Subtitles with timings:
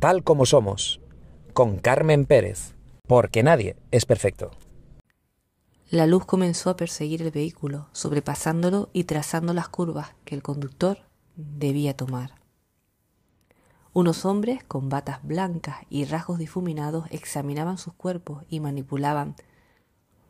[0.00, 0.98] Tal como somos,
[1.52, 2.74] con Carmen Pérez,
[3.06, 4.50] porque nadie es perfecto.
[5.90, 11.00] La luz comenzó a perseguir el vehículo, sobrepasándolo y trazando las curvas que el conductor
[11.36, 12.30] debía tomar.
[13.92, 19.36] Unos hombres con batas blancas y rasgos difuminados examinaban sus cuerpos y manipulaban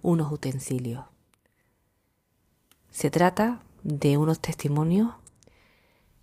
[0.02, 1.04] unos utensilios.
[2.90, 5.14] Se trata de unos testimonios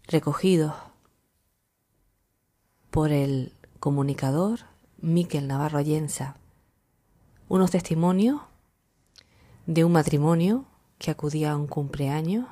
[0.05, 0.73] recogidos
[2.97, 4.61] por el comunicador
[4.97, 6.35] Miquel Navarro Allenza,
[7.47, 8.41] unos testimonios
[9.67, 10.65] de un matrimonio
[10.97, 12.47] que acudía a un cumpleaños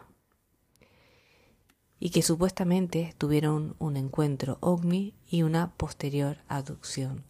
[2.00, 7.24] y que supuestamente tuvieron un encuentro ovni y una posterior abducción.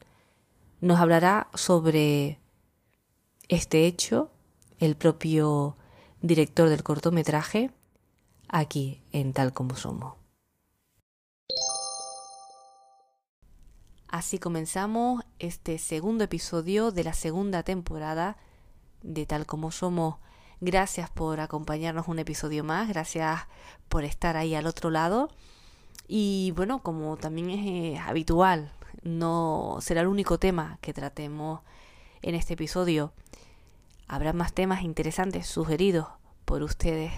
[0.81, 2.41] Nos hablará sobre
[3.47, 4.29] este hecho
[4.77, 5.77] el propio
[6.21, 7.71] director del cortometraje
[8.49, 10.24] aquí en Tal como Somos.
[14.15, 18.37] Así comenzamos este segundo episodio de la segunda temporada
[19.03, 20.15] de Tal como Somos.
[20.61, 23.41] Gracias por acompañarnos un episodio más, gracias
[23.89, 25.29] por estar ahí al otro lado.
[26.07, 28.71] Y bueno, como también es eh, habitual,
[29.03, 31.59] no será el único tema que tratemos
[32.21, 33.11] en este episodio.
[34.07, 36.07] Habrá más temas interesantes sugeridos
[36.45, 37.11] por ustedes.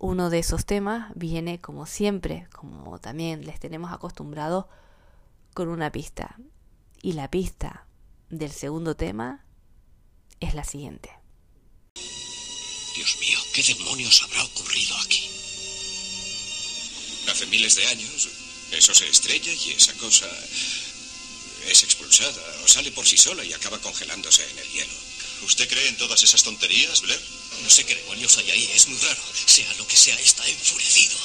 [0.00, 4.64] Uno de esos temas viene, como siempre, como también les tenemos acostumbrados,
[5.54, 6.36] con una pista.
[7.02, 7.86] Y la pista
[8.30, 9.44] del segundo tema
[10.40, 11.10] es la siguiente.
[12.94, 15.28] Dios mío, ¿qué demonios habrá ocurrido aquí?
[17.28, 18.28] Hace miles de años,
[18.72, 20.26] eso se estrella y esa cosa
[21.68, 24.94] es expulsada o sale por sí sola y acaba congelándose en el hielo.
[25.42, 27.20] ¿Usted cree en todas esas tonterías, Blair?
[27.62, 29.22] No sé qué demonios hay ahí, es muy raro.
[29.46, 31.16] Sea lo que sea, está enfurecido.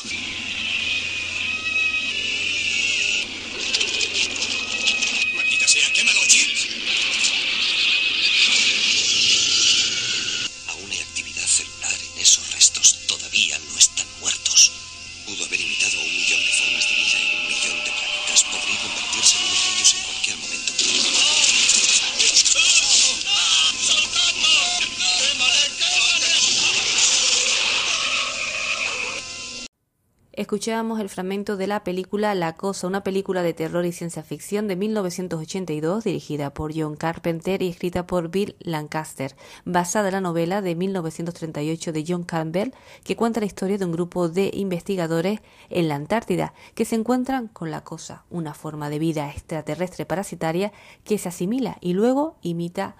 [30.47, 34.69] Escuchábamos el fragmento de la película La Cosa, una película de terror y ciencia ficción
[34.69, 39.35] de 1982 dirigida por John Carpenter y escrita por Bill Lancaster,
[39.65, 42.71] basada en la novela de 1938 de John Campbell,
[43.03, 47.49] que cuenta la historia de un grupo de investigadores en la Antártida que se encuentran
[47.49, 50.71] con la Cosa, una forma de vida extraterrestre parasitaria
[51.03, 52.95] que se asimila y luego imita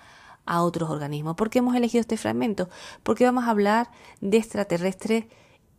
[0.46, 1.38] a otros organismos.
[1.38, 2.68] ¿Por qué hemos elegido este fragmento?
[3.04, 5.28] Porque vamos a hablar de extraterrestres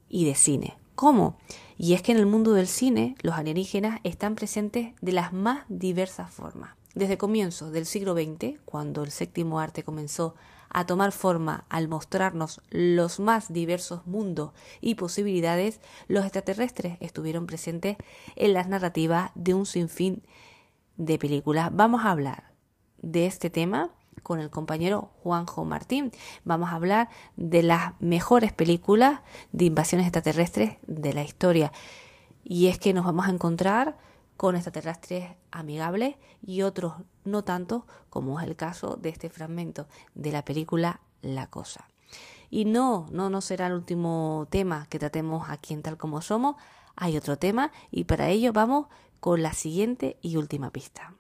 [0.08, 0.78] y de cine.
[0.98, 1.36] ¿Cómo?
[1.76, 5.64] Y es que en el mundo del cine los alienígenas están presentes de las más
[5.69, 6.70] diversas formas.
[6.92, 10.34] Desde comienzos del siglo XX, cuando el séptimo arte comenzó
[10.70, 14.50] a tomar forma al mostrarnos los más diversos mundos
[14.81, 15.78] y posibilidades,
[16.09, 17.97] los extraterrestres estuvieron presentes
[18.34, 20.25] en las narrativas de un sinfín
[20.97, 21.70] de películas.
[21.72, 22.50] Vamos a hablar
[23.00, 23.92] de este tema
[24.22, 26.12] con el compañero Juanjo Martín.
[26.44, 29.20] Vamos a hablar de las mejores películas
[29.52, 31.72] de invasiones extraterrestres de la historia.
[32.44, 33.96] Y es que nos vamos a encontrar
[34.36, 40.32] con extraterrestres amigables y otros no tanto, como es el caso de este fragmento de
[40.32, 41.88] la película La Cosa.
[42.48, 46.56] Y no, no, no será el último tema que tratemos aquí en Tal como Somos.
[46.96, 48.86] Hay otro tema y para ello vamos
[49.20, 51.17] con la siguiente y última pista.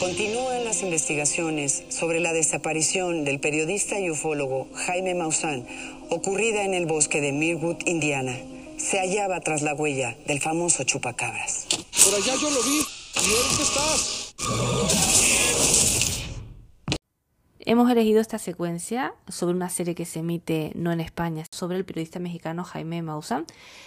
[0.00, 5.66] Continúan las investigaciones sobre la desaparición del periodista y ufólogo Jaime Maussan,
[6.08, 8.34] ocurrida en el bosque de Mirwood, Indiana.
[8.78, 11.66] Se hallaba tras la huella del famoso chupacabras.
[12.02, 12.78] Por allá yo lo vi.
[12.78, 14.34] ¿Y dónde estás?
[17.70, 21.84] Hemos elegido esta secuencia sobre una serie que se emite no en España, sobre el
[21.84, 23.46] periodista mexicano Jaime Maussan.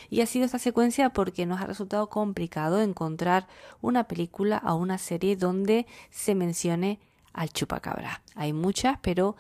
[0.10, 3.46] Y ha sido esta secuencia porque nos ha resultado complicado encontrar
[3.82, 7.02] una película o una serie donde se mencione
[7.34, 8.24] al chupacabra.
[8.36, 9.36] Hay muchas, pero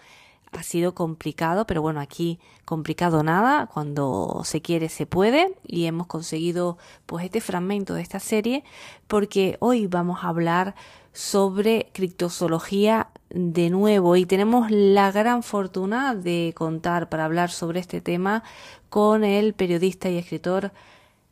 [0.57, 6.07] ha sido complicado, pero bueno, aquí complicado nada, cuando se quiere se puede y hemos
[6.07, 8.63] conseguido pues este fragmento de esta serie
[9.07, 10.75] porque hoy vamos a hablar
[11.11, 18.01] sobre criptozoología de nuevo y tenemos la gran fortuna de contar para hablar sobre este
[18.01, 18.44] tema
[18.89, 20.71] con el periodista y escritor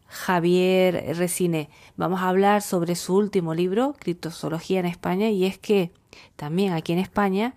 [0.07, 1.69] Javier Resine.
[1.95, 5.91] Vamos a hablar sobre su último libro, Criptozoología en España, y es que
[6.35, 7.55] también aquí en España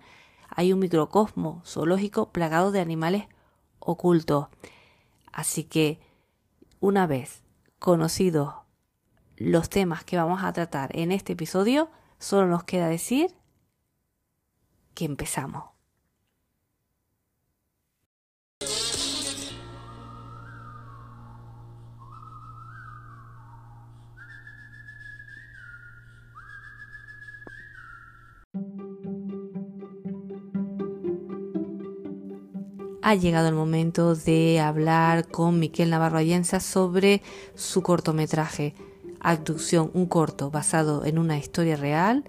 [0.55, 3.27] hay un microcosmo zoológico plagado de animales
[3.79, 4.47] ocultos.
[5.31, 5.99] Así que,
[6.79, 7.43] una vez
[7.77, 8.53] conocidos
[9.35, 13.35] los temas que vamos a tratar en este episodio, solo nos queda decir
[14.93, 15.74] que empezamos.
[33.05, 37.21] Ha llegado el momento de hablar con Miquel Navarro Allenza sobre
[37.53, 38.73] su cortometraje
[39.19, 42.23] Abducción, un corto basado en una historia real,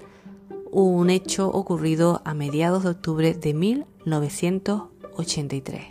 [0.71, 5.87] un hecho ocurrido a mediados de octubre de 1983.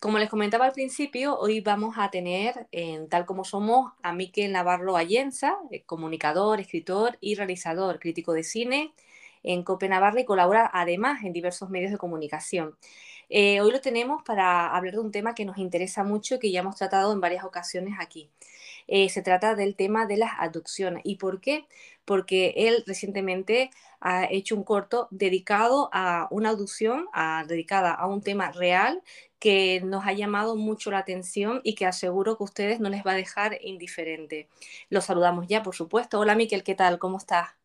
[0.00, 4.52] Como les comentaba al principio, hoy vamos a tener, en tal como somos, a Miquel
[4.52, 8.92] Navarro Allenza, eh, comunicador, escritor y realizador, crítico de cine,
[9.44, 12.76] en Copenhague y colabora además en diversos medios de comunicación.
[13.28, 16.50] Eh, hoy lo tenemos para hablar de un tema que nos interesa mucho y que
[16.50, 18.30] ya hemos tratado en varias ocasiones aquí.
[18.86, 21.02] Eh, se trata del tema de las abducciones.
[21.04, 21.66] ¿Y por qué?
[22.04, 23.70] Porque él recientemente
[24.00, 27.06] ha hecho un corto dedicado a una abducción,
[27.46, 29.02] dedicada a un tema real
[29.38, 33.04] que nos ha llamado mucho la atención y que aseguro que a ustedes no les
[33.06, 34.48] va a dejar indiferente.
[34.90, 36.18] Los saludamos ya, por supuesto.
[36.18, 36.98] Hola, Miquel, ¿qué tal?
[36.98, 37.63] ¿Cómo estás?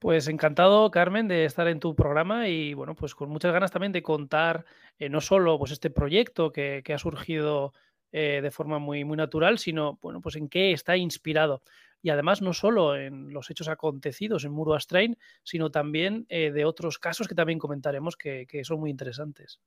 [0.00, 3.92] Pues encantado, Carmen, de estar en tu programa y bueno, pues con muchas ganas también
[3.92, 4.64] de contar
[4.98, 7.74] eh, no solo pues este proyecto que, ha surgido
[8.10, 11.62] eh, de forma muy, muy natural, sino bueno, pues en qué está inspirado.
[12.00, 16.64] Y además no solo en los hechos acontecidos en Muro Astrain, sino también eh, de
[16.64, 19.60] otros casos que también comentaremos que son muy interesantes.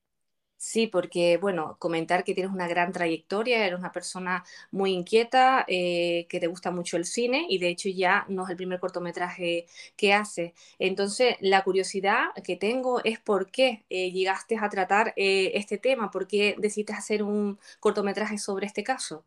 [0.65, 6.25] Sí, porque, bueno, comentar que tienes una gran trayectoria, eres una persona muy inquieta, eh,
[6.29, 9.65] que te gusta mucho el cine y de hecho ya no es el primer cortometraje
[9.97, 10.53] que haces.
[10.79, 16.09] Entonces, la curiosidad que tengo es por qué eh, llegaste a tratar eh, este tema,
[16.11, 19.25] por qué decidiste hacer un cortometraje sobre este caso.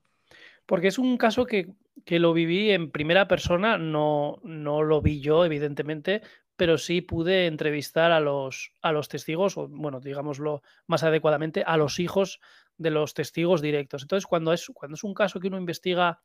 [0.65, 1.69] Porque es un caso que,
[2.07, 6.23] que lo viví en primera persona, no, no lo vi yo, evidentemente,
[6.57, 11.77] pero sí pude entrevistar a los, a los testigos, o bueno, digámoslo más adecuadamente, a
[11.77, 12.41] los hijos
[12.79, 14.03] de los testigos directos.
[14.03, 16.21] Entonces, cuando es, cuando es un caso que uno investiga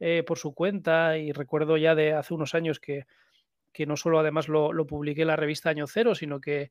[0.00, 3.06] eh, por su cuenta, y recuerdo ya de hace unos años que,
[3.72, 6.70] que no solo además lo, lo, publiqué en la revista Año Cero, sino que,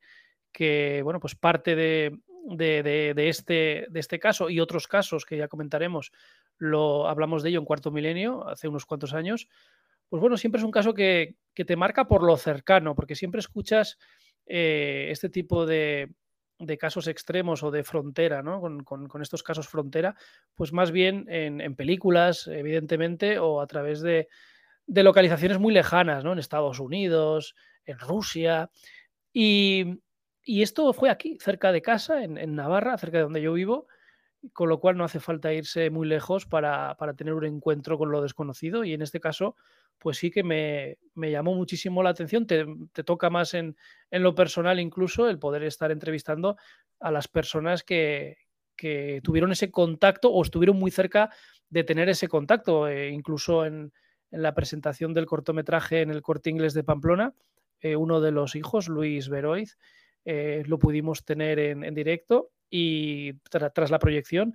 [0.51, 5.37] que bueno, pues parte de, de, de, este, de este caso y otros casos que
[5.37, 6.11] ya comentaremos,
[6.57, 9.47] lo hablamos de ello en Cuarto Milenio, hace unos cuantos años,
[10.09, 13.97] pues bueno, siempre es un caso que, te marca por lo cercano, porque siempre escuchas
[14.45, 16.13] eh, este tipo de,
[16.79, 18.61] casos extremos o de frontera, ¿no?
[18.83, 20.15] Con, estos casos frontera,
[20.53, 24.27] pues más bien en, películas, evidentemente, o a través de,
[24.87, 26.33] localizaciones muy lejanas, ¿no?
[26.33, 27.55] En Estados Unidos,
[27.85, 28.69] en Rusia.
[29.33, 29.99] Y,
[30.45, 33.87] esto fue aquí, cerca de casa, en, Navarra, cerca de donde yo vivo,
[34.53, 38.21] con lo cual no hace falta irse muy lejos para, tener un encuentro con lo
[38.21, 39.55] desconocido y en este caso
[39.99, 42.65] pues sí que me, llamó muchísimo la atención, te,
[43.03, 43.75] toca más en,
[44.11, 46.57] lo personal incluso el poder estar entrevistando
[46.99, 48.37] a las personas que,
[49.23, 51.29] tuvieron ese contacto o estuvieron muy cerca
[51.69, 53.93] de tener ese contacto, eh, incluso en,
[54.31, 57.33] la presentación del cortometraje en el corte inglés de Pamplona,
[57.79, 59.77] eh, uno de los hijos, Luis Veroiz,
[60.25, 64.53] eh, lo pudimos tener en, en directo y tras la proyección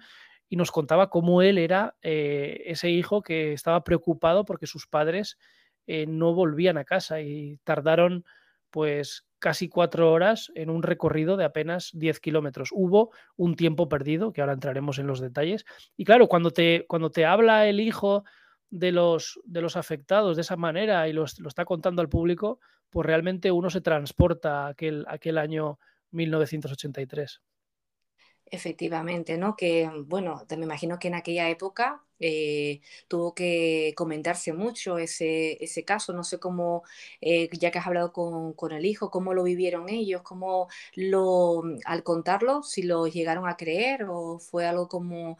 [0.48, 5.38] y nos contaba cómo él era eh, ese hijo que estaba preocupado porque sus padres
[5.86, 8.24] eh, no volvían a casa y tardaron
[8.70, 12.70] pues casi cuatro horas en un recorrido de apenas 10 kilómetros.
[12.72, 15.64] Hubo un tiempo perdido, que ahora entraremos en los detalles.
[15.96, 18.24] Y claro, cuando te, cuando te habla el hijo
[18.68, 23.06] de los, de los afectados de esa manera y lo está contando al público, pues
[23.06, 25.78] realmente uno se transporta a aquel, aquel año
[26.10, 27.40] 1983.
[28.52, 29.54] Efectivamente, ¿no?
[29.57, 35.85] Que, bueno, me imagino que en aquella época eh, tuvo que comentarse mucho ese, ese
[35.85, 36.12] caso.
[36.12, 36.83] No sé cómo,
[37.21, 41.62] eh, ya que has hablado con, con, el hijo, cómo lo vivieron ellos, cómo lo,
[41.85, 45.38] al contarlo, si lo llegaron a creer o fue algo como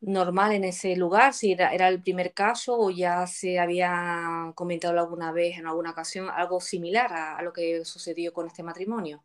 [0.00, 4.98] normal en ese lugar, si era, era el primer caso o ya se había comentado
[4.98, 9.22] alguna vez, en alguna ocasión, algo similar a lo que sucedió con este matrimonio.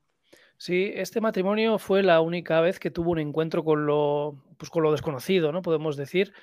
[0.61, 4.83] Sí, este matrimonio fue la única vez que tuvo un encuentro con lo, pues con
[4.83, 5.63] lo desconocido, ¿no?
[5.63, 6.33] Podemos decir.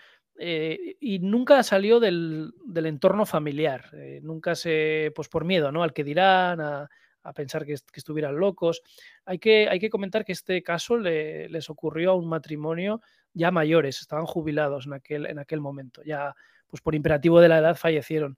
[0.41, 3.91] Eh, y nunca salió del, entorno familiar.
[3.93, 5.85] Eh, nunca se, pues por miedo, ¿no?
[5.85, 6.89] Al que dirán, a,
[7.33, 8.83] pensar que, estuvieran locos.
[9.25, 13.01] Hay que, hay que comentar que este caso les ocurrió a un matrimonio
[13.35, 16.03] ya mayores, estaban jubilados en aquel, en aquel momento.
[16.03, 16.35] Ya,
[16.67, 18.37] pues por imperativo de la edad fallecieron.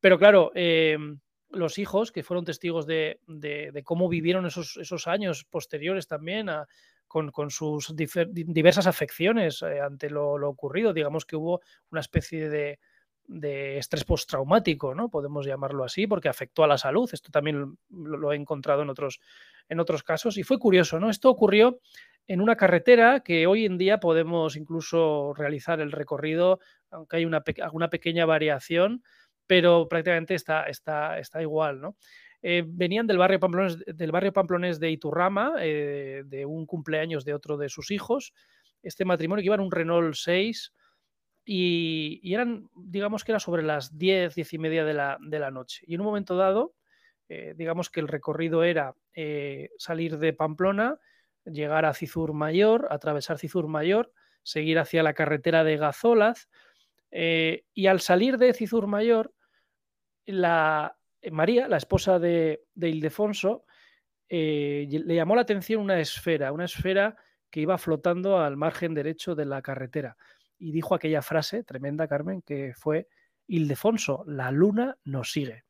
[0.00, 0.98] Pero claro, eh,
[1.50, 3.20] los hijos que fueron testigos de,
[3.84, 6.48] cómo vivieron esos, años posteriores también
[7.06, 10.92] con, sus diversas afecciones eh, ante lo, ocurrido.
[10.92, 12.78] Digamos que hubo una especie de,
[13.28, 15.10] de estrés postraumático, ¿no?
[15.10, 17.08] Podemos llamarlo así, porque afectó a la salud.
[17.12, 19.20] Esto también lo, he encontrado en otros,
[19.68, 20.38] en otros casos.
[20.38, 21.10] Y fue curioso, ¿no?
[21.10, 21.78] Esto ocurrió
[22.26, 26.58] en una carretera que hoy en día podemos incluso realizar el recorrido,
[26.90, 29.02] aunque hay una, alguna pequeña variación,
[29.48, 31.96] pero prácticamente está, está, está igual, ¿no?
[32.42, 37.34] Eh, venían del barrio, Pamplonés, del barrio Pamplonés de Iturrama, eh, de un cumpleaños de
[37.34, 38.32] otro de sus hijos.
[38.82, 40.72] Este matrimonio que iba en un Renault 6
[41.44, 45.50] y, eran, digamos que era sobre las 10, 10 y media de la, de la
[45.50, 45.82] noche.
[45.86, 46.74] Y en un momento dado,
[47.28, 48.94] eh, digamos que el recorrido era
[49.78, 51.00] salir de Pamplona,
[51.44, 54.12] llegar a Cizur Mayor, atravesar Cizur Mayor,
[54.44, 56.48] seguir hacia la carretera de Gazolaz.
[57.10, 59.34] y al salir de Cizur Mayor,
[60.32, 63.64] la, eh, María, la esposa de, Ildefonso,
[64.28, 67.16] eh, le llamó la atención una esfera, una esfera
[67.50, 70.16] que iba flotando al margen derecho de la carretera.
[70.58, 73.08] Y dijo aquella frase tremenda, Carmen, que fue,
[73.46, 75.64] Ildefonso, la luna nos sigue.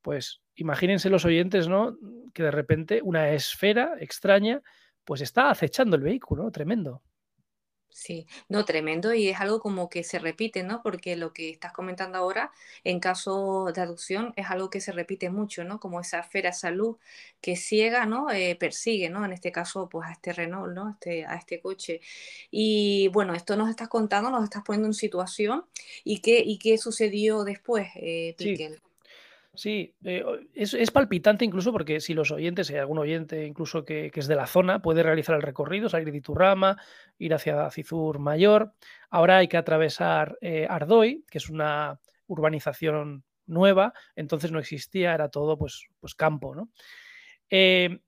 [0.00, 1.96] Pues imagínense los oyentes, ¿no?
[2.32, 4.62] Que de repente una esfera extraña,
[5.04, 7.02] pues está acechando el vehículo, tremendo.
[7.90, 10.82] Sí, no, tremendo y es algo como que se repite, ¿no?
[10.82, 12.52] Porque lo que estás comentando ahora,
[12.84, 15.80] en caso de adopción, es algo que se repite mucho, ¿no?
[15.80, 16.96] Como esa esfera salud
[17.40, 18.30] que ciega, ¿no?
[18.30, 19.24] Eh, persigue, ¿no?
[19.24, 20.90] En este caso, pues a este Renault, ¿no?
[20.90, 22.00] Este, a este coche.
[22.50, 25.64] Y bueno, esto nos estás contando, nos estás poniendo en situación.
[26.04, 28.56] ¿Y qué, y qué sucedió después, eh, Sí,
[29.66, 30.24] eh,
[30.54, 34.36] es, palpitante incluso porque si los oyentes, si hay algún oyente incluso que, es de
[34.36, 36.76] la zona, puede realizar el recorrido, salir de Iturrama,
[37.18, 38.72] ir hacia Cizur Mayor.
[39.10, 45.28] Ahora hay que atravesar eh, Ardoy, que es una urbanización nueva, entonces no existía, era
[45.28, 46.54] todo pues, pues campo.
[46.54, 46.70] ¿no?
[47.50, 48.00] Eh,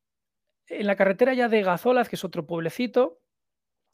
[0.69, 3.19] en la carretera ya de Gazolaz, que es otro pueblecito,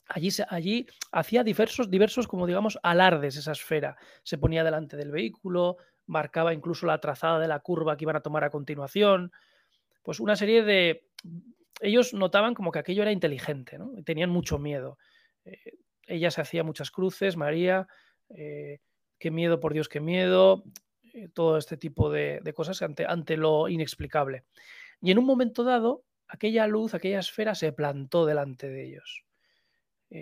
[0.08, 3.96] Allí, allí, hacía diversos, diversos, como digamos, alardes esa esfera.
[4.22, 8.22] Se ponía delante del vehículo, marcaba incluso la trazada de la curva que iban a
[8.22, 9.32] tomar a continuación.
[10.02, 11.06] Pues una serie de...
[11.80, 13.92] Ellos notaban como que aquello era inteligente, ¿no?
[14.04, 14.98] tenían mucho miedo.
[15.44, 17.86] Eh, ella se hacía muchas cruces, María,
[18.30, 18.78] eh,
[19.18, 20.64] qué miedo, por Dios, qué miedo,
[21.12, 24.44] eh, todo este tipo de, cosas ante, ante, lo inexplicable.
[25.02, 29.24] Y en un momento dado, aquella luz, aquella esfera se plantó delante de ellos.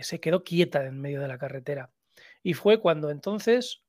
[0.01, 1.93] se quedó quieta en medio de la carretera.
[2.43, 3.85] Y fue cuando entonces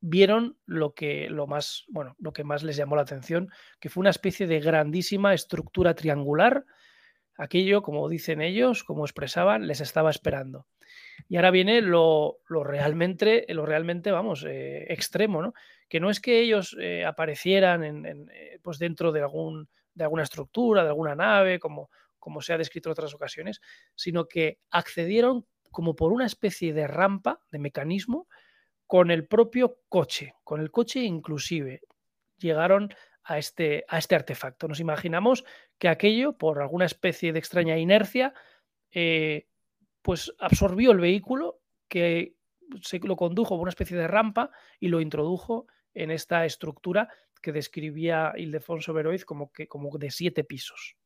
[0.00, 4.00] vieron lo que, lo, más, bueno, lo que más les llamó la atención, que fue
[4.00, 6.64] una especie de grandísima estructura triangular.
[7.36, 10.66] Aquello, como dicen ellos, como expresaban, les estaba esperando.
[11.28, 15.54] Y ahora viene lo, realmente, lo realmente, vamos, eh, extremo, ¿no?
[15.88, 20.22] Que no es que ellos eh, aparecieran en, eh, pues dentro de, algún, de alguna
[20.22, 23.60] estructura, de alguna nave, como, como se ha descrito en otras ocasiones,
[23.94, 28.26] sino que accedieron como por una especie de rampa, de mecanismo,
[28.90, 31.82] con el propio coche, con el coche inclusive,
[32.38, 32.92] llegaron
[33.22, 34.66] a este, a este artefacto.
[34.66, 35.44] Nos imaginamos
[35.78, 38.34] que aquello, por alguna especie de extraña inercia,
[38.90, 39.46] eh,
[40.02, 42.34] pues absorbió el vehículo, que
[42.82, 47.08] se lo condujo por una especie de rampa y lo introdujo en esta estructura
[47.40, 50.96] que describía Ildefonso Beroiz como, que, como de siete pisos.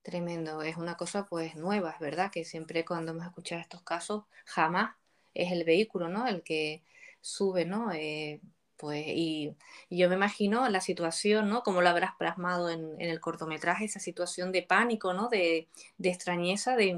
[0.00, 4.96] Tremendo, es una cosa pues nueva, verdad que siempre cuando hemos escuchado estos casos, jamás
[5.34, 6.26] es el vehículo, ¿no?
[6.26, 6.82] El que
[7.24, 7.90] sube, ¿no?
[7.92, 8.40] Eh,
[8.76, 9.54] pues, y,
[9.88, 11.62] yo me imagino la situación, ¿no?
[11.62, 15.28] Como lo habrás plasmado en, el cortometraje, esa situación de pánico, ¿no?
[15.28, 15.68] De,
[16.02, 16.96] extrañeza, de,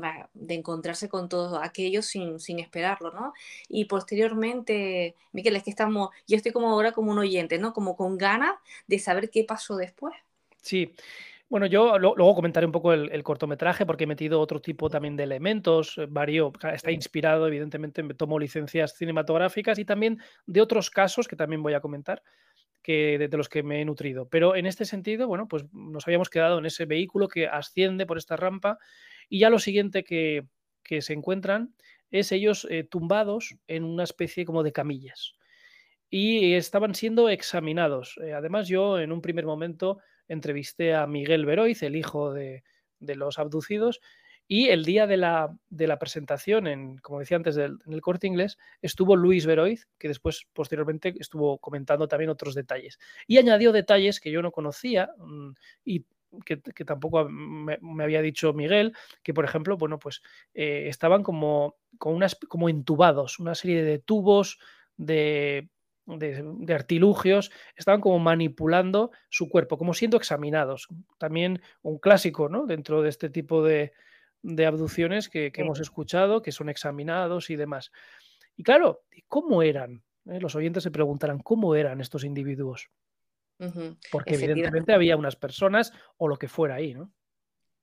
[0.49, 3.35] encontrarse con todo aquello sin, sin esperarlo, ¿no?
[3.69, 7.73] Y posteriormente, Miquel, es que estamos, yo estoy como ahora como un oyente, ¿no?
[7.73, 8.57] Como con ganas
[8.89, 10.15] de saber qué pasó después.
[10.63, 10.93] Sí,
[11.49, 15.23] bueno, yo luego comentaré un poco el, cortometraje porque he metido otro tipo también de
[15.23, 21.29] elementos, eh, vario, está inspirado, evidentemente, me tomo licencias cinematográficas y también de otros casos
[21.29, 22.23] que también voy a comentar,
[22.83, 24.29] que de, los que me he nutrido.
[24.29, 28.19] Pero en este sentido, bueno, pues nos habíamos quedado en ese vehículo que asciende por
[28.19, 28.79] esta rampa
[29.29, 30.47] y ya lo siguiente que,
[31.01, 31.75] se encuentran
[32.13, 35.35] es ellos eh, tumbados en una especie como de camillas
[36.09, 38.19] y estaban siendo examinados.
[38.23, 39.99] Eh, además, yo en un primer momento
[40.29, 42.63] entrevisté a Miguel Beroiz, el hijo de,
[43.01, 44.01] los abducidos,
[44.49, 48.29] y el día de la, de la presentación, en, como decía antes, en el corte
[48.29, 52.99] inglés, estuvo Luis Beroiz, que después, posteriormente, estuvo comentando también otros detalles.
[53.27, 55.51] Y añadió detalles que yo no conocía mm,
[55.85, 56.05] y
[56.45, 60.23] que, tampoco me, había dicho Miguel, que por ejemplo, bueno, pues
[60.55, 64.59] eh, estaban como, unas, como entubados, una serie de tubos
[64.97, 65.69] de
[66.07, 70.89] de, artilugios, estaban como manipulando su cuerpo, como siendo examinados.
[71.19, 72.67] También un clásico, ¿no?
[72.67, 73.93] Dentro de este tipo de,
[74.43, 77.93] de abducciones que, hemos escuchado, que son examinados y demás.
[78.57, 80.03] Y claro, ¿cómo eran?
[80.27, 82.91] Eh, los oyentes se preguntarán, ¿cómo eran estos individuos?
[84.13, 87.11] Porque evidentemente había unas personas o lo que fuera ahí, ¿no?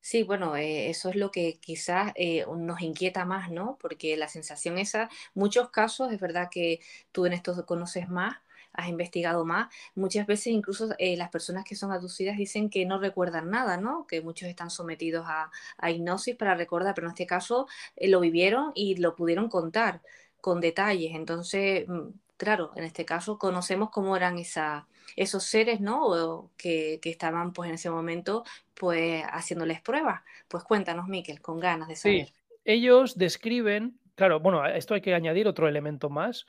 [0.06, 3.78] Sí, bueno, eh, eso es lo que quizás eh, nos inquieta más, ¿no?
[3.80, 6.82] Porque la sensación esa, muchos casos, es verdad que
[7.14, 8.36] tú en esto conoces más,
[8.74, 13.00] has investigado más, muchas veces incluso eh, las personas que son aducidas dicen que no
[13.00, 14.06] recuerdan nada, ¿no?
[14.06, 15.50] Que muchos están sometidos a,
[15.90, 17.68] hipnosis para recordar, pero en este caso
[18.02, 20.02] lo vivieron y lo pudieron contar
[20.42, 21.16] con detalles.
[21.16, 22.10] Entonces, mm,
[22.44, 26.52] claro, en este caso conocemos cómo eran esa, esos seres, ¿no?
[26.58, 30.22] que, que, estaban pues en ese momento pues haciéndoles pruebas.
[30.48, 32.28] Pues cuéntanos, Miquel, con ganas de saber.
[32.28, 32.34] Sí,
[32.66, 36.46] ellos describen, claro, bueno, a esto hay que añadir otro elemento más,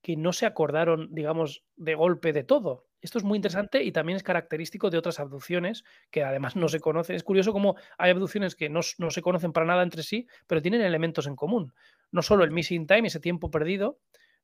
[0.00, 2.86] que no se acordaron, digamos, de golpe de todo.
[3.00, 6.80] Esto es muy interesante y también es característico de otras abducciones que además no se
[6.80, 7.16] conocen.
[7.16, 10.62] Es curioso cómo hay abducciones que no, no, se conocen para nada entre sí, pero
[10.62, 11.74] tienen elementos en común.
[12.10, 13.98] No solo el missing time, ese tiempo perdido,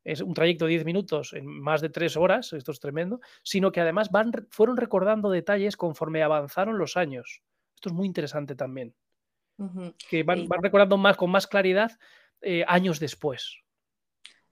[0.04, 3.72] es un trayecto de 10 minutos en más de 3 horas, esto es tremendo, sino
[3.72, 7.42] que además van, fueron recordando detalles conforme avanzaron los años.
[7.74, 8.94] Esto es muy interesante también.
[10.08, 11.98] Que van, recordando más con más claridad
[12.40, 13.58] eh, años después.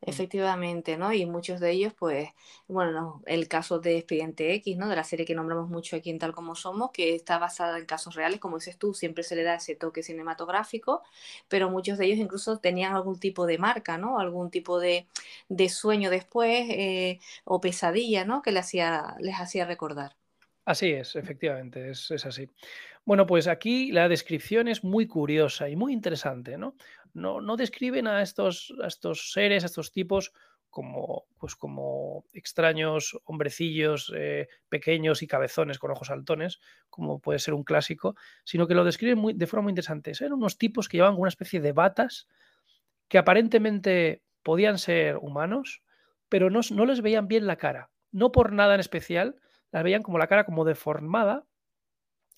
[0.01, 0.11] Mm.
[0.11, 1.13] Efectivamente, ¿no?
[1.13, 2.31] Y muchos de ellos, pues,
[2.69, 4.89] bueno, el caso de Expediente X, ¿no?
[4.89, 7.87] De la serie que nombramos mucho aquí en Tal Como Somos, que está basada en
[7.87, 11.03] casos reales, como dices tú, siempre se le da ese toque cinematográfico,
[11.49, 14.19] pero muchos de ellos incluso tenían algún tipo de marca, ¿no?
[14.21, 15.07] Algún tipo de,
[15.69, 18.43] sueño después eh, o pesadilla, ¿no?
[18.43, 20.18] Que les hacía, les hacía recordar.
[20.69, 22.51] Así es, efectivamente, es, es así.
[23.07, 26.75] Bueno, pues aquí la descripción es muy curiosa y muy interesante, ¿no?
[27.15, 30.31] no, describen a estos, estos seres, a estos tipos,
[30.69, 37.55] como, pues como extraños hombrecillos eh, pequeños y cabezones con ojos saltones, como puede ser
[37.55, 38.15] un clásico,
[38.45, 40.13] sino que lo describen muy, de forma muy interesante.
[40.21, 42.29] Eran unos tipos que llevaban una especie de batas
[43.09, 45.83] que aparentemente podían ser humanos,
[46.29, 47.89] pero no, no les veían bien la cara.
[48.13, 49.41] No por nada en especial,
[49.71, 51.47] las veían como la cara como deformada,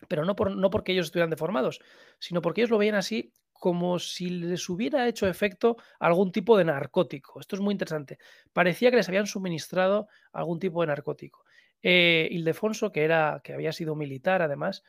[0.09, 1.81] pero no, por, no porque ellos estuvieran deformados,
[2.19, 6.65] sino porque ellos lo veían así como si les hubiera hecho efecto algún tipo de
[6.65, 7.41] narcótico.
[7.41, 8.19] Esto es muy interesante.
[8.55, 11.45] Parecía que les habían suministrado algún tipo de narcótico.
[11.83, 14.83] Eh, Ildefonso, que, era, que había sido militar además,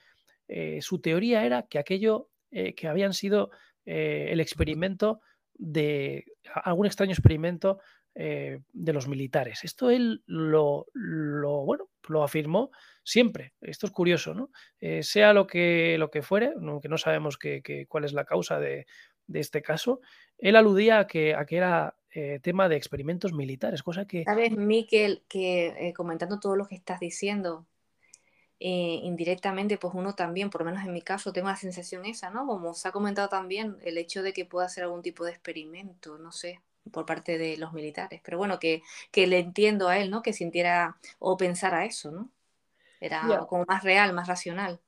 [0.47, 3.51] eh, su teoría era que aquello eh, que habían sido
[3.85, 5.21] eh, el experimento
[5.53, 7.79] de algún extraño experimento
[8.13, 9.63] de los militares.
[9.63, 12.71] Esto él lo, bueno, lo afirmó
[13.03, 13.53] siempre.
[13.61, 14.51] Esto es curioso, ¿no?
[14.79, 17.37] Eh, sea lo que, lo que fuere, aunque no sabemos
[17.87, 18.85] cuál es la causa de,
[19.33, 20.01] este caso,
[20.37, 24.23] él aludía a que, que era eh, tema de experimentos militares, cosa que...
[24.25, 27.65] Sabes, Miquel, que eh, comentando todo lo que estás diciendo,
[28.63, 32.45] indirectamente, pues uno también, por lo menos en mi caso, tengo la sensación esa, ¿no?
[32.45, 36.19] Como se ha comentado también, el hecho de que pueda hacer algún tipo de experimento,
[36.19, 38.21] no sé, por parte de los militares.
[38.23, 40.21] Pero bueno, que, que le entiendo a él, ¿no?
[40.21, 42.29] Que sintiera o pensara eso, ¿no?
[42.99, 44.79] Era como más real, más racional.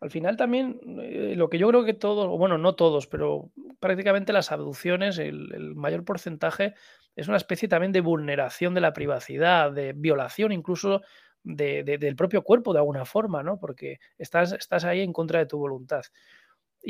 [0.00, 3.50] Al final también, eh, lo que yo creo que todos, o bueno, no todos, pero
[3.80, 6.74] prácticamente las abducciones, el, mayor porcentaje
[7.16, 11.02] es una especie también de vulneración de la privacidad, de violación incluso
[11.42, 13.58] del propio cuerpo de alguna forma, ¿no?
[13.58, 16.02] Porque estás, estás ahí en contra de tu voluntad.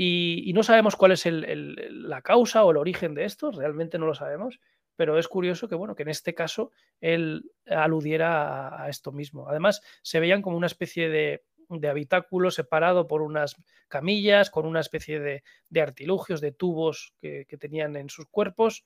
[0.00, 4.14] Y, no sabemos cuál es la causa o el origen de esto, realmente no lo
[4.14, 4.60] sabemos,
[4.94, 9.48] pero es curioso que, bueno, que en este caso él aludiera a, esto mismo.
[9.48, 11.42] Además, se veían como una especie de,
[11.88, 13.56] habitáculo separado por unas
[13.88, 15.42] camillas, con una especie de,
[15.80, 18.84] artilugios, de tubos que, tenían en sus cuerpos.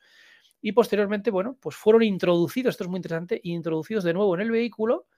[0.63, 4.51] Y posteriormente, bueno, pues fueron introducidos, esto es muy interesante, introducidos de nuevo en el
[4.51, 5.09] vehículo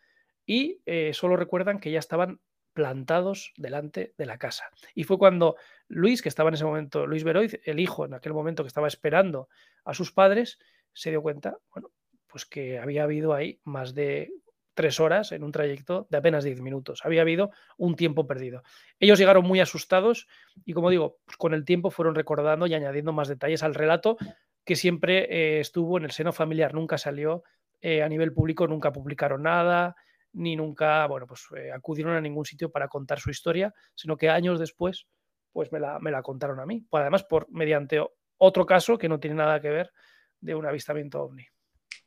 [0.44, 2.40] y eh, solo recuerdan que ya estaban
[2.74, 4.64] plantados delante de la casa.
[4.94, 5.56] Y fue cuando
[5.88, 8.88] Luis, que estaba en ese momento, Luis Beroiz, el hijo en aquel momento que estaba
[8.88, 9.48] esperando
[9.84, 10.58] a sus padres,
[10.92, 11.90] se dio cuenta, bueno,
[12.26, 14.32] pues que había habido ahí más de
[14.74, 17.00] tres horas en un trayecto de apenas diez minutos.
[17.04, 18.62] Había habido un tiempo perdido.
[18.98, 20.26] Ellos llegaron muy asustados
[20.64, 24.16] y, como digo, pues con el tiempo fueron recordando y añadiendo más detalles al relato
[24.64, 26.74] que siempre eh, estuvo en el seno familiar.
[26.74, 27.44] Nunca salió
[27.80, 29.94] eh, a nivel público, nunca publicaron nada,
[30.35, 34.29] ni nunca, bueno, pues eh, acudieron a ningún sitio para contar su historia, sino que
[34.29, 35.07] años después,
[35.53, 36.87] pues me la, me la contaron a mí.
[36.92, 38.01] Además, por mediante
[38.38, 39.92] otro caso que no tiene nada que ver
[40.40, 41.47] de un avistamiento ovni.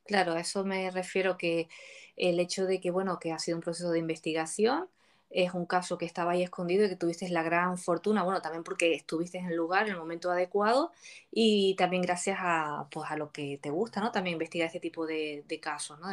[0.06, 1.68] Claro, a eso me refiero que
[2.16, 4.90] el hecho de que, bueno, que ha sido un proceso de investigación,
[5.30, 8.64] es un caso que estaba ahí escondido y que tuviste la gran fortuna, bueno, también
[8.64, 10.92] porque estuviste en el lugar en el momento adecuado
[11.32, 14.12] y también gracias a, pues, a lo que te gusta, ¿no?
[14.12, 16.08] También investigar este tipo de, casos, ¿no?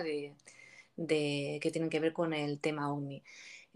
[0.97, 3.23] De, que tienen que ver con el tema ovni.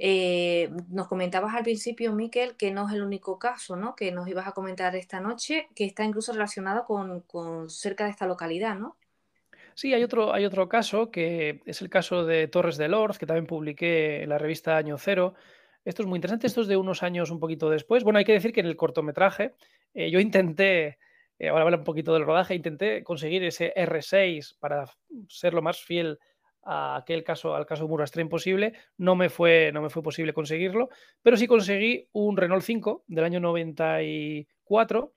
[0.01, 3.97] Eh, nos comentabas al principio, Miquel, que no es el único caso, ¿no?
[3.97, 8.11] Que nos ibas a comentar esta noche, que está incluso relacionado con, con cerca de
[8.11, 8.97] esta localidad, ¿no?
[9.75, 13.27] Sí, hay otro, hay otro caso que es el caso de Torres de Lord, que
[13.27, 15.35] también publiqué en la revista Año Cero.
[15.85, 18.03] Esto es muy interesante, esto es de unos años un poquito después.
[18.03, 19.55] Bueno, hay que decir que en el cortometraje
[19.95, 20.99] eh, yo intenté,
[21.39, 24.85] eh, ahora hablar un poquito del rodaje, intenté conseguir ese R6 para
[25.29, 26.19] ser lo más fiel
[26.71, 28.75] a aquel caso, al caso Murastre imposible.
[28.99, 30.91] No me, fue, no me fue posible conseguirlo,
[31.23, 35.13] pero sí conseguí un Renault 5 del año 94.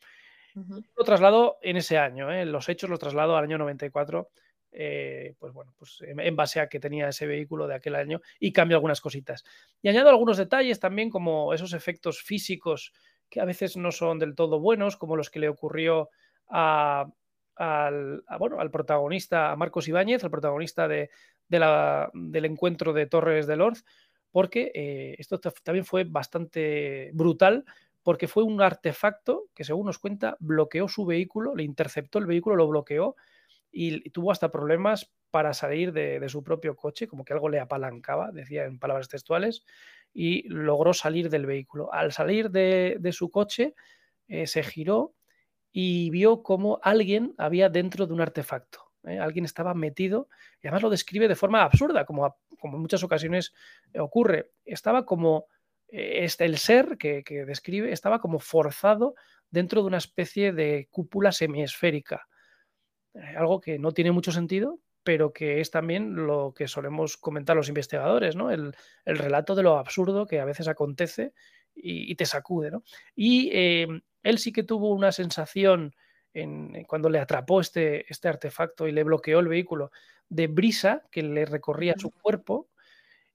[0.54, 2.46] Lo traslado en ese año, ¿eh?
[2.46, 4.30] los hechos los traslado al año 94
[4.74, 8.54] eh, pues bueno, pues en base a que tenía ese vehículo de aquel año y
[8.54, 9.44] cambio algunas cositas.
[9.82, 12.94] Y añado algunos detalles también como esos efectos físicos
[13.30, 16.10] que a veces no son del todo buenos, como los que le ocurrió
[16.48, 17.14] al,
[18.40, 20.88] bueno, al protagonista, a Marcos Ibáñez, el protagonista
[21.52, 23.78] de, la, del encuentro de Torres de Lord,
[24.32, 27.66] porque eh, esto también fue bastante brutal,
[28.04, 32.56] porque fue un artefacto que, según nos cuenta, bloqueó su vehículo, le interceptó el vehículo,
[32.56, 33.16] lo bloqueó
[33.70, 38.32] y, tuvo hasta problemas para salir de, su propio coche, como que algo le apalancaba,
[38.32, 39.66] decía en palabras textuales,
[40.14, 41.94] y logró salir del vehículo.
[41.94, 43.76] Al salir de, su coche,
[44.30, 45.14] eh, se giró
[45.72, 48.91] y vio como alguien había dentro de un artefacto.
[49.06, 49.20] ¿Eh?
[49.20, 50.28] Alguien estaba metido
[50.62, 53.54] y además lo describe de forma absurda, como, como en muchas ocasiones
[53.98, 54.52] ocurre.
[54.66, 55.48] Estaba como
[55.90, 59.16] eh, este, el ser que, que, describe estaba como forzado
[59.50, 62.28] dentro de una especie de cúpula semiesférica.
[63.14, 67.56] Eh, algo que no tiene mucho sentido, pero que es también lo que solemos comentar
[67.56, 68.52] los investigadores, ¿no?
[68.52, 68.74] El,
[69.06, 71.34] relato de lo absurdo que a veces acontece
[71.74, 72.84] y, te sacude, ¿no?
[73.16, 73.50] Y
[74.24, 75.96] él sí que tuvo una sensación
[76.34, 79.91] en, cuando le atrapó este, este artefacto y le bloqueó el vehículo
[80.30, 82.70] de brisa que le recorría su cuerpo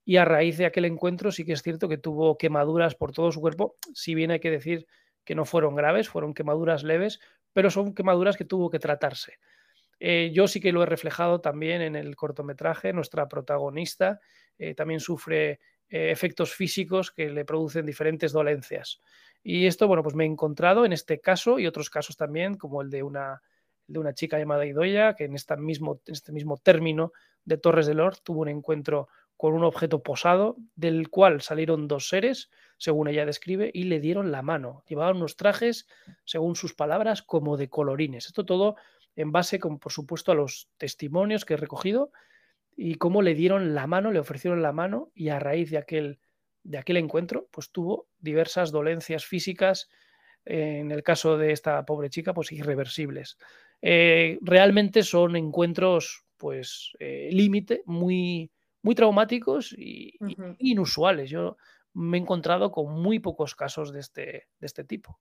[0.04, 3.32] y a raíz de aquel encuentro sí que es cierto que tuvo quemaduras por todo
[3.32, 4.86] su cuerpo, si bien hay que decir
[5.24, 7.20] que no fueron graves, fueron quemaduras leves,
[7.52, 9.38] pero son quemaduras que tuvo que tratarse.
[9.98, 12.92] Eh, yo sí que lo he reflejado también en el cortometraje.
[12.92, 14.20] Nuestra protagonista
[14.58, 19.00] eh, también sufre eh, efectos físicos que le producen diferentes dolencias.
[19.48, 22.82] Y esto, bueno, pues me he encontrado en este caso y otros casos también, como
[22.82, 23.42] el de una,
[23.86, 27.12] de una chica llamada Idoya, que en, esta mismo, en este mismo término
[27.44, 29.06] de Torres del Lord tuvo un encuentro
[29.36, 34.32] con un objeto posado, del cual salieron dos seres, según ella describe, y le dieron
[34.32, 34.82] la mano.
[34.88, 35.86] Llevaban unos trajes,
[36.24, 38.26] según sus palabras, como de colorines.
[38.26, 38.74] Esto todo
[39.14, 42.10] en base, con, por supuesto, a los testimonios que he recogido
[42.76, 46.18] y cómo le dieron la mano, le ofrecieron la mano y a raíz de aquel,
[46.66, 49.88] de aquel encuentro, pues tuvo diversas dolencias físicas,
[50.44, 53.36] en el caso de esta pobre chica, pues irreversibles.
[53.82, 58.50] Eh, realmente son encuentros, pues, eh, límite, muy,
[58.82, 60.14] muy traumáticos y,
[60.58, 61.30] inusuales.
[61.30, 61.56] Yo
[61.94, 64.22] me he encontrado con muy pocos casos de este,
[64.58, 65.18] de este tipo.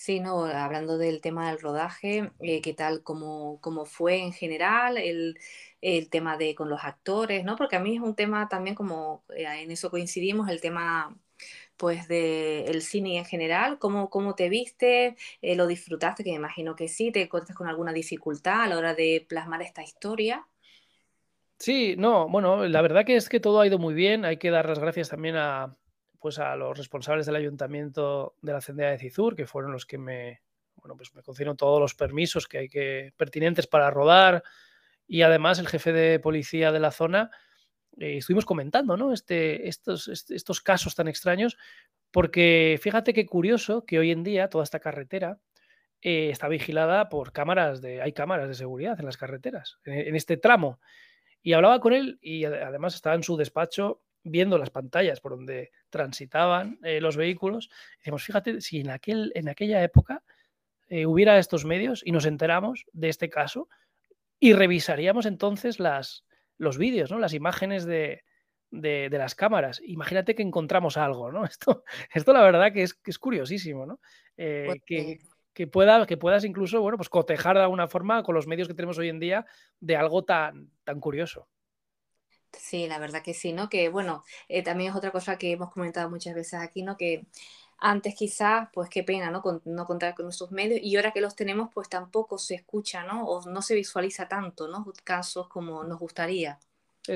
[0.00, 4.96] Sí, no, hablando del tema del rodaje, eh, ¿qué tal, cómo, cómo, fue en general
[4.96, 5.38] el,
[5.82, 7.54] el, tema de con los actores, ¿no?
[7.56, 11.14] Porque a mí es un tema también como, eh, en eso coincidimos, el tema
[11.76, 15.16] pues del cine en general, ¿cómo, cómo te viste?
[15.42, 16.24] Eh, ¿Lo disfrutaste?
[16.24, 19.60] Que me imagino que sí, ¿te encuentras con alguna dificultad a la hora de plasmar
[19.60, 20.46] esta historia?
[21.58, 24.50] Sí, no, bueno, la verdad que es que todo ha ido muy bien, hay que
[24.50, 25.76] dar las gracias también a,
[26.20, 29.98] pues a los responsables del ayuntamiento de la Cendea de Cizur, que fueron los que
[29.98, 30.42] me,
[30.76, 34.42] bueno, pues me concedieron todos los permisos que hay que pertinentes para rodar
[35.06, 37.30] y además el jefe de policía de la zona
[37.98, 39.12] eh, estuvimos comentando, ¿no?
[39.12, 41.56] Este, estos, estos casos tan extraños,
[42.10, 45.40] porque fíjate qué curioso que hoy en día toda esta carretera
[46.02, 50.36] eh, está vigilada por cámaras de, hay cámaras de seguridad en las carreteras, en este
[50.36, 50.80] tramo.
[51.42, 55.70] Y hablaba con él y además estaba en su despacho viendo las pantallas por donde
[55.88, 60.22] transitaban eh, los vehículos, decimos, fíjate, si en, aquel, en aquella época
[60.88, 63.68] eh, hubiera estos medios y nos enteramos de este caso
[64.38, 66.24] y revisaríamos entonces las,
[66.58, 67.18] los vídeos, ¿no?
[67.18, 68.24] las imágenes de,
[68.70, 69.80] de, las cámaras.
[69.84, 71.44] Imagínate que encontramos algo, ¿no?
[71.44, 74.00] Esto, esto la verdad que es, que es curiosísimo, ¿no?
[74.36, 75.18] Eh, pues que,
[75.52, 78.74] que, pueda, que puedas incluso, bueno, pues cotejar de alguna forma con los medios que
[78.74, 79.46] tenemos hoy en día
[79.80, 81.48] de algo tan, tan curioso.
[82.52, 83.68] Sí, la verdad que sí, ¿no?
[83.68, 86.96] Que bueno, eh, también es otra cosa que hemos comentado muchas veces aquí, ¿no?
[86.96, 87.26] Que
[87.80, 89.42] antes quizás, pues qué pena, ¿no?
[89.64, 93.24] no contar con nuestros medios y ahora que los tenemos, pues tampoco se escucha, ¿no?
[93.24, 94.92] O no se visualiza tanto, ¿no?
[95.02, 96.58] Casos como nos gustaría.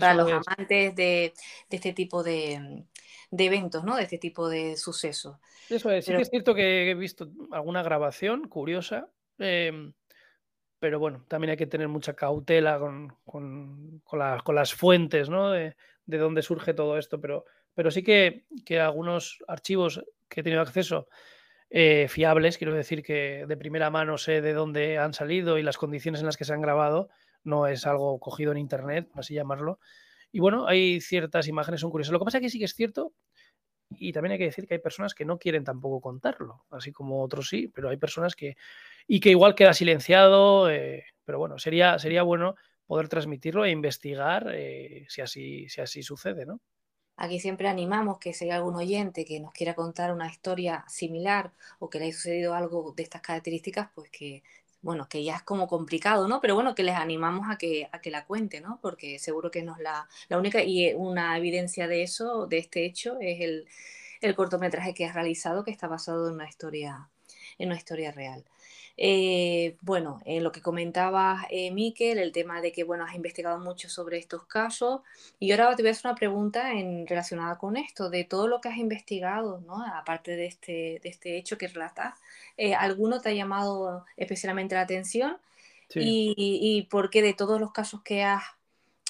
[0.00, 1.34] para los amantes de,
[1.68, 2.84] este tipo de,
[3.30, 3.96] eventos, ¿no?
[3.96, 5.36] De este tipo de sucesos.
[5.68, 9.10] Eso es, sí que es cierto que he visto alguna grabación curiosa.
[9.38, 9.92] Em,
[10.84, 14.02] pero bueno, también hay que tener mucha cautela con, con,
[14.54, 15.50] las fuentes, ¿no?
[15.50, 20.60] De, dónde surge todo esto, pero, pero sí que, que algunos archivos que he tenido
[20.60, 21.08] acceso
[21.70, 25.78] eh, fiables, quiero decir que de primera mano sé de dónde han salido y las
[25.78, 27.08] condiciones en las que se han grabado,
[27.44, 29.80] no es algo cogido en internet, así llamarlo.
[30.32, 32.12] Y bueno, hay ciertas imágenes, son curiosas.
[32.12, 33.14] Lo que pasa es que sí que es cierto,
[33.90, 37.22] y también hay que decir que hay personas que no quieren tampoco contarlo, así como
[37.22, 38.56] otros sí, pero hay personas que,
[39.06, 42.54] y que igual queda silenciado, eh, pero bueno, sería, sería bueno
[42.86, 46.60] poder transmitirlo e investigar eh, si, así, si así sucede, ¿no?
[47.16, 51.52] Aquí siempre animamos que si hay algún oyente que nos quiera contar una historia similar
[51.78, 54.42] o que le haya sucedido algo de estas características, pues que,
[54.84, 56.40] bueno, que ya es como complicado, ¿no?
[56.42, 58.78] Pero bueno, que les animamos a que, a que la cuente, ¿no?
[58.82, 62.84] Porque seguro que no es la, la única y una evidencia de eso, de este
[62.84, 63.66] hecho, es el,
[64.20, 67.08] el cortometraje que has realizado que está basado en una historia,
[67.58, 68.44] en una historia real.
[68.96, 73.58] Eh, bueno, en lo que comentaba eh, Miquel, el tema de que, bueno, has investigado
[73.58, 75.00] mucho sobre estos casos
[75.40, 78.60] y ahora te voy a hacer una pregunta en, relacionada con esto, de todo lo
[78.60, 79.84] que has investigado, ¿no?
[79.84, 82.14] Aparte de este, de este hecho que relatas,
[82.56, 85.38] eh, ¿alguno te ha llamado especialmente la atención?
[85.96, 88.42] Y, y, por qué de todos los casos que has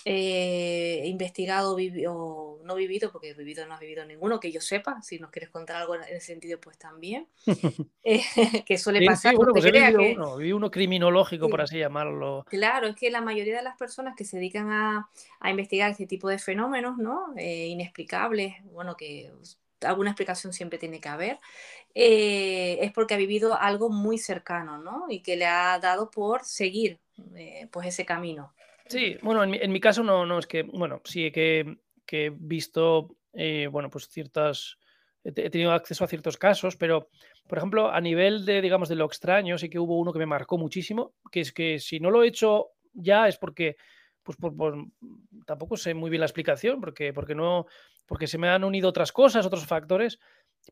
[0.06, 1.76] eh, investigado
[2.08, 5.50] o no vivido, porque vivido no has vivido ninguno, que yo sepa, si nos quieres
[5.50, 7.26] contar algo en ese sentido, pues también,
[8.04, 8.22] eh,
[8.66, 9.34] que suele pasar.
[9.34, 12.44] bueno, pues uno, uno, criminológico, por así llamarlo.
[12.48, 15.08] Claro, es que la mayoría de las personas que se dedican a,
[15.40, 17.34] a investigar este tipo de fenómenos, ¿no?
[17.36, 19.32] Eh, inexplicables, bueno, que
[19.80, 21.40] alguna explicación siempre tiene que haber,
[21.94, 25.06] eh, es porque ha vivido algo muy cercano, ¿no?
[25.08, 26.98] Y que le ha dado por seguir
[27.70, 28.52] pues ese camino.
[28.88, 31.78] Sí, bueno, en mi, caso no, no es que, bueno, sí que,
[32.10, 34.78] he visto, eh, bueno, pues ciertas,
[35.24, 37.08] he tenido acceso a ciertos casos, pero,
[37.48, 40.26] por ejemplo, a nivel de, digamos, de lo extraño, sí que hubo uno que me
[40.26, 43.76] marcó muchísimo, que es que si no lo he hecho ya es porque,
[44.22, 44.38] pues,
[45.46, 47.66] tampoco sé muy bien la explicación, porque, porque no,
[48.06, 50.18] porque se me han unido otras cosas, otros factores,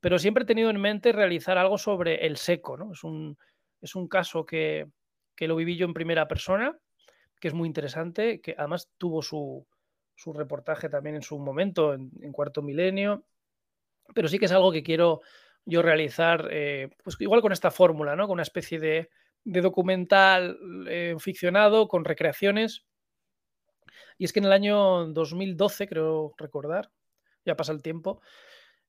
[0.03, 2.93] pero siempre he tenido en mente realizar algo sobre el seco, ¿no?
[2.93, 3.39] Es un,
[3.81, 4.87] es un caso que,
[5.35, 6.79] que lo viví yo en primera persona
[7.43, 9.67] que es muy interesante, que además tuvo su,
[10.15, 13.25] su reportaje también en su momento, en, Cuarto Milenio,
[14.15, 15.23] pero sí que es algo que quiero
[15.65, 18.29] yo realizar, eh, pues igual con esta fórmula, ¿no?
[18.29, 19.11] Con una especie de,
[19.43, 22.85] de documental eh, ficcionado con recreaciones.
[24.19, 26.93] Y es que en el año 2012, creo recordar,
[27.45, 28.21] ya pasa el tiempo,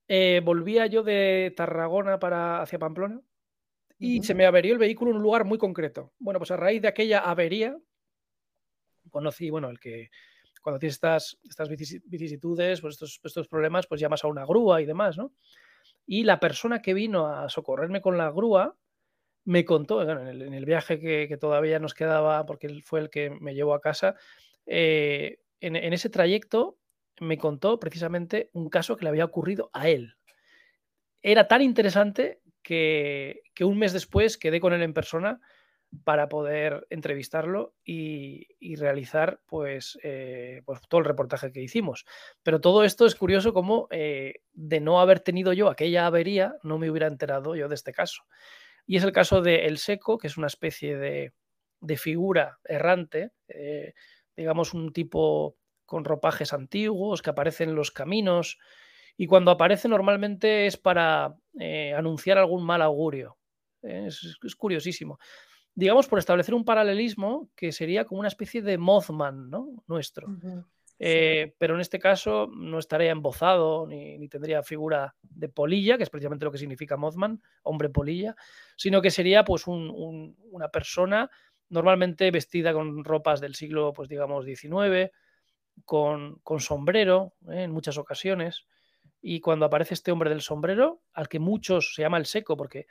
[0.07, 3.19] eh, volvía yo de Tarragona para hacia Pamplona
[3.97, 6.13] y se me averió el vehículo en un lugar muy concreto.
[6.19, 7.75] Bueno, pues a raíz de aquella avería,
[9.13, 10.09] conocí, bueno, el que
[10.61, 14.85] cuando tienes estas, estas vicisitudes, pues estos, estos problemas, pues llamas a una grúa y
[14.85, 15.33] demás, ¿no?
[16.05, 18.75] Y la persona que vino a socorrerme con la grúa
[19.45, 23.53] me contó, en, el, viaje que, todavía nos quedaba, porque él fue el que me
[23.53, 24.15] llevó a casa,
[24.65, 26.77] eh, en, ese trayecto
[27.19, 30.15] me contó precisamente un caso que le había ocurrido a él.
[31.21, 35.41] Era tan interesante que, que un mes después quedé con él en persona
[36.03, 42.05] para poder entrevistarlo y, realizar pues, eh, pues, todo el reportaje que hicimos.
[42.41, 46.77] Pero todo esto es curioso como eh, de no haber tenido yo aquella avería, no
[46.77, 48.23] me hubiera enterado yo de este caso.
[48.85, 51.33] Y es el caso de El Seco, que es una especie de,
[51.97, 53.93] figura errante, eh,
[54.35, 58.57] digamos un tipo con ropajes antiguos que aparece en los caminos
[59.17, 61.35] y cuando aparece normalmente es para
[61.95, 63.37] anunciar algún mal augurio.
[63.81, 65.19] es curiosísimo
[65.75, 69.83] digamos, por establecer un paralelismo que sería como una especie de Mothman, ¿no?
[69.87, 70.27] Nuestro.
[70.99, 76.09] Eh, pero en este caso no estaría embozado ni, tendría figura de polilla, que es
[76.09, 78.35] precisamente lo que significa Mothman, hombre polilla,
[78.77, 81.29] sino que sería pues una persona
[81.69, 85.11] normalmente vestida con ropas del siglo, pues digamos, XIX,
[85.85, 87.63] con, sombrero ¿eh?
[87.63, 88.65] en muchas ocasiones.
[89.21, 92.87] Y cuando aparece este hombre del sombrero, al que muchos se llama el seco, porque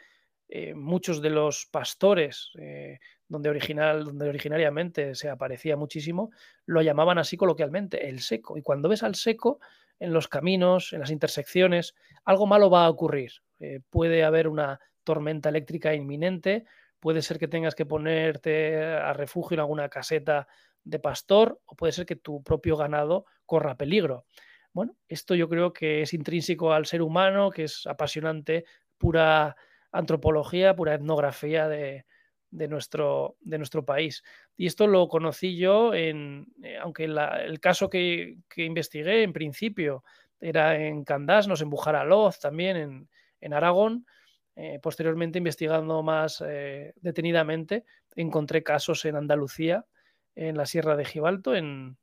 [0.55, 6.31] eh, muchos de los pastores, eh, donde, original, donde originariamente se aparecía muchísimo,
[6.67, 8.59] lo llamaban así coloquialmente, el seco.
[8.59, 9.61] Y cuando ves al seco
[9.99, 11.95] en los caminos, en las intersecciones,
[12.27, 13.33] algo malo va a ocurrir.
[13.61, 16.67] Eh, puede haber una tormenta eléctrica inminente,
[17.01, 20.47] puede ser que tengas que ponerte a refugio en alguna caseta
[20.85, 24.27] de pastor o puede ser que tu propio ganado corra peligro.
[24.75, 28.67] Bueno, esto yo creo que es intrínseco al ser humano, que es apasionante,
[28.99, 29.57] pura
[29.93, 32.05] antropología, pura etnografía de,
[32.51, 34.23] nuestro, de nuestro país.
[34.57, 40.03] Y esto lo conocí yo, en, eh, aunque el caso que, investigué en principio
[40.41, 43.09] era en Candás, nos en Bujaraloz, también en,
[43.41, 44.07] en Aragón.
[44.55, 47.85] Eh, posteriormente, investigando más eh, detenidamente,
[48.17, 49.87] encontré casos en Andalucía,
[50.35, 51.97] en la Sierra de Gibalto, en,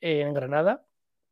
[0.00, 0.84] en Granada,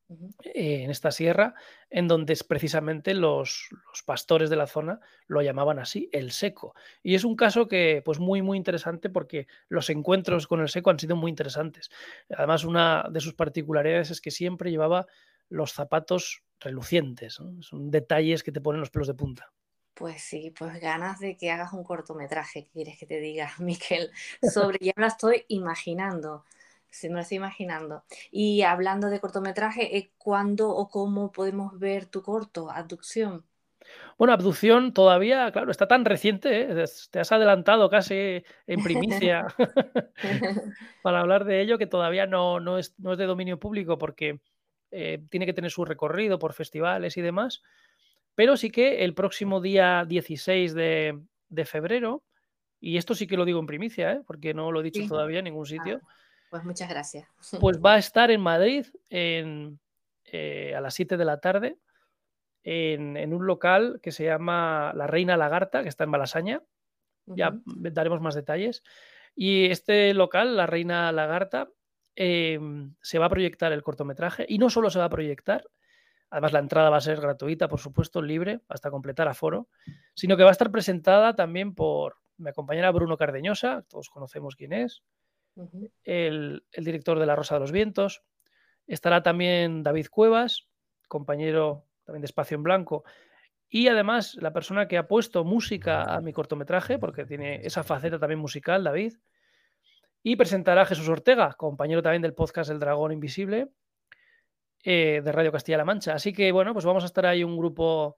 [0.08, 1.54] eh, en esta sierra,
[1.90, 3.68] en donde precisamente los,
[4.06, 6.74] pastores de la zona lo llamaban así, el seco.
[7.02, 10.90] Y es un caso que, pues muy, muy interesante porque los encuentros con el seco
[10.90, 11.90] han sido muy interesantes.
[12.30, 15.06] Además, una de sus particularidades es que siempre llevaba
[15.50, 17.34] los zapatos relucientes.
[17.60, 19.52] Son detalles que te ponen los pelos de punta.
[19.98, 24.10] Pues sí, pues ganas de que hagas un cortometraje, ¿qué quieres que te diga, Miquel?
[24.42, 26.44] Sobre, ya me lo estoy imaginando.
[26.90, 28.04] Sí, me lo estoy imaginando.
[28.30, 33.44] Y hablando de cortometraje, eh, ¿cuándo o cómo podemos ver tu corto, Abducción?
[34.16, 36.84] Bueno, Abducción todavía, claro, está tan reciente, ¿eh?
[37.10, 39.46] te has adelantado casi en primicia
[41.02, 44.40] para hablar de ello, que todavía no, no, es, no es de dominio público porque
[44.90, 47.62] eh, tiene que tener su recorrido por festivales y demás.
[48.34, 51.20] Pero sí que el próximo día 16 de,
[51.64, 52.22] febrero,
[52.80, 55.46] y esto sí que lo digo en primicia, porque no lo he dicho todavía en
[55.46, 56.00] ningún sitio.
[56.02, 56.08] Ah.
[56.50, 57.28] Pues muchas gracias.
[57.60, 61.78] Pues va a estar en Madrid eh, a las 7 de la tarde
[62.62, 66.62] en, un local que se llama La Reina Lagarta, que está en Malasaña.
[67.26, 68.82] Ya daremos más detalles.
[69.34, 71.68] Y este local, La Reina Lagarta,
[72.16, 75.64] em, se va a proyectar el cortometraje y no solo se va a proyectar,
[76.30, 79.68] además la entrada va a ser gratuita, por supuesto, libre, hasta completar aforo,
[80.14, 84.72] sino que va a estar presentada también por mi compañera Bruno Cardeñosa, todos conocemos quién
[84.72, 85.02] es,
[86.04, 88.22] el, director de La Rosa de los Vientos.
[88.86, 90.68] Estará también David Cuevas,
[91.08, 93.04] compañero también de Espacio en Blanco.
[93.68, 98.18] Y además la persona que ha puesto música a mi cortometraje, porque tiene esa faceta
[98.18, 99.14] también musical, David.
[100.22, 103.68] Y presentará a Jesús Ortega, compañero también del podcast El Dragón Invisible,
[104.84, 106.14] eh, de Radio Castilla-La Mancha.
[106.14, 108.16] Así que bueno, pues vamos a estar ahí un grupo,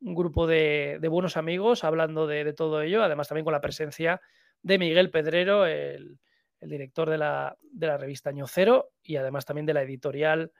[0.00, 4.20] un grupo de, buenos amigos hablando de, de, todo ello, además también con la presencia
[4.62, 6.18] de Miguel Pedrero, el,
[6.60, 10.52] el director de la, de la revista Año Cero y además también de la editorial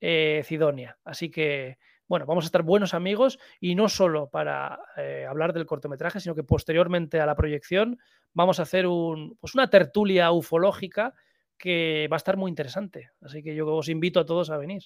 [0.00, 0.98] eh, Cidonia.
[1.04, 5.66] Así que, bueno, vamos a estar buenos amigos y no solo para eh, hablar del
[5.66, 7.98] cortometraje, sino que posteriormente a la proyección
[8.32, 11.14] vamos a hacer un, pues una tertulia ufológica
[11.58, 13.10] que va a estar muy interesante.
[13.22, 14.82] Así que yo os invito a todos a venir.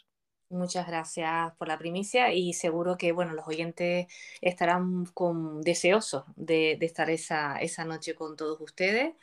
[0.51, 4.09] Muchas gracias por la primicia y seguro que bueno, los oyentes
[4.41, 9.15] estarán con, deseosos de, estar esa, esa, noche con todos ustedes.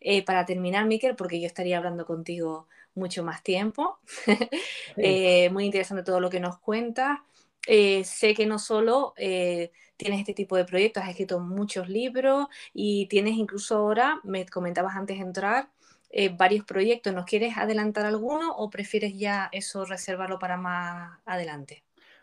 [0.00, 3.98] Eh, para terminar, Miquel, porque yo estaría hablando contigo mucho más tiempo,
[4.98, 7.18] eh, muy interesante todo lo que nos cuentas.
[7.66, 13.06] Eh, sé que no solo tienes este tipo de proyectos, has escrito muchos libros y
[13.06, 15.70] tienes incluso ahora, me comentabas antes de entrar,
[16.16, 17.12] eh, varios proyectos.
[17.12, 21.82] ¿Nos quieres adelantar alguno o prefieres ya eso reservarlo para más adelante?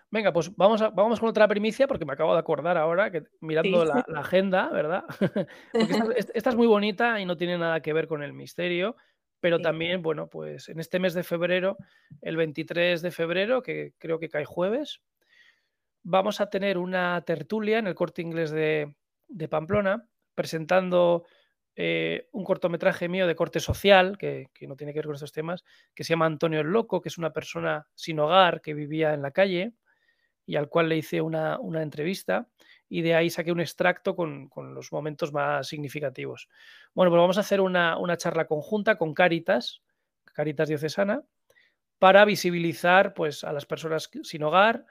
[0.10, 3.24] Venga, pues vamos, a, vamos con otra primicia porque me acabo de acordar ahora que
[3.42, 5.04] mirando la, agenda, ¿verdad?
[6.16, 8.96] esta, es muy bonita y no tiene nada que ver con el misterio,
[9.42, 11.76] pero también, bueno, pues en este mes de febrero,
[12.22, 15.02] el 23 de febrero, que creo que cae jueves,
[16.02, 18.96] vamos a tener una tertulia en el corte inglés de,
[19.28, 21.26] de Pamplona presentando
[21.76, 25.64] eh, un cortometraje mío de corte social, que, no tiene que ver con estos temas,
[25.96, 29.22] que se llama Antonio el Loco, que es una persona sin hogar que vivía en
[29.22, 29.74] la calle
[30.46, 32.48] y al cual le hice una, entrevista
[32.90, 36.50] y de ahí saqué un extracto con, los momentos más significativos.
[36.94, 39.82] Bueno, pues vamos a hacer una, una charla conjunta con Caritas,
[40.34, 41.24] Caritas Diocesana,
[42.00, 44.86] para visibilizar pues, a las personas sin hogar,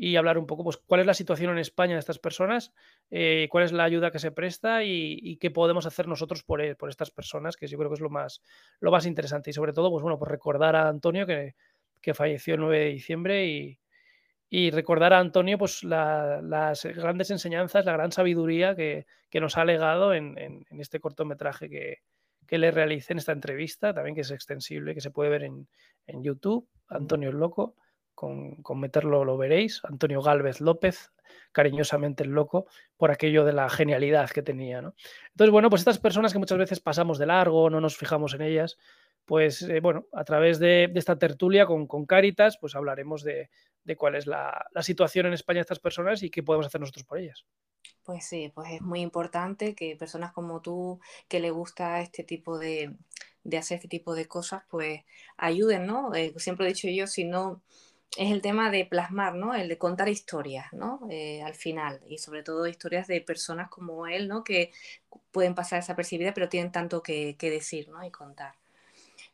[0.00, 2.72] y hablar un poco, pues, cuál es la situación en España de estas personas,
[3.10, 6.76] eh, cuál es la ayuda que se presta y, qué podemos hacer nosotros por, e,
[6.76, 8.40] por, estas personas, que yo creo que es lo más,
[8.78, 9.50] lo más interesante.
[9.50, 11.56] Y sobre todo, pues bueno, pues recordar a Antonio que,
[12.00, 13.80] que falleció el 9 de diciembre y,
[14.48, 19.64] y recordar a Antonio pues las grandes enseñanzas, la gran sabiduría que, que nos ha
[19.64, 22.02] legado en, en, este cortometraje que,
[22.46, 25.66] que, le realicé en esta entrevista, también que es extensible, que se puede ver en,
[26.06, 27.74] en YouTube, Antonio el Loco
[28.18, 31.12] con, meterlo lo veréis, Antonio Galvez López,
[31.52, 32.66] cariñosamente el loco,
[32.96, 34.82] por aquello de la genialidad que tenía.
[34.82, 34.94] ¿no?
[35.30, 38.42] Entonces, bueno, pues estas personas que muchas veces pasamos de largo, no nos fijamos en
[38.42, 38.76] ellas,
[39.24, 43.50] pues eh, bueno, a través de, esta tertulia con, Caritas, pues hablaremos de,
[43.96, 47.18] cuál es la, situación en España de estas personas y qué podemos hacer nosotros por
[47.18, 47.44] ellas.
[48.02, 50.98] Pues sí, pues es muy importante que personas como tú,
[51.28, 52.96] que le gusta este tipo de,
[53.56, 55.02] hacer este tipo de cosas, pues
[55.36, 56.12] ayuden, ¿no?
[56.16, 57.62] Eh, siempre he dicho yo, si no
[58.16, 59.54] es el tema de plasmar, ¿no?
[59.54, 61.00] El de contar historias, ¿no?
[61.10, 64.44] Eh, al final, y sobre todo historias de personas como él, ¿no?
[64.44, 64.72] Que
[65.32, 68.04] pueden pasar desapercibidas, pero tienen tanto que, decir, ¿no?
[68.04, 68.54] Y contar.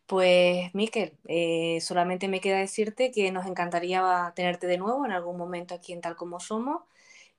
[0.07, 5.37] Pues, Miquel, eh, solamente me queda decirte que nos encantaría tenerte de nuevo en algún
[5.39, 6.83] momento aquí en Tal Como Somos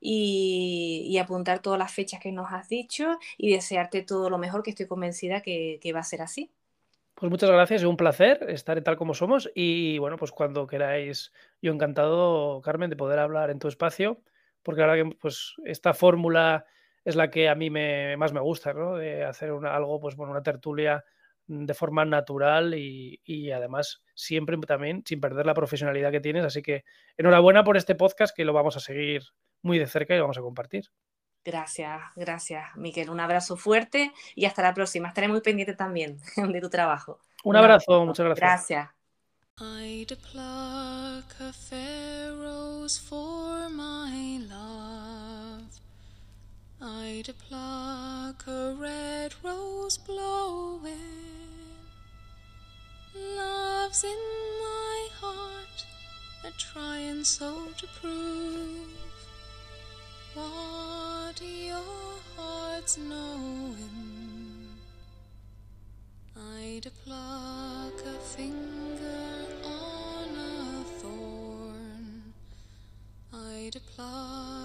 [0.01, 4.71] y, apuntar todas las fechas que nos has dicho y desearte todo lo mejor, que
[4.71, 6.51] estoy convencida que va a ser así.
[7.15, 11.31] Pues muchas gracias, es un placer estar tal como somos y bueno, pues cuando queráis,
[11.61, 14.21] yo encantado, Carmen, de poder hablar en tu espacio,
[14.63, 16.65] porque ahora que pues esta fórmula
[17.05, 18.95] es la que a mí me, más me gusta, ¿no?
[18.97, 21.05] De hacer algo, pues bueno, una tertulia
[21.47, 26.43] de forma natural y, y, además siempre también sin perder la profesionalidad que tienes.
[26.43, 26.83] Así que
[27.17, 29.21] enhorabuena por este podcast que lo vamos a seguir
[29.61, 30.85] muy de cerca y lo vamos a compartir.
[31.45, 33.11] Gracias, gracias, Miquel.
[33.11, 35.09] Un abrazo fuerte y hasta la próxima.
[35.09, 37.19] Estaré muy pendiente también de tu trabajo.
[37.43, 38.67] Un abrazo, muchas gracias.
[38.67, 38.89] Gracias.
[39.57, 45.79] I'd pluck a fair rose for my love.
[46.81, 50.91] I'd pluck a red rose blowing.
[53.13, 54.17] Love's in
[54.61, 55.85] my heart,
[56.43, 59.04] a trying so to prove.
[60.35, 61.81] What your
[62.35, 64.67] heart's knowing.
[66.35, 72.33] I'd pluck a finger on a thorn.
[73.33, 74.64] I'd pluck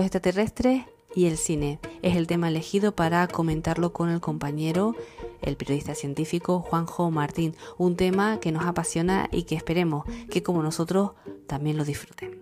[0.00, 4.96] Los extraterrestres y el cine es el tema elegido para comentarlo con el compañero,
[5.42, 10.62] el periodista científico Juanjo Martín, un tema que nos apasiona y que esperemos que como
[10.62, 11.10] nosotros
[11.46, 12.40] también lo disfruten.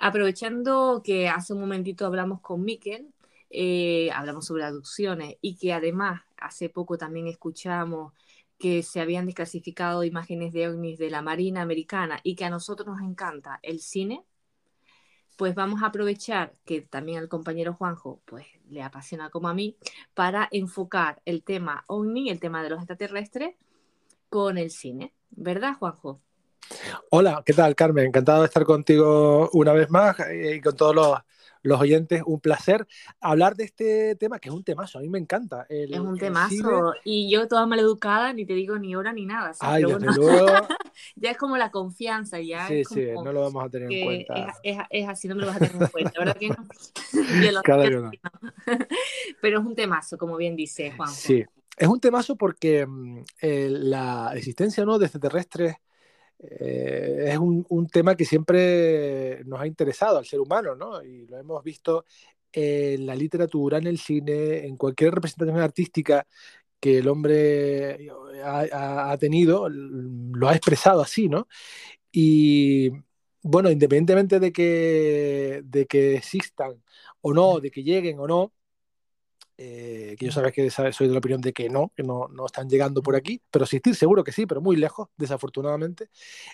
[0.00, 3.14] Aprovechando que hace un momentito hablamos con Miquel,
[3.50, 8.14] eh, hablamos sobre aducciones y que además hace poco también escuchamos
[8.58, 12.86] que se habían desclasificado imágenes de ovnis de la Marina Americana y que a nosotros
[12.86, 14.24] nos encanta el cine,
[15.36, 19.76] pues vamos a aprovechar que también al compañero Juanjo pues le apasiona como a mí
[20.14, 23.56] para enfocar el tema ovni, el tema de los extraterrestres
[24.28, 26.20] con el cine, ¿verdad Juanjo?
[27.10, 28.06] Hola, ¿qué tal Carmen?
[28.06, 31.18] Encantado de estar contigo una vez más eh, y con todos los
[31.64, 32.86] los oyentes, un placer
[33.20, 35.66] hablar de este tema, que es un temazo, a mí me encanta.
[35.68, 39.52] es un temazo, y yo toda maleducada, ni te digo ni hora ni nada.
[39.60, 40.46] Ay, desde luego.
[41.16, 42.68] ya es como la confianza, ya.
[42.68, 44.54] Sí, sí, no lo vamos a tener en cuenta.
[44.62, 46.56] Es, así, no me lo vas a tener en cuenta, ¿verdad que no?
[47.62, 48.10] que no.
[49.40, 51.08] Pero es un temazo, como bien dice Juan.
[51.08, 51.44] Sí,
[51.76, 52.86] es un temazo porque
[53.40, 54.98] eh, la existencia ¿no?
[54.98, 55.76] de extraterrestres
[56.50, 61.02] eh, es un, tema que siempre nos ha interesado al ser humano, ¿no?
[61.02, 62.04] Y lo hemos visto
[62.52, 66.26] en la literatura, en el cine, en cualquier representación artística
[66.80, 68.08] que el hombre
[68.44, 71.48] ha, tenido, lo ha expresado así, ¿no?
[72.12, 72.90] Y
[73.42, 76.82] bueno, independientemente de que, de que existan
[77.20, 78.52] o no, de que lleguen o no,
[79.56, 82.46] eh, que yo sabes que soy de la opinión de que no, que no, no,
[82.46, 86.08] están llegando por aquí, pero existir seguro que sí, pero muy lejos, desafortunadamente.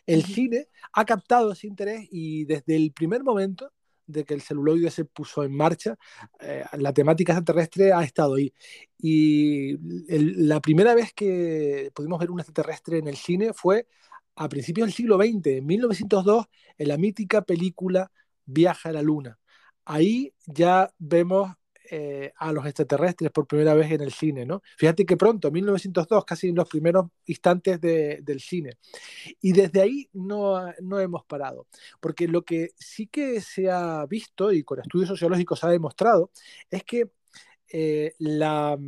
[0.07, 3.73] El cine ha captado ese interés y desde el primer momento
[4.07, 5.97] de que el celuloide se puso en marcha,
[6.41, 8.53] eh, la temática extraterrestre ha estado ahí.
[8.99, 9.79] Y
[10.09, 13.87] la primera vez que pudimos ver un extraterrestre en el cine fue
[14.37, 16.47] a principios del siglo XX, en 1902,
[16.79, 18.11] en la mítica película
[18.45, 19.39] Viaja a la Luna.
[19.85, 21.53] Ahí ya vemos
[21.93, 24.63] eh, a los extraterrestres por primera vez en el cine, ¿no?
[24.77, 28.79] Fíjate que pronto, 1902, casi en los primeros instantes del cine.
[29.41, 31.67] Y desde ahí no, no hemos parado,
[31.99, 36.31] porque lo que sí que se ha visto y con estudios sociológicos se ha demostrado
[36.71, 37.11] es que
[37.73, 38.79] eh, la,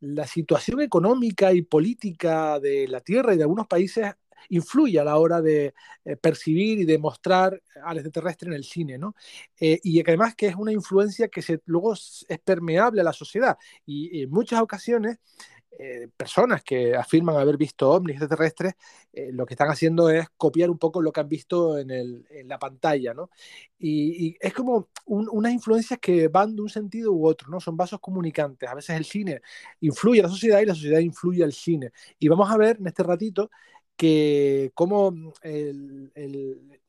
[0.00, 4.06] la situación económica y política de la Tierra y de algunos países
[4.48, 5.74] influye a la hora de
[6.04, 9.14] eh, percibir y de mostrar al extraterrestre en el cine, ¿no?
[9.58, 13.56] Eh, y además que es una influencia que se, luego es permeable a la sociedad
[13.86, 15.18] y en muchas ocasiones
[15.82, 18.74] eh, personas que afirman haber visto ovnis extraterrestres,
[19.32, 22.48] lo que están haciendo es copiar un poco lo que han visto en, el, en
[22.48, 23.30] la pantalla, ¿no?
[23.78, 27.60] Y, es como unas influencias que van de un sentido u otro, ¿no?
[27.60, 28.68] Son vasos comunicantes.
[28.68, 29.40] A veces el cine
[29.80, 31.92] influye a la sociedad y la sociedad influye al cine.
[32.18, 33.50] Y vamos a ver en este ratito
[34.00, 36.80] que como mm, el,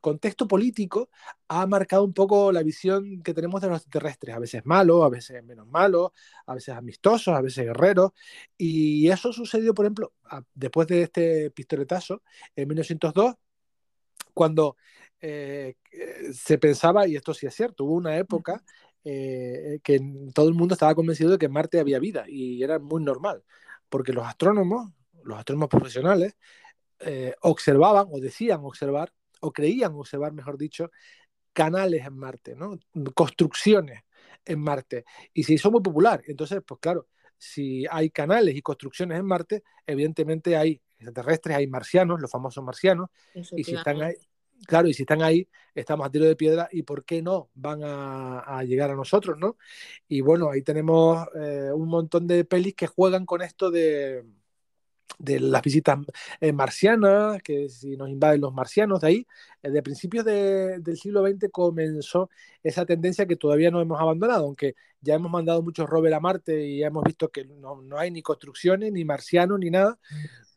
[0.00, 1.10] contexto político
[1.48, 5.08] ha marcado un poco la visión que tenemos de los extraterrestres, a veces malos, a
[5.08, 6.10] veces menos malos,
[6.44, 8.12] a veces amistosos, a veces guerreros,
[8.58, 10.12] y eso sucedió, por ejemplo,
[10.54, 12.22] después de este pistoletazo,
[12.54, 13.34] en 1902,
[14.34, 14.76] cuando
[15.20, 15.76] eh,
[16.32, 18.62] se pensaba, y esto sí es cierto, hubo una época
[19.04, 20.00] eh, que
[20.34, 23.42] todo el mundo estaba convencido de que Marte había vida, y era muy normal,
[23.88, 24.95] porque los astrónomos
[25.26, 26.36] los astrónomos profesionales,
[27.00, 30.90] eh, observaban o decían observar, o creían observar, mejor dicho,
[31.52, 32.78] canales en Marte, ¿no?
[33.14, 34.02] construcciones
[34.44, 35.04] en Marte.
[35.34, 36.22] Y se hizo muy popular.
[36.26, 42.20] Entonces, pues claro, si hay canales y construcciones en Marte, evidentemente hay extraterrestres, hay marcianos,
[42.20, 44.14] los famosos marcianos, y si están ahí,
[44.66, 47.82] claro, y si están ahí, estamos a tiro de piedra, y por qué no van
[47.84, 49.58] a, a llegar a nosotros, ¿no?
[50.08, 54.24] Y bueno, ahí tenemos eh, un montón de pelis que juegan con esto de,
[55.18, 55.98] de las visitas
[56.40, 59.26] eh, marcianas, que si nos invaden los marcianos, de ahí,
[59.62, 62.30] eh, de principios de, del siglo XX comenzó
[62.62, 66.66] esa tendencia que todavía no hemos abandonado, aunque ya hemos mandado muchos rovers a Marte
[66.66, 69.98] y ya hemos visto que no, no hay ni construcciones, ni marcianos, ni nada,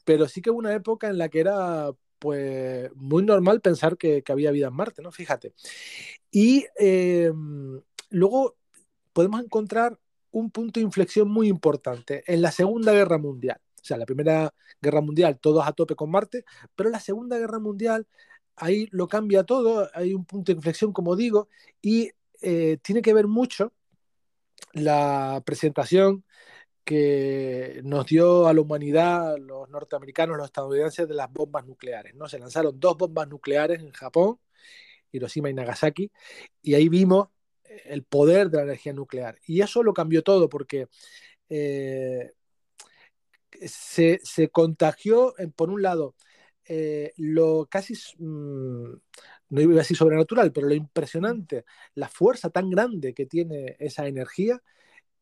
[0.03, 4.23] pero sí que hubo una época en la que era pues muy normal pensar que,
[4.23, 5.11] que había vida en Marte, ¿no?
[5.11, 5.53] Fíjate.
[6.31, 7.31] Y eh,
[8.09, 8.57] luego
[9.13, 9.97] podemos encontrar
[10.31, 13.59] un punto de inflexión muy importante en la Segunda Guerra Mundial.
[13.81, 17.59] O sea, la Primera Guerra Mundial, todos a tope con Marte, pero la Segunda Guerra
[17.59, 18.07] Mundial,
[18.55, 21.49] ahí lo cambia todo, hay un punto de inflexión, como digo,
[21.81, 22.11] y
[22.41, 23.73] eh, tiene que ver mucho
[24.73, 26.23] la presentación
[26.83, 32.15] que nos dio a la humanidad los norteamericanos, los estadounidenses, de las bombas nucleares.
[32.15, 32.27] ¿no?
[32.27, 34.39] Se lanzaron dos bombas nucleares en Japón,
[35.11, 36.11] Hiroshima y Nagasaki,
[36.61, 37.29] y ahí vimos
[37.85, 39.37] el poder de la energía nuclear.
[39.45, 40.87] Y eso lo cambió todo porque
[41.49, 42.33] eh,
[43.67, 46.15] se, se, contagió, por un lado,
[46.65, 48.93] eh, lo casi, mmm,
[49.49, 54.07] no iba a decir sobrenatural, pero lo impresionante, la fuerza tan grande que tiene esa
[54.07, 54.61] energía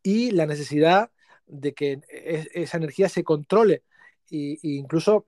[0.03, 1.11] y la necesidad
[1.47, 3.83] de que es, esa energía se controle.
[4.29, 5.27] Y incluso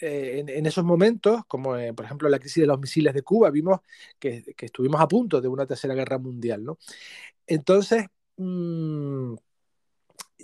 [0.00, 3.50] eh, en, esos momentos, como eh, por ejemplo la crisis de los misiles de Cuba,
[3.50, 3.80] vimos
[4.18, 6.64] que, que estuvimos a punto de una tercera guerra mundial.
[6.64, 6.78] ¿no?
[7.46, 9.34] Entonces, mmm,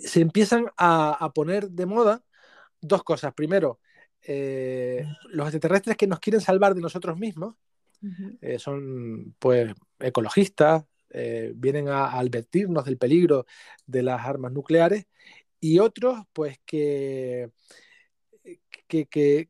[0.03, 2.23] se empiezan a, a, poner de moda
[2.81, 3.33] dos cosas.
[3.33, 3.79] Primero,
[4.21, 7.55] eh, los extraterrestres que nos quieren salvar de nosotros mismos
[8.01, 8.59] uh -huh.
[8.59, 13.45] son pues ecologistas, eh, vienen a, a, advertirnos del peligro
[13.85, 15.07] de las armas nucleares
[15.59, 17.49] y otros pues que,
[18.87, 19.49] que, que,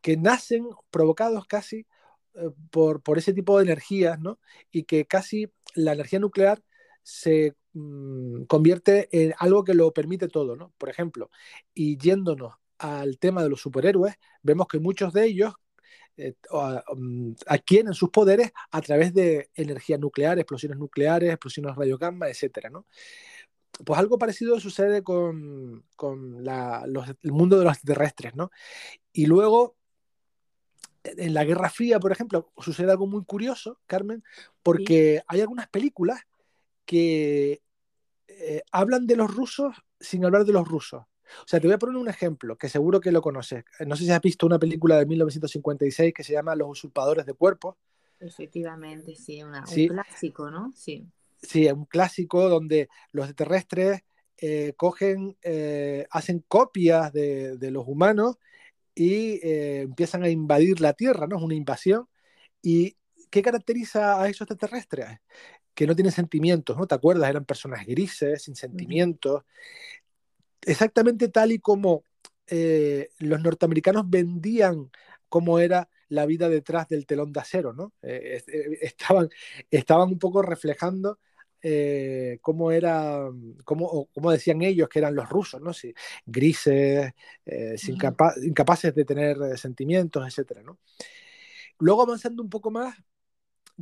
[0.00, 1.86] que nacen provocados casi
[2.34, 4.38] eh, por, por, ese tipo de energías ¿no?
[4.70, 6.62] y que casi la energía nuclear
[7.02, 10.56] se mmm, convierte en algo que lo permite todo.
[10.56, 10.72] ¿no?
[10.78, 11.30] Por ejemplo,
[11.74, 15.54] y yéndonos al tema de los superhéroes, vemos que muchos de ellos
[16.16, 16.34] eh,
[16.92, 22.70] um, adquieren sus poderes a través de energía nuclear, explosiones nucleares, explosiones radio gamma, etcétera,
[22.70, 22.86] ¿no?
[23.84, 28.52] Pues algo parecido sucede con, con la, los, el mundo de los extraterrestres, ¿no?
[29.12, 29.76] Y luego,
[31.02, 34.22] en la Guerra Fría, por ejemplo, sucede algo muy curioso, Carmen,
[34.62, 35.24] porque sí.
[35.26, 36.20] hay algunas películas
[36.84, 37.63] que
[38.38, 41.02] eh, hablan de los rusos sin hablar de los rusos.
[41.02, 43.64] O sea, te voy a poner un ejemplo que seguro que lo conoces.
[43.86, 47.34] No sé si has visto una película de 1956 que se llama Los usurpadores de
[47.34, 47.76] cuerpos.
[48.20, 49.88] Efectivamente, sí, una, sí.
[49.88, 50.72] un clásico, ¿no?
[50.74, 51.06] Sí.
[51.42, 54.02] Sí, un clásico donde los extraterrestres
[54.38, 58.36] eh, cogen, eh, hacen copias de, de, los humanos
[58.94, 61.36] y eh, empiezan a invadir la Tierra, ¿no?
[61.36, 62.08] Es una invasión.
[62.62, 62.96] ¿Y
[63.30, 65.18] qué caracteriza a esos extraterrestres?
[65.74, 66.86] Que no tienen sentimientos, ¿no?
[66.86, 67.28] ¿Te acuerdas?
[67.28, 69.42] Eran personas grises, sin sentimientos.
[70.62, 72.04] Exactamente tal y como
[72.46, 74.90] eh, los norteamericanos vendían
[75.28, 77.92] cómo era la vida detrás del telón de acero, ¿no?
[78.02, 78.42] Eh,
[78.82, 79.28] estaban,
[79.70, 81.18] estaban un poco reflejando
[81.66, 83.26] eh, cómo era,
[83.64, 85.70] cómo, cómo, decían ellos que eran los rusos, ¿no?
[86.26, 87.10] Grises,
[87.46, 90.78] eh, sin capa incapaces de tener eh, sentimientos, etcétera, ¿no?
[91.78, 92.94] Luego avanzando un poco más,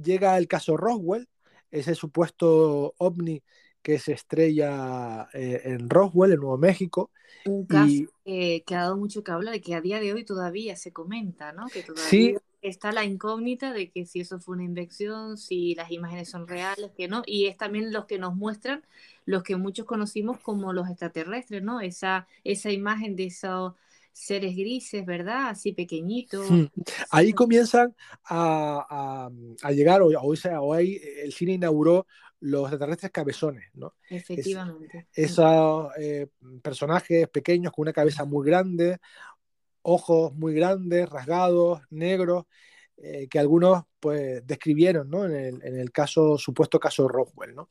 [0.00, 1.28] llega el caso Roswell,
[1.72, 3.42] ese supuesto ovni
[3.82, 7.10] que se estrella eh, en Roswell, en Nuevo México.
[7.44, 8.08] Un caso y...
[8.24, 11.52] que, que, ha dado mucho que hablar que a día de hoy todavía se comenta,
[11.52, 11.66] ¿no?
[11.66, 12.36] Que todavía sí.
[12.60, 16.92] está la incógnita de que si eso fue una invención, si las imágenes son reales,
[16.96, 17.22] que no.
[17.26, 18.84] Y es también los que nos muestran
[19.24, 21.80] los que muchos conocimos como los extraterrestres, ¿no?
[21.80, 23.74] Esa, esa imagen de esos
[24.12, 25.48] seres grises, ¿verdad?
[25.48, 26.50] Así pequeñitos.
[26.50, 26.66] Hmm.
[27.10, 27.94] Ahí comienzan
[28.24, 29.30] a, a,
[29.66, 32.06] a llegar, o, o, sea, o ahí el cine inauguró
[32.40, 33.94] los extraterrestres cabezones, ¿no?
[34.10, 35.06] Efectivamente.
[35.12, 36.26] Es, esos eh,
[36.60, 38.98] personajes pequeños con una cabeza muy grande,
[39.82, 42.46] ojos muy grandes, rasgados, negros,
[42.96, 45.24] eh, que algunos pues describieron, ¿no?
[45.24, 47.68] En el, en el, caso, supuesto caso Roswell, ¿no?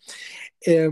[0.65, 0.89] Eh,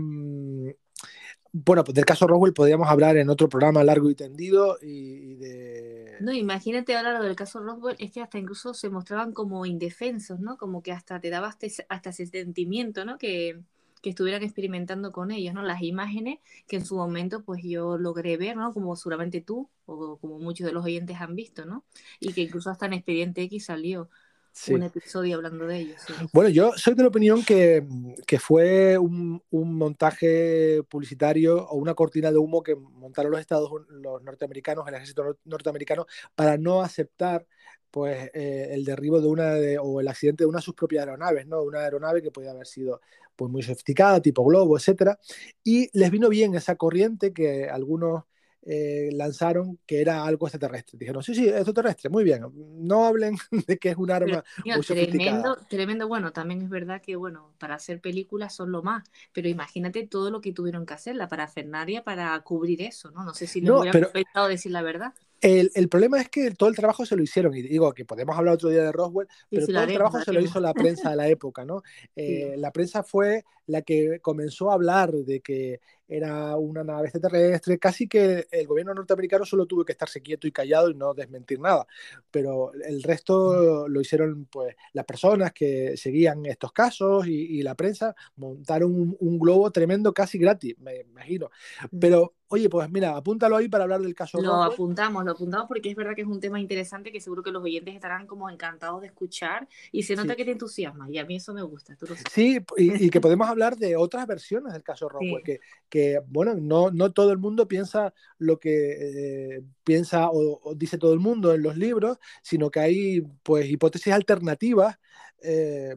[1.52, 5.34] bueno, pues del caso Roswell podríamos hablar en otro programa largo y tendido y, y
[5.36, 6.16] de...
[6.20, 10.56] No, imagínate hablar del caso Roswell, es que hasta incluso se mostraban como indefensos, ¿no?
[10.58, 13.18] Como que hasta te daba hasta, hasta ese sentimiento, ¿no?
[13.18, 13.58] Que,
[14.02, 15.62] que estuvieran experimentando con ellos, ¿no?
[15.62, 16.38] Las imágenes
[16.68, 18.72] que en su momento pues yo logré ver, ¿no?
[18.72, 21.84] Como seguramente tú o como muchos de los oyentes han visto, ¿no?
[22.20, 24.08] Y que incluso hasta en Expediente X salió
[24.52, 24.74] Sí.
[24.74, 26.00] un episodio hablando de ellos.
[26.06, 26.12] sí.
[26.32, 27.86] Bueno, yo soy de la opinión que,
[28.26, 33.70] que fue un, un montaje publicitario o una cortina de humo que montaron los Estados
[33.88, 37.46] los norteamericanos, el ejército nor- norteamericano, para no aceptar
[37.90, 41.00] pues eh, el derribo de una de- o el accidente de una de sus propias
[41.06, 41.62] aeronaves, ¿no?
[41.62, 43.00] Una aeronave que podía haber sido
[43.34, 45.18] pues muy sofisticada, tipo globo, etcétera.
[45.64, 48.24] Y les vino bien esa corriente que algunos
[48.62, 50.98] eh, lanzaron que era algo extraterrestre.
[50.98, 52.42] Dijeron, sí, sí, extraterrestre, muy bien.
[52.78, 53.36] No hablen
[53.66, 57.74] de que es un arma muy tremendo, tremendo, bueno, también es verdad que, bueno, para
[57.76, 62.04] hacer películas son lo más, pero imagínate todo lo que tuvieron que hacer, la parafernalia
[62.04, 63.24] para cubrir eso, ¿no?
[63.24, 65.14] No sé si les No, hubiera pero- pensado decir la verdad.
[65.40, 68.36] El, el problema es que todo el trabajo se lo hicieron, y digo que podemos
[68.36, 71.16] hablar otro día de Roswell, pero todo el trabajo se lo hizo la prensa de
[71.16, 71.82] la época, ¿no?
[72.16, 77.78] Eh, La prensa fue la que comenzó a hablar de que era una nave extraterrestre,
[77.78, 81.60] casi que el gobierno norteamericano solo tuvo que estarse quieto y callado y no desmentir
[81.60, 81.86] nada,
[82.30, 87.74] pero el resto lo hicieron pues las personas que seguían estos casos y, y la
[87.76, 91.50] prensa montaron un, un globo tremendo casi gratis, me imagino.
[91.98, 94.72] Pero, oye, pues mira, apúntalo ahí para hablar del caso Lo Roswell.
[94.74, 97.62] apuntamos, lo apuntamos porque es verdad que es un tema interesante que seguro que los
[97.62, 100.36] oyentes estarán como encantados de escuchar y se nota Sí.
[100.38, 102.32] que te entusiasma y a mí eso me gusta, tú lo sabes.
[102.32, 105.42] Sí, y, y que podemos hablar de otras versiones del caso Roswell, Sí.
[105.44, 110.74] que, que, bueno, no, no todo el mundo piensa lo que eh, piensa o, o
[110.74, 114.98] dice todo el mundo en los libros, sino que hay pues hipótesis alternativas,
[115.42, 115.96] eh,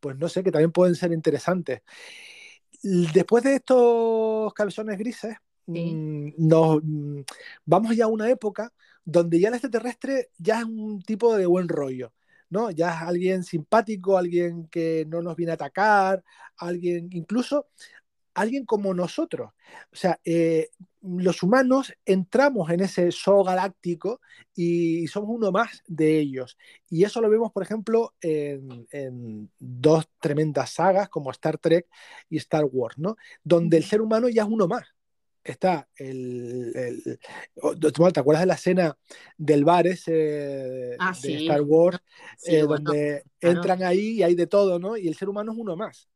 [0.00, 1.80] pues no sé, que también pueden ser interesantes.
[2.82, 5.36] Después de estos cabezones grises,
[5.66, 5.94] Sí.
[5.94, 7.20] mm, nos mm,
[7.64, 8.72] vamos ya a una época
[9.04, 12.12] donde ya el extraterrestre ya es un tipo de buen rollo.
[12.50, 12.70] ¿no?
[12.70, 16.22] Ya es alguien simpático, alguien que no nos viene a atacar,
[16.56, 17.66] alguien, incluso
[18.34, 19.52] alguien como nosotros.
[19.92, 20.70] O sea, eh,
[21.02, 24.20] los humanos entramos en ese zoo galáctico
[24.54, 26.56] y somos uno más de ellos.
[26.88, 31.88] Y eso lo vemos, por ejemplo, en, en dos tremendas sagas como Star Trek
[32.30, 33.16] y Star Wars, ¿no?
[33.42, 34.84] Donde el ser humano ya es uno más
[35.44, 37.20] está el, el-
[38.12, 38.98] ¿Te acuerdas de la escena
[39.36, 40.12] del bar ese
[40.98, 41.34] Ah, de sí.
[41.36, 41.98] Star Wars?
[42.38, 43.60] Sí, eh, bueno, donde claro.
[43.60, 44.96] entran ahí y hay de todo, ¿no?
[44.96, 46.08] Y el ser humano es uno más.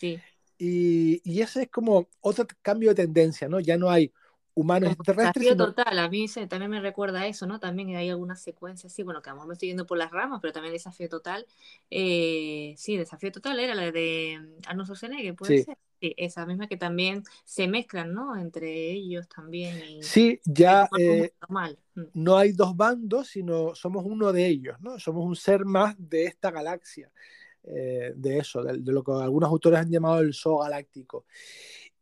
[0.00, 0.20] Sí.
[0.58, 3.60] Y, y ese es como otro cambio de tendencia, ¿no?
[3.60, 4.12] Ya no hay
[4.54, 7.60] humanos Como extraterrestres, desafío sino total, a mí se- también me recuerda a eso, ¿no?
[7.60, 10.10] También hay algunas secuencias, sí, bueno, que a lo mejor me estoy yendo por las
[10.10, 11.46] ramas, pero también desafío total.
[11.90, 15.64] eh, sí, desafío total era la de Arnold Schwarzenegger, ¿puede Sí.
[15.64, 15.78] ser?
[16.00, 18.34] Sí, esa misma que también se mezclan, ¿no?
[18.36, 19.76] Entre ellos también.
[19.82, 21.78] Y, sí, ya eh, normal.
[21.94, 22.04] Mm.
[22.14, 24.98] no hay dos bandos, sino somos uno de ellos, ¿no?
[24.98, 27.10] Somos un ser más de esta galaxia,
[27.64, 31.26] eh, de eso, de, de lo que algunos autores han llamado el zoo galáctico.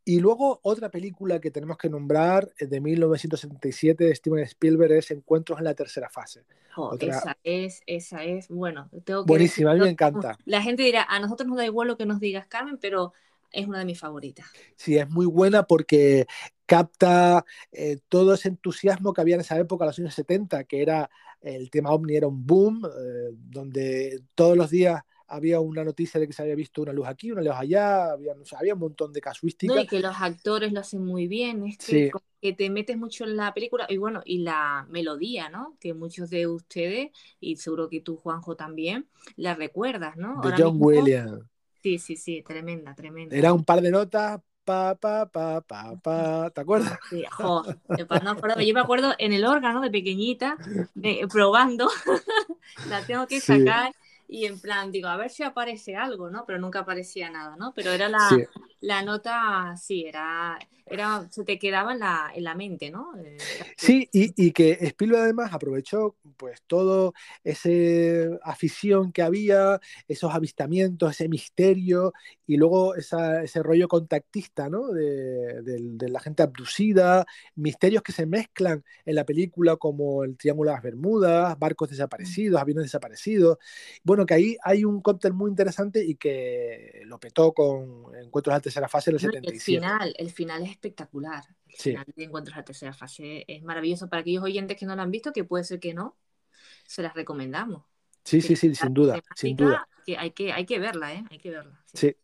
[0.09, 5.11] Y luego otra película que tenemos que nombrar eh, de 1977 de Steven Spielberg es
[5.11, 6.45] Encuentros en la tercera fase.
[6.75, 10.35] Otra- Esa es, esa es, bueno, tengo que Buenísima, a mí me encanta.
[10.45, 13.13] La gente dirá, a nosotros nos da igual lo que nos digas, Carmen, pero
[13.51, 14.47] es una de mis favoritas.
[14.75, 16.25] Sí, es muy buena porque
[16.65, 21.07] capta eh, todo ese entusiasmo que había en esa época, los años 70, que era
[21.41, 26.27] el tema ovni, era un boom, eh, donde todos los días había una noticia de
[26.27, 28.79] que se había visto una luz aquí, una luz allá, había, o sea, había un
[28.81, 29.73] montón de casuística.
[29.73, 32.09] No, y que los actores lo hacen muy bien, es que, Sí.
[32.09, 35.75] como que te metes mucho en la película y bueno, y la melodía, ¿no?
[35.79, 40.41] Que muchos de ustedes, y seguro que tú, Juanjo, también, la recuerdas, ¿no?
[40.41, 41.43] de Ahora John mismo- Williams.
[41.81, 43.35] Sí, sí, sí, tremenda, tremenda.
[43.35, 46.99] Era un par de notas, pa, pa, pa, pa, pa, ¿te acuerdas?
[47.09, 47.63] Sí, jo,
[48.23, 48.61] no.
[48.61, 50.57] Yo me acuerdo en el órgano de pequeñita,
[50.93, 51.87] de- probando,
[52.89, 53.93] la tengo que sacar
[54.29, 56.45] y en plan, digo, a ver si aparece algo, ¿no?
[56.45, 57.73] Pero nunca aparecía nada, ¿no?
[57.73, 58.43] Pero era la, Sí.
[58.81, 63.13] la nota, sí, era, era, se te quedaba en la, en la mente, ¿no?
[63.17, 63.37] Eh,
[63.77, 67.13] Sí, y, y que Spielberg además aprovechó pues todo
[67.43, 72.13] ese afición que había, esos avistamientos, ese misterio
[72.45, 74.89] y luego esa- ese rollo contactista, ¿no?
[74.89, 77.25] De, de- de la gente abducida,
[77.55, 82.61] misterios que se mezclan en la película como el Triángulo de las Bermudas, barcos desaparecidos,
[82.61, 83.57] aviones desaparecidos.
[84.03, 88.59] Bueno, que ahí hay un cóctel muy interesante y que lo petó con Encuentros a
[88.59, 89.63] tercera fase en el No, y el 77.
[89.65, 91.43] final, el final es espectacular.
[91.67, 91.89] El Sí.
[91.91, 95.01] final de Encuentros a la tercera fase es maravilloso para aquellos oyentes que no lo
[95.01, 96.17] han visto, que puede ser que no,
[96.85, 97.83] se las recomendamos.
[98.23, 99.87] Sí, sí, sí, sin duda, sin duda.
[100.05, 101.23] Que hay que, hay que verla, ¿eh?
[101.29, 101.81] Hay que verla.
[101.93, 102.09] sí.
[102.09, 102.15] Sí.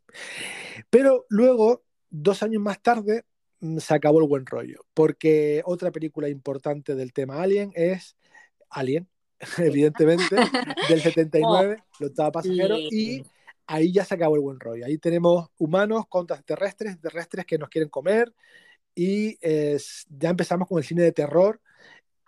[0.90, 3.26] Pero luego, dos años más tarde,
[3.60, 8.16] mm, se acabó el buen rollo, porque otra película importante del tema Alien es
[8.70, 9.08] Alien,
[9.58, 10.36] evidentemente,
[10.90, 13.24] del 79, el octavo pasajero, y
[13.68, 14.86] ahí ya se acabó el buen rollo.
[14.86, 18.34] Ahí tenemos humanos contra terrestres, terrestres que nos quieren comer
[18.94, 19.78] y eh,
[20.10, 21.62] ya empezamos con el cine de terror.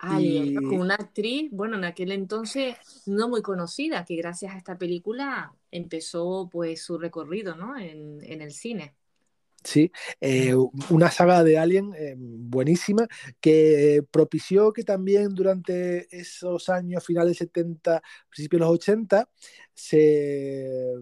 [0.00, 0.68] Alien, y- ¿no?
[0.68, 5.52] con una actriz, bueno, en aquel entonces no muy conocida, que gracias a esta película
[5.70, 7.76] empezó pues su recorrido, ¿no?
[7.76, 8.94] En, en el cine.
[9.64, 9.90] Sí,
[10.20, 10.54] eh,
[10.90, 13.06] una saga de Alien eh, buenísima
[13.40, 18.00] que propició que también durante esos años, finales 70,
[18.30, 19.28] principios de los 80,
[19.74, 20.94] se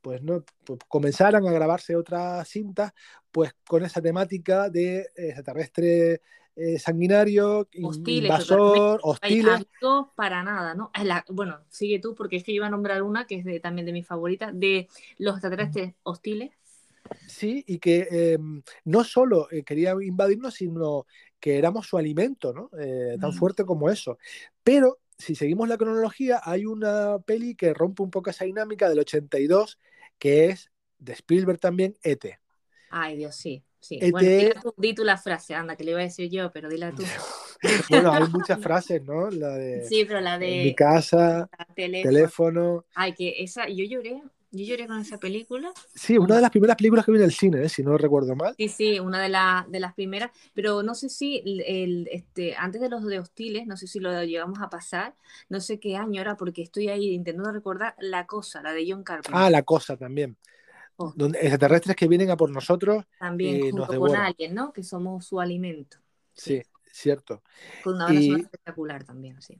[0.00, 2.92] pues no pues, comenzaran a grabarse otras cintas
[3.30, 6.20] pues con esa temática de extraterrestre
[6.56, 9.66] eh, sanguinario, in- Hostiles, invasor, hostiles.
[10.14, 10.90] para nada, ¿no?
[11.02, 13.60] La- bueno, sigue tú, porque es que yo iba a nombrar una que es de-
[13.60, 16.50] también de mis favoritas, de los extraterrestres hostiles.
[17.26, 18.38] Sí, y que eh,
[18.84, 21.06] no solo eh, quería invadirnos, sino
[21.38, 22.70] que éramos su alimento, ¿no?
[22.78, 23.34] Eh, tan Mm.
[23.34, 24.18] fuerte como eso.
[24.62, 28.98] Pero si seguimos la cronología, hay una peli que rompe un poco esa dinámica del
[29.00, 29.78] 82,
[30.18, 32.38] que es de Spielberg también, E ET.
[32.90, 33.62] Ay, Dios, sí.
[33.80, 33.98] Sí.
[34.00, 36.92] ET Bueno, di tú la frase, anda, que le iba a decir yo, pero dila
[36.94, 37.02] tú.
[37.90, 39.30] Bueno, hay muchas frases, ¿no?
[39.30, 42.10] La de Sí, pero la de mi casa, teléfono.
[42.10, 42.84] teléfono.
[42.94, 44.22] Ay, que esa, yo lloré,
[44.52, 45.72] yo lloré con esa película.
[45.94, 47.68] Sí, una de las primeras películas que vi en el cine, ¿eh?
[47.68, 48.54] si no recuerdo mal.
[48.56, 52.56] Sí, sí, una de, la- de las primeras, pero no sé si el, el, este,
[52.56, 55.14] antes de los de Hostiles, no sé si lo llegamos a pasar,
[55.48, 59.04] no sé qué año era, porque estoy ahí intentando recordar La Cosa, la de John
[59.04, 59.32] Carpenter.
[59.34, 60.36] Ah, La Cosa también.
[60.96, 61.12] Oh.
[61.16, 64.70] Donde extraterrestres que vienen a por nosotros También y junto nos con alguien, ¿no?
[64.72, 65.96] Que somos su alimento.
[66.34, 66.60] Sí,
[66.92, 67.42] cierto.
[67.82, 69.58] Con una banda Y- espectacular también, sí.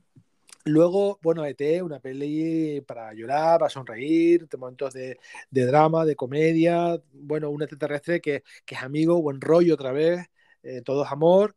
[0.65, 5.17] Luego, bueno, ET, una peli para llorar, para sonreír, momentos de,
[5.49, 10.27] de drama, de comedia, bueno, un extraterrestre que, que es amigo, buen rollo otra vez,
[10.63, 11.55] eh, todo es amor.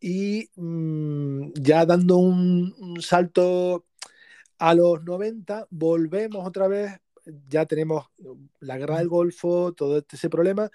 [0.00, 3.86] Y mm, ya dando un, salto
[4.58, 6.92] a los 90, volvemos otra vez,
[7.48, 8.06] ya tenemos
[8.60, 10.70] la guerra del Golfo, todo este- ese problema,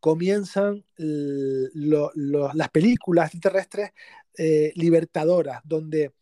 [0.00, 3.90] comienzan las películas extraterrestres
[4.36, 6.12] eh, libertadoras, donde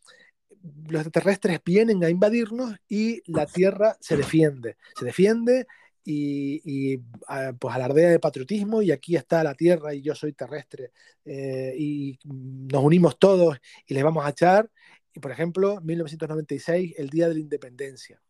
[0.87, 4.77] los extraterrestres vienen a invadirnos y la Tierra se defiende.
[4.97, 5.67] Se defiende
[6.05, 10.33] y, y, ah, pues alardea de patriotismo y aquí está la Tierra y yo soy
[10.33, 10.91] terrestre
[11.25, 14.69] eh, y nos unimos todos y les vamos a echar.
[15.13, 18.21] Y por ejemplo, 1996, el Día de la Independencia.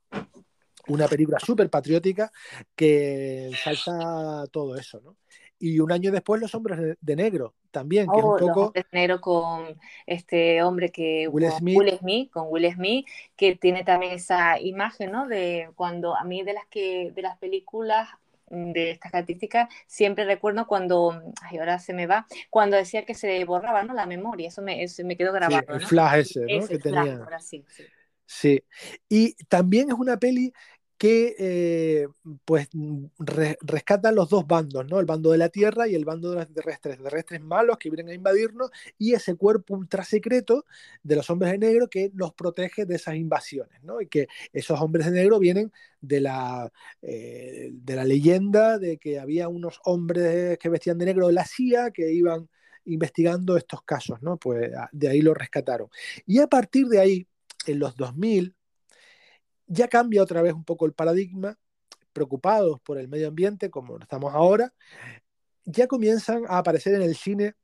[0.88, 2.30] Una película súper patriótica
[2.76, 5.18] que salta todo eso, ¿no?
[5.64, 8.46] Y un año después, Los Hombres de, de Negro, también, que es Oh, un Los
[8.50, 8.62] poco...
[8.68, 11.76] Hombres de Negro con este hombre que Will con Smith.
[11.76, 13.08] Will Smith, con Will Smith,
[13.38, 15.28] que tiene también esa imagen, ¿no?
[15.28, 18.10] De cuando a mí de las que de las películas
[18.50, 21.12] mm, de estas características siempre recuerdo cuando,
[21.42, 23.94] ay, ahora se me va, cuando decía que se borraba, ¿no?
[23.94, 25.88] La memoria, eso me, eso me quedó Sí, grabado, el ¿no?
[25.88, 26.68] flash ese, ¿no?
[26.68, 27.24] Ese que flash, tenía.
[27.24, 27.94] ahora sí, sí.
[28.26, 28.64] Sí.
[29.10, 30.54] Y también es una peli
[30.98, 32.08] que eh,
[32.46, 32.70] pues
[33.20, 35.00] re- rescata los dos bandos, ¿no?
[35.00, 38.10] El bando de la Tierra y el bando de los extraterrestres, extraterrestres malos que vienen
[38.10, 40.66] a invadirnos y ese cuerpo ultra secreto
[41.04, 44.02] de los hombres de negro que nos protege de esas invasiones, ¿no?
[44.02, 45.72] Y que esos hombres de negro vienen
[46.02, 46.72] de la,
[47.02, 51.46] eh, de la leyenda de que había unos hombres que vestían de negro de la
[51.46, 52.50] CIA que iban
[52.86, 54.38] investigando estos casos, ¿no?
[54.38, 55.88] Pues de ahí lo rescataron.
[56.26, 57.28] Y a partir de ahí,
[57.66, 58.56] en los 2000,
[59.68, 61.58] ya cambia otra vez un poco el paradigma,
[62.12, 64.74] preocupados por el medio ambiente, como estamos ahora,
[65.66, 67.56] ya comienzan a aparecer en el cine,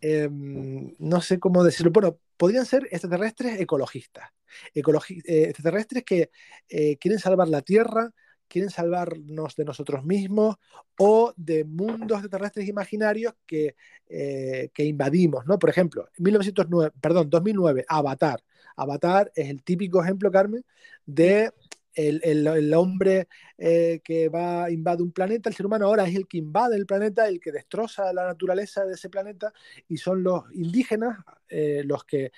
[0.00, 4.30] eh, no sé cómo decirlo, bueno, podrían ser extraterrestres ecologistas,
[4.74, 6.30] ecologi- eh, extraterrestres que
[6.68, 8.10] eh, quieren salvar la Tierra,
[8.48, 10.56] quieren salvarnos de nosotros mismos
[10.98, 13.76] o de mundos extraterrestres imaginarios que,
[14.08, 15.58] eh, que invadimos, ¿no?
[15.58, 18.44] Por ejemplo, en 1909, perdón, 2009, Avatar.
[18.76, 20.64] Avatar es el típico ejemplo, Carmen,
[21.06, 21.52] de
[21.94, 26.14] el, el- el hombre eh, que va, invade un planeta, el ser humano ahora es
[26.16, 29.52] el que invade el planeta, el que destroza la naturaleza de ese planeta,
[29.88, 31.18] y son los indígenas
[31.48, 32.32] eh, los que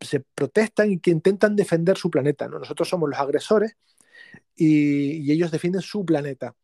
[0.00, 2.48] se protestan y que intentan defender su planeta.
[2.48, 2.58] ¿no?
[2.58, 3.76] Nosotros somos los agresores
[4.56, 6.54] y, y ellos defienden su planeta.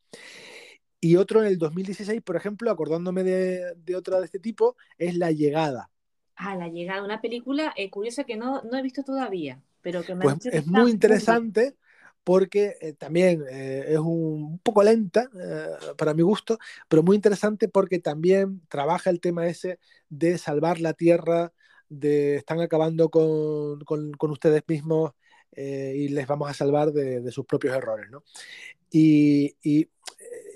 [1.00, 5.16] Y otro en el 2016, por ejemplo, acordándome de, de otra de este tipo, es
[5.16, 5.90] La Llegada.
[6.36, 10.04] Ah, la llegada de una película eh, curiosa que no, no he visto todavía, pero
[10.04, 11.76] que me Pues que es muy interesante
[12.24, 14.06] porque eh, también eh, es un,
[14.52, 15.66] un poco lenta eh,
[15.98, 16.58] para mi gusto,
[16.88, 19.78] pero muy interesante porque también trabaja el tema ese
[20.08, 21.52] de salvar la tierra,
[21.88, 25.12] de están acabando con, con- con ustedes mismos
[25.54, 28.22] y les vamos a salvar de, de sus propios errores, ¿no?
[28.90, 29.88] Y, y-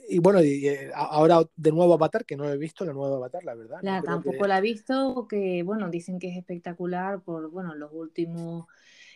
[0.08, 3.16] y bueno, y, eh, a- ahora de nuevo Avatar, que no he visto la nueva
[3.16, 3.80] Avatar, la verdad.
[3.82, 7.90] La- tampoco que- la he visto, que bueno, dicen que es espectacular por, bueno, los
[7.92, 8.66] últimos,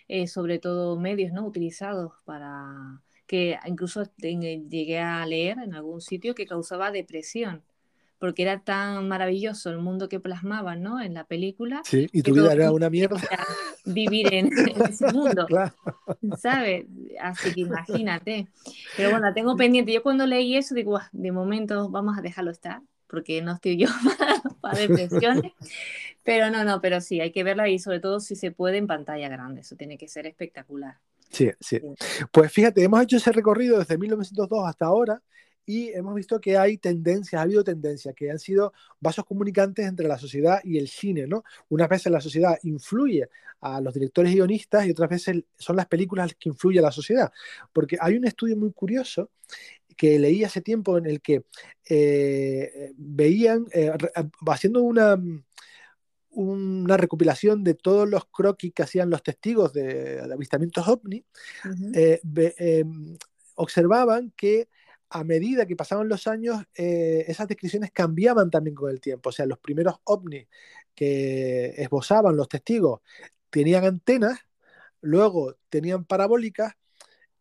[0.08, 1.46] eh, sobre todo medios, ¿no?
[1.46, 7.62] Utilizados para, que incluso llegué a leer en algún sitio que causaba depresión,
[8.20, 11.00] porque era tan maravilloso el mundo que plasmaban, ¿no?
[11.00, 13.18] En la película, Sí, y tu vida era una mierda.
[13.84, 14.46] vivir en,
[14.76, 15.46] en ese mundo.
[15.48, 15.74] Claro.
[16.38, 16.86] ¿sabes?
[17.20, 18.46] Así que imagínate.
[18.96, 19.92] Pero bueno, la tengo pendiente.
[19.92, 23.78] Yo cuando leí eso digo, "Buah, de momento vamos a dejarlo estar, porque no estoy
[23.78, 25.52] yo para, para depresiones.
[26.22, 28.86] Pero no, no, pero sí, hay que verla y sobre todo si se puede en
[28.86, 29.62] pantalla grande.
[29.62, 30.98] Eso tiene que ser espectacular.
[31.30, 31.80] Sí, sí.
[32.30, 35.22] Pues fíjate, hemos hecho ese recorrido desde 1902 hasta ahora
[35.70, 40.08] y hemos visto que hay tendencias, ha habido tendencias que han sido vasos comunicantes entre
[40.08, 41.44] la sociedad y el cine, ¿no?
[41.68, 43.28] Unas veces la sociedad influye
[43.60, 46.88] a los directores y guionistas y otras veces son las películas las que influyen a
[46.88, 47.30] la sociedad.
[47.72, 49.30] Porque hay un estudio muy curioso
[49.96, 51.44] que leí hace tiempo en el que
[51.88, 54.12] eh, veían, eh, re-
[54.48, 55.16] haciendo una,
[56.30, 61.24] una recopilación de todos los croquis que hacían los testigos de, de avistamientos ovni,
[61.94, 62.20] eh,
[62.58, 62.84] eh,
[63.54, 64.68] observaban que
[65.10, 69.30] a medida que pasaban los años, eh, esas descripciones cambiaban también con el tiempo.
[69.30, 70.46] O sea, los primeros ovnis
[70.94, 73.00] que esbozaban los testigos
[73.50, 74.38] tenían antenas,
[75.00, 76.74] luego tenían parabólicas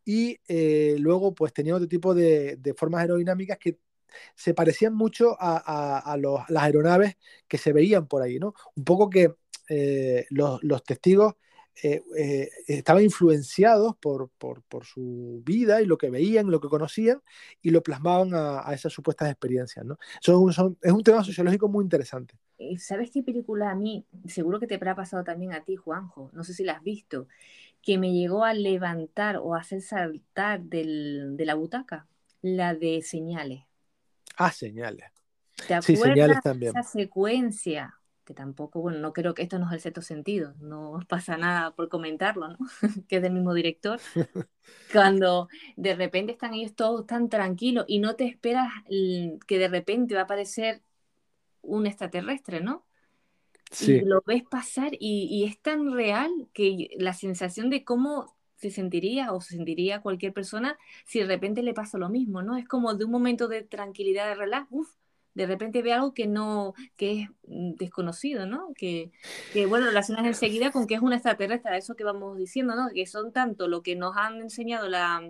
[0.04, 3.78] y eh, luego pues tenían otro tipo de, formas aerodinámicas que
[4.36, 6.18] se parecían mucho a,
[6.50, 7.18] las aeronaves
[7.48, 8.56] que se veían por ahí, ¿no?
[8.76, 9.36] Un poco que
[9.70, 11.36] eh, los testigos
[11.84, 16.68] eh, eh, estaban influenciados por, por- por su vida y lo que veían, lo que
[16.68, 17.22] conocían,
[17.62, 19.98] y lo plasmaban a, a esas supuestas experiencias, ¿no?
[20.28, 22.36] Un, son- es un tema sociológico muy interesante.
[22.58, 24.06] Eh, ¿Sabes qué película a mí?
[24.28, 26.30] Seguro que te habrá pasado también a ti, Juanjo.
[26.34, 27.28] No sé si la has visto.
[27.82, 32.08] Que me llegó a levantar o a hacer saltar del- de la butaca.
[32.42, 33.64] La de Señales.
[34.38, 35.06] Ah, señales.
[35.68, 36.72] ¿Te Sí, acuerdas señales de también.
[36.72, 37.99] esa secuencia?
[38.30, 41.72] Que tampoco, bueno, no creo que esto no es el sexto sentido, no pasa nada
[41.72, 42.58] por comentarlo, ¿no?
[43.08, 44.00] Que es del mismo director.
[44.94, 48.72] Cuando de repente están ellos todos tan tranquilos y no te esperas
[49.48, 50.84] que de repente va a aparecer
[51.64, 52.86] un extraterrestre, ¿no?
[53.72, 53.94] Sí.
[53.94, 58.70] Y lo ves pasar y, y es tan real que la sensación de cómo se
[58.70, 62.58] sentiría o se sentiría cualquier persona si de repente le pasa lo mismo, ¿no?
[62.58, 64.99] Es como de un momento de tranquilidad, de relax, uf,
[65.40, 68.74] de repente ve algo que no, que es mm, desconocido, ¿no?
[68.76, 69.12] Que,
[69.54, 72.90] que bueno, relacionas enseguida con que es un extraterrestre, eso que vamos diciendo, ¿no?
[72.94, 75.22] Que son tanto lo que nos han enseñado la,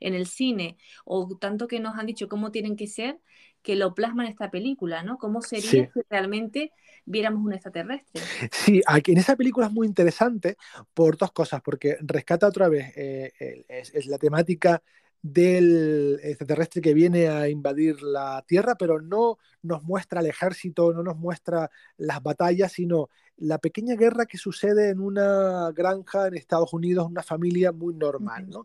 [0.00, 3.18] en el cine o tanto que nos han dicho cómo tienen que ser,
[3.62, 5.18] que lo plasman en esta película, ¿no?
[5.18, 5.88] ¿Cómo sería Sí.
[5.92, 6.72] si realmente
[7.04, 8.30] viéramos un extraterrestre?
[8.52, 10.56] Sí, aquí en esa película es muy interesante
[10.94, 14.82] por dos cosas, porque rescata otra vez eh, es la temática
[15.22, 21.02] del extraterrestre que viene a invadir la Tierra, pero no nos muestra el ejército, no
[21.02, 26.72] nos muestra las batallas, sino la pequeña guerra que sucede en una granja en Estados
[26.72, 28.64] Unidos, una familia muy normal, ¿no?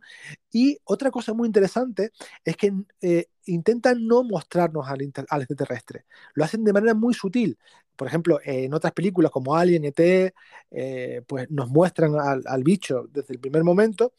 [0.51, 2.11] Y otra cosa muy interesante
[2.43, 7.57] es que eh, intentan no mostrarnos al, extraterrestre, lo hacen de manera muy sutil.
[7.95, 10.33] Por ejemplo, en otras películas como Alien, ET,
[10.71, 14.13] eh, pues nos muestran al, al bicho desde el primer momento.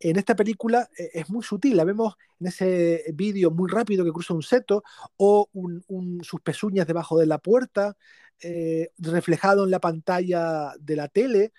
[0.00, 4.12] En esta película eh, es muy sutil, la vemos en ese vídeo muy rápido que
[4.12, 4.84] cruza un seto
[5.16, 7.96] o un- un- sus pezuñas debajo de la puerta,
[8.42, 11.52] eh, reflejado en la pantalla de la tele,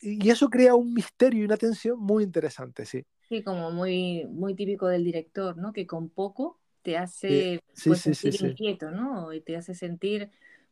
[0.00, 3.04] y eso crea un misterio y una tensión muy interesante, sí.
[3.28, 5.72] Sí, como muy, muy típico del director, ¿no?
[5.72, 8.46] Que con poco te hace sí, pues, sí, sentir sí.
[8.46, 9.32] inquieto, ¿no?
[9.32, 10.30] Y te hace sentir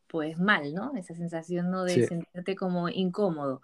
[0.09, 0.93] pues mal, ¿no?
[0.97, 1.85] Esa sensación, ¿no?
[1.85, 3.63] De sentirte como incómodo.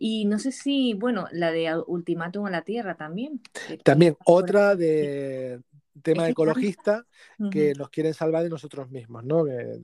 [0.00, 3.40] Y no sé si, bueno, la de Ultimátum a la Tierra también.
[3.82, 5.60] También otra de
[6.02, 7.04] tema ecologista
[7.50, 9.44] que nos quieren salvar de nosotros mismos, ¿no?
[9.44, 9.80] Que,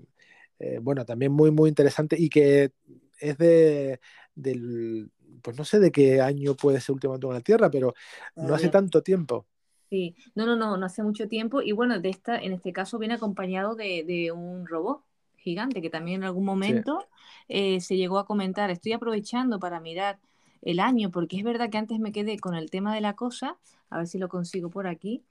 [0.60, 2.70] eh, bueno, también muy, muy interesante y que
[3.18, 3.98] es de,
[4.36, 5.10] del,
[5.42, 7.94] pues no sé de qué año puede ser Ultimátum a la Tierra, pero
[8.36, 9.46] no hace tanto tiempo.
[9.90, 11.60] Sí, no, no, no, no hace mucho tiempo.
[11.60, 15.02] Y bueno, de esta, en este caso viene acompañado de, de un robot
[15.44, 17.06] gigante que también en algún momento
[17.48, 18.70] eh, se llegó a comentar.
[18.70, 20.18] Estoy aprovechando para mirar
[20.62, 23.58] el año, porque es verdad que antes me quedé con el tema de la cosa.
[23.90, 25.22] A ver si lo consigo por aquí.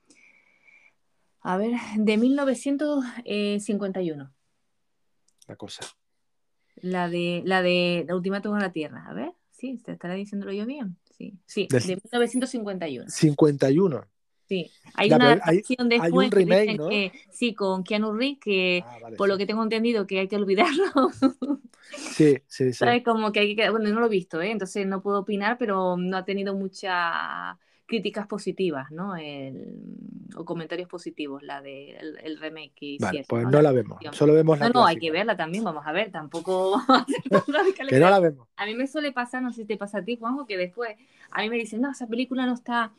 [1.41, 4.31] A ver, de 1951,
[5.47, 5.85] La cosa.
[6.77, 9.05] la de la de la Ultimátum a la Tierra.
[9.07, 10.95] A ver, sí, ¿te estará diciéndolo yo bien?
[11.17, 13.09] Sí, sí, Del- de 1951.
[13.09, 14.05] 51.
[14.53, 16.89] Sí, hay Ya, una hay- adaptación hay un después que remake, dicen ¿no?
[16.89, 20.27] que sí, con Keanu Reeves, que Ah, vale, por lo que tengo entendido que hay
[20.27, 20.83] que olvidarlo.
[21.95, 22.73] Sí, sí, sí.
[22.73, 23.03] ¿Sabes?
[23.03, 24.49] Como que hay que, bueno, no lo he visto, ¿eh?
[24.51, 29.15] Entonces no puedo opinar, pero no ha tenido muchas críticas positivas, ¿no?
[29.15, 29.67] El-
[30.35, 33.51] o comentarios positivos, la de el, el remake que Vale, pues ¿no?
[33.51, 33.99] no La la vemos.
[34.13, 36.81] Solo vemos la No, no, hay que verla también, vamos a ver, tampoco.
[37.89, 38.47] Que no la vemos.
[38.55, 40.95] A mí me suele pasar, no sé si te pasa a ti, Juanjo, que después
[41.31, 42.91] a mí me dicen, no, esa película no está,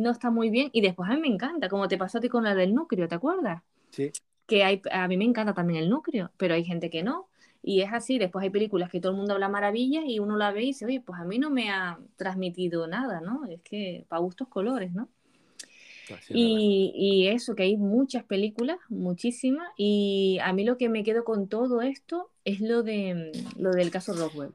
[0.00, 0.70] no está muy bien.
[0.72, 3.08] Y después a mí me encanta, como te pasó a ti con la del núcleo,
[3.08, 3.62] ¿te acuerdas?
[3.90, 4.10] Sí.
[4.46, 7.28] Que hay, a mí me encanta también el núcleo, pero hay gente que no.
[7.62, 10.50] Y es así, después hay películas que todo el mundo habla maravillas y uno la
[10.50, 13.44] ve y dice, oye, pues a mí no me ha transmitido nada, ¿no?
[13.46, 15.08] Es que para gustos colores, ¿no?
[16.28, 21.22] Y, y, eso, que hay muchas películas, muchísimas, y a mí lo que me quedo
[21.22, 24.52] con todo esto es lo, de, lo del caso Roswell.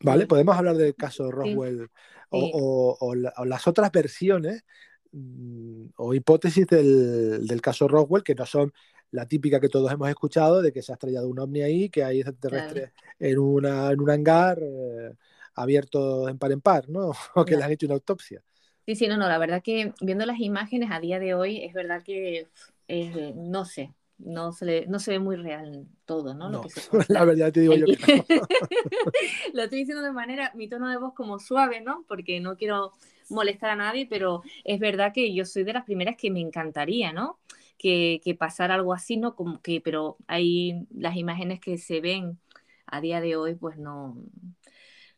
[0.00, 1.88] Vale, podemos hablar del caso Roswell
[2.32, 4.64] o, o, o, las otras versiones
[5.12, 8.72] mm, o hipótesis del, del, caso Roswell, que no son
[9.10, 12.02] la típica que todos hemos escuchado de que se ha estrellado un ovni ahí, que
[12.02, 13.16] hay extraterrestres claro.
[13.20, 15.12] en, una, en un hangar eh,
[15.54, 17.12] abierto en par en par, ¿no?
[17.34, 18.42] O que le han hecho una autopsia.
[18.86, 21.72] Sí, sí, no, no, la verdad que viendo las imágenes a día de hoy es
[21.72, 22.48] verdad que
[22.88, 23.94] eh, no sé,
[24.24, 26.48] no se, le, no se ve muy real todo, ¿no?
[26.50, 26.62] no
[27.08, 28.24] la verdad te digo yo que no.
[29.54, 32.04] Lo estoy diciendo de manera, mi tono de voz como suave, ¿no?
[32.08, 32.92] Porque no quiero
[33.28, 37.12] molestar a nadie, pero es verdad que yo soy de las primeras que me encantaría,
[37.12, 37.38] ¿no?
[37.78, 39.34] Que, que pasara algo así, ¿no?
[39.34, 42.38] Como que, pero hay las imágenes que se ven
[42.86, 44.16] a día de hoy, pues no,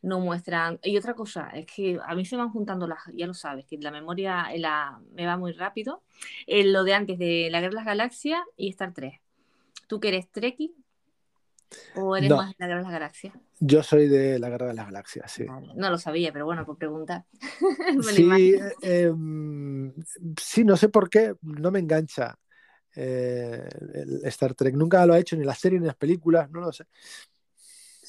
[0.05, 0.79] no muestran.
[0.83, 3.77] Y otra cosa, es que a mí se van juntando las, ya lo sabes, que
[3.77, 6.03] la memoria la, me va muy rápido.
[6.47, 9.21] En lo de antes de La Guerra de las Galaxias y Star Trek.
[9.87, 10.73] ¿Tú que eres Trekkie?
[11.95, 12.37] ¿O eres No.
[12.37, 13.33] más de La Guerra de las Galaxias?
[13.59, 15.45] Yo soy de la Guerra de las Galaxias, sí.
[15.45, 17.25] Vale, No lo sabía, pero bueno, por preguntar.
[18.03, 19.93] Sí, eh, em,
[20.39, 22.37] sí, no sé por qué, no me engancha
[22.95, 24.75] eh, el Star Trek.
[24.75, 26.85] Nunca lo ha hecho ni en las series ni las películas, no lo sé.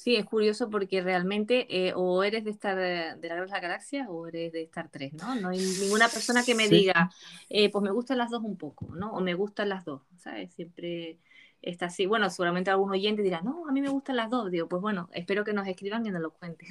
[0.07, 4.29] Sí, es curioso porque realmente eh, o eres de Star, de la Guerra Galaxias o
[4.29, 5.35] eres de Star 3, ¿no?
[5.35, 6.77] No hay ninguna persona que me Sí.
[6.77, 7.11] diga,
[7.49, 9.11] eh, pues me gustan las dos un poco, ¿no?
[9.15, 10.55] O me gustan las dos, ¿sabes?
[10.55, 11.19] Siempre
[11.61, 12.07] está así.
[12.07, 14.49] Bueno, seguramente algún oyente dirá, no, a mí me gustan las dos.
[14.49, 16.69] Digo, pues bueno, espero que nos escriban y nos lo cuenten.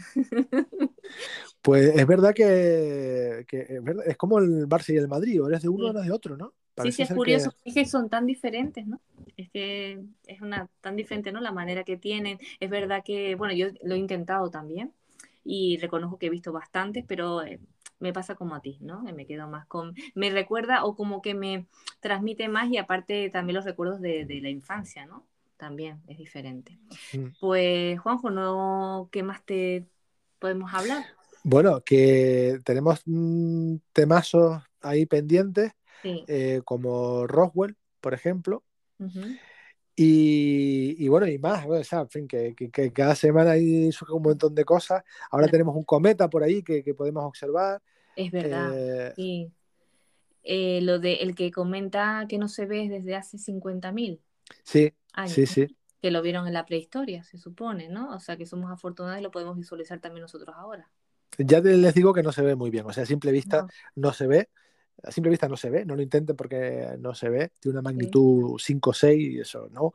[1.62, 5.50] Pues es verdad que, que es, verdad- es como el Barça y el Madrid, o
[5.50, 5.98] eres de uno o Sí.
[5.98, 6.54] eres de otro, ¿no?
[6.84, 9.00] Sí, sí, es curioso, que es que son tan diferentes, ¿no?
[9.38, 11.40] Es que es una tan diferente, ¿no?
[11.40, 12.38] La manera que tienen.
[12.60, 14.92] Es verdad que, bueno, yo lo he intentado también
[15.44, 17.60] y reconozco que he visto bastantes, pero eh,
[18.00, 19.04] me pasa como a ti, ¿no?
[19.04, 19.96] Me quedo más con...
[20.16, 21.66] Me recuerda o como que me
[22.02, 25.26] transmite más y aparte también los recuerdos de, de la infancia, ¿no?
[25.58, 26.78] También es diferente.
[27.14, 27.28] Mm.
[27.40, 29.08] Pues, Juanjo, ¿no?
[29.12, 29.86] ¿qué más te
[30.40, 31.06] podemos hablar?
[31.44, 35.72] Bueno, que tenemos mm, temazos ahí pendientes,
[36.06, 36.24] Sí.
[36.28, 38.64] eh, como Roswell, por ejemplo,
[39.00, 39.22] Ujú.
[39.96, 43.54] y, y bueno, y más, o sea, en fin, que, que- que cada semana
[43.92, 45.04] surge un montón de cosas.
[45.32, 45.52] Ahora Claro.
[45.52, 47.82] tenemos un cometa por ahí que, que podemos observar.
[48.16, 49.52] Es verdad, eh, sí.
[50.44, 54.22] Eh, lo de el que comenta que no se ve desde hace 50.000
[54.64, 55.76] sí, años, sí, sí.
[56.02, 58.14] que lo vieron en la prehistoria, se supone, ¿no?
[58.14, 60.92] O sea que somos afortunados y lo podemos visualizar también nosotros ahora.
[61.40, 63.68] Ya les digo que no se ve muy bien, o sea, a simple vista No,
[63.96, 64.50] no se ve.
[65.04, 67.90] A simple vista no se ve, no lo intenten porque no se ve, tiene una
[67.90, 67.96] sí.
[67.96, 69.94] magnitud 5 o 6 y eso no.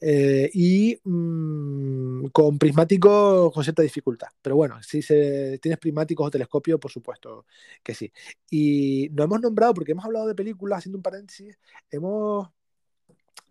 [0.00, 6.30] Eh, y mm, con prismáticos con cierta dificultad, pero bueno, si se, tienes prismáticos o
[6.30, 7.46] telescopio, por supuesto
[7.82, 8.12] que sí.
[8.50, 11.58] Y no hemos nombrado, porque hemos hablado de películas, haciendo un paréntesis,
[11.90, 12.48] hemos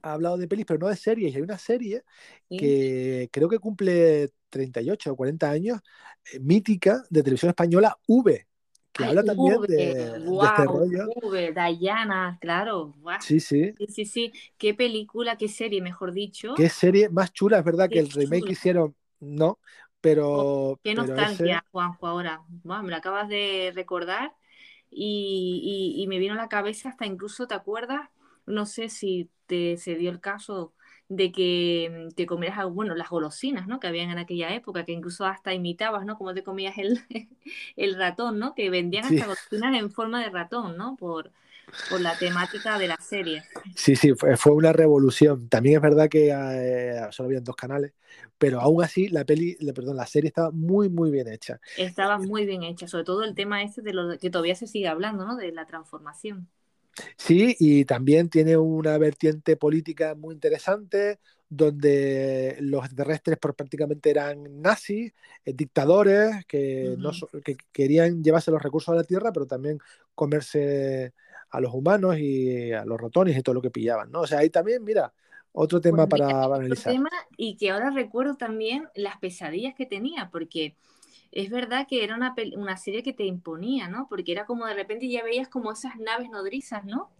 [0.02, 1.34] hablado de pelis, pero no de series.
[1.34, 2.04] Y hay una serie
[2.50, 2.58] Sí.
[2.58, 5.82] que creo que cumple 38 o 40 años,
[6.34, 8.48] eh, mítica, de televisión española, V,
[8.96, 11.14] que Ay, habla también de, de este wow, rollo.
[11.22, 12.94] V, Diana, claro.
[13.20, 13.78] Sí, sí.
[13.78, 17.90] Sí, sí, sí, qué película, qué serie, mejor dicho, Qué serie más chula, es verdad
[17.92, 18.54] que el remake chula.
[18.54, 19.60] hicieron, no,
[20.32, 22.42] Oh, pero, qué pero ese, nostalgia, Juanjo, ahora.
[22.64, 24.34] Me lo acabas de recordar
[24.90, 28.10] y, y- y me vino a la cabeza hasta incluso, ¿te acuerdas?
[28.46, 30.74] No sé si te se dio el caso
[31.10, 33.80] de que te comieras, bueno, las golosinas, ¿no?
[33.80, 36.18] Que habían en aquella época, que incluso hasta imitabas, ¿no?
[36.18, 37.00] Como te comías el,
[37.76, 38.56] el ratón, ¿no?
[38.56, 40.96] Que vendían sí, hasta golosinas en forma de ratón, ¿no?
[40.98, 41.32] Por,
[41.88, 43.48] por la temática de la serie.
[43.76, 45.50] sí, sí, fue, fue una revolución.
[45.50, 47.94] También es verdad que eh, solo habían dos canales,
[48.38, 51.60] pero aún así la peli, la- perdón, la serie estaba muy, muy bien hecha.
[51.76, 54.88] Estaba muy bien hecha, sobre todo el tema este de lo que todavía se sigue
[54.90, 55.36] hablando, ¿no?
[55.38, 56.50] De la transformación.
[57.18, 61.20] Sí, y también tiene una vertiente política muy interesante,
[61.50, 65.14] donde los extraterrestres prácticamente eran nazis,
[65.46, 69.80] eh, dictadores que, no, so- que querían llevarse los recursos a la Tierra, pero también
[70.16, 71.14] comerse
[71.50, 74.22] a los humanos y a los ratones y todo lo que pillaban, ¿no?
[74.22, 75.14] O sea, ahí también, mira,
[75.52, 76.94] otro tema para otro analizar.
[76.94, 80.76] tema y que ahora recuerdo también las pesadillas que tenía, porque
[81.36, 84.08] es verdad que era una, una serie que te imponía, ¿no?
[84.10, 87.14] Porque era como de repente ya veías como esas naves nodrizas, ¿no?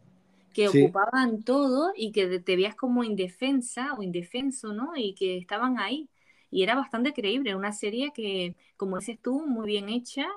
[0.54, 4.96] Que Sí, ocupaban todo y que te veías como indefensa o indefenso, ¿no?
[4.98, 6.10] Y que estaban ahí.
[6.52, 10.28] Y era bastante creíble, una serie que, como dices tú, muy bien hecha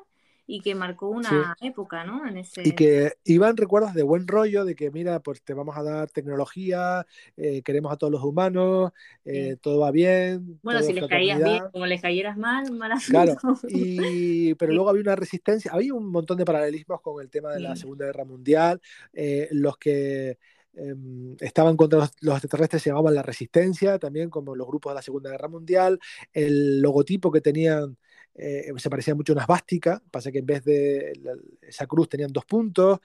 [0.50, 2.26] y que marcó una época, ¿no?
[2.26, 2.66] En ese...
[2.66, 6.10] Y que iban recuerdos de buen rollo, de que mira, pues te vamos a dar
[6.10, 8.92] tecnología, eh, queremos a todos los humanos,
[9.26, 10.58] eh, todo va bien.
[10.62, 13.36] Bueno, si les caías bien, como les cayeras mal, mal Claro,
[13.68, 17.60] y, pero luego había una resistencia, había un montón de paralelismos con el tema de
[17.60, 18.80] la Segunda Guerra Mundial,
[19.12, 20.38] eh, los que
[20.72, 24.94] em, estaban contra los, los, extraterrestres se llamaban la resistencia, también como los grupos de
[24.94, 26.00] la Segunda Guerra Mundial,
[26.32, 27.98] el logotipo que tenían
[28.38, 31.12] eh, se parecía mucho a una esvástica, pasa que en vez de
[31.60, 33.00] esa cruz tenían dos puntos,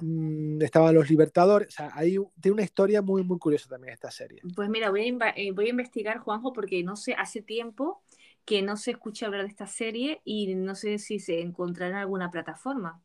[0.00, 4.10] mm, estaban los libertadores, o sea, hay, tiene una historia muy, muy curiosa también esta
[4.10, 4.42] serie.
[4.54, 8.02] Pues mira, voy a, eh, voy a investigar, Juanjo, porque no sé, hace tiempo
[8.44, 12.00] que no se escucha hablar de esta serie y no sé si se encontrará en
[12.02, 13.02] alguna plataforma.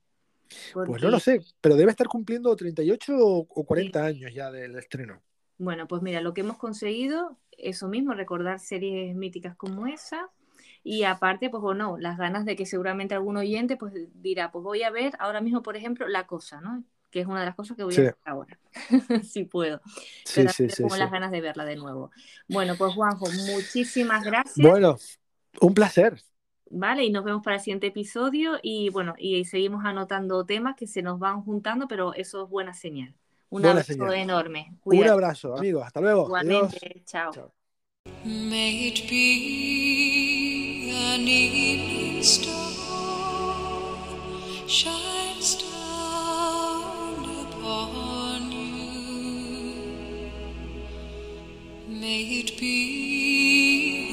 [0.74, 5.22] Pues no lo sé, pero debe estar cumpliendo 38 o 40 años ya del estreno.
[5.58, 10.32] Bueno, pues mira, lo que hemos conseguido, eso mismo, recordar series míticas como esa,
[10.84, 14.84] y aparte, pues bueno, las ganas de que seguramente algún oyente pues dirá, pues voy
[14.84, 16.84] a ver ahora mismo, por ejemplo, La Cosa, ¿no?
[17.10, 18.58] Que es una de las cosas que voy a ver ahora,
[19.24, 19.82] si puedo.
[20.26, 22.12] Sí, sí, sí, tengo las ganas de verla de nuevo.
[22.48, 24.68] Bueno, pues Juanjo, muchísimas gracias.
[24.68, 24.98] Bueno,
[25.60, 26.22] un placer.
[26.74, 30.88] Vale, y nos vemos para el siguiente episodio y bueno, y seguimos anotando temas que
[30.88, 33.14] se nos van juntando, pero eso es buena señal.
[33.50, 34.78] Un abrazo enorme.
[34.86, 35.84] Un abrazo, amigos.
[35.86, 36.26] Hasta luego.
[36.28, 37.04] Igualmente.
[37.06, 37.34] Chao.
[37.34, 37.54] Chao.
[41.14, 42.72] An evening star
[44.66, 49.92] shines down upon you.
[52.02, 52.78] May it be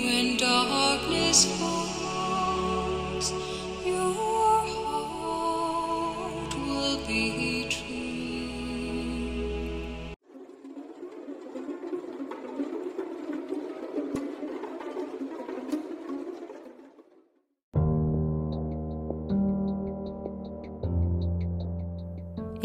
[0.07, 1.88] when darkness falls,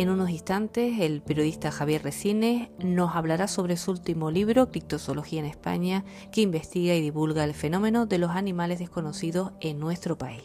[0.04, 5.46] En unos instantes, el periodista Javier Resines nos hablará sobre su último libro, Criptozoología en
[5.46, 10.44] España, que investiga y divulga el fenómeno de los animales desconocidos en nuestro país.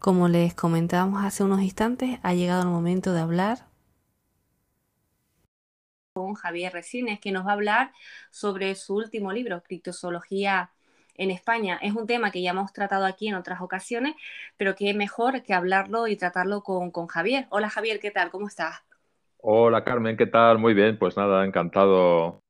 [0.00, 3.68] Como les comentábamos hace unos instantes, ha llegado el momento de hablar
[6.14, 7.92] con Javier Resines, que nos va a hablar
[8.32, 10.73] sobre su último libro, Criptozoología
[11.16, 11.78] en España.
[11.82, 14.14] Es un tema que ya hemos tratado aquí en otras ocasiones,
[14.56, 17.46] pero que es mejor que hablarlo y tratarlo con, Javier.
[17.50, 18.30] Hola Javier, ¿qué tal?
[18.30, 18.82] ¿Cómo estás?
[19.38, 20.58] Hola Carmen, ¿qué tal?
[20.58, 22.42] Muy bien, pues nada, encantado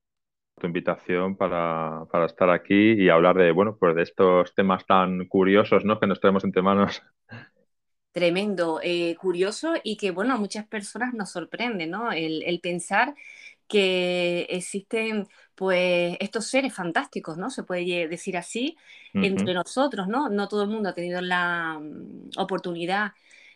[0.61, 5.85] tu invitación para, estar aquí y hablar de, bueno, pues de estos temas tan curiosos,
[5.85, 5.99] ¿no?
[5.99, 7.03] Que nos traemos entre manos.
[8.13, 12.13] Tremendo, eh, curioso y que, bueno, a muchas personas nos sorprende, ¿no?
[12.13, 13.17] El, el pensar
[13.69, 17.51] que existen pues estos seres fantásticos, ¿no?
[17.51, 18.77] Se puede decir así,
[19.15, 20.29] entre nosotros, ¿no?
[20.29, 23.13] No todo el mundo ha tenido la mm, oportunidad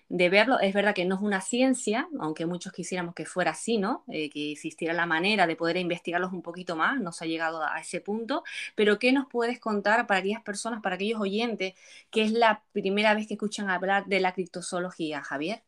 [0.08, 0.60] de verlo.
[0.60, 4.04] Es verdad que no es una ciencia, aunque muchos quisiéramos que fuera así, ¿no?
[4.08, 7.62] Eh, que existiera la manera de poder investigarlos un poquito más, no se ha llegado
[7.62, 8.44] a ese punto,
[8.74, 11.74] pero ¿qué nos puedes contar para aquellas personas, para aquellos oyentes,
[12.10, 15.62] que es la primera vez que escuchan hablar de la criptozoología, Javier?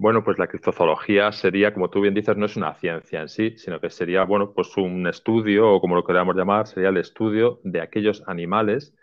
[0.00, 3.54] Bueno, pues la criptozoología sería, como tú bien dices, no es una ciencia en sí,
[3.58, 7.60] sino que sería, bueno, pues un estudio, o como lo queramos llamar, sería el estudio
[7.64, 8.94] de aquellos animales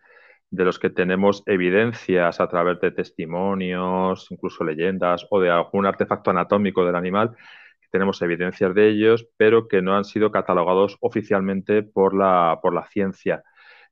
[0.51, 6.31] de los que tenemos evidencias a través de testimonios, incluso leyendas o de algún artefacto
[6.31, 7.35] anatómico del animal,
[7.81, 12.73] que tenemos evidencias de ellos, pero que no han sido catalogados oficialmente por la, por
[12.73, 13.43] la ciencia.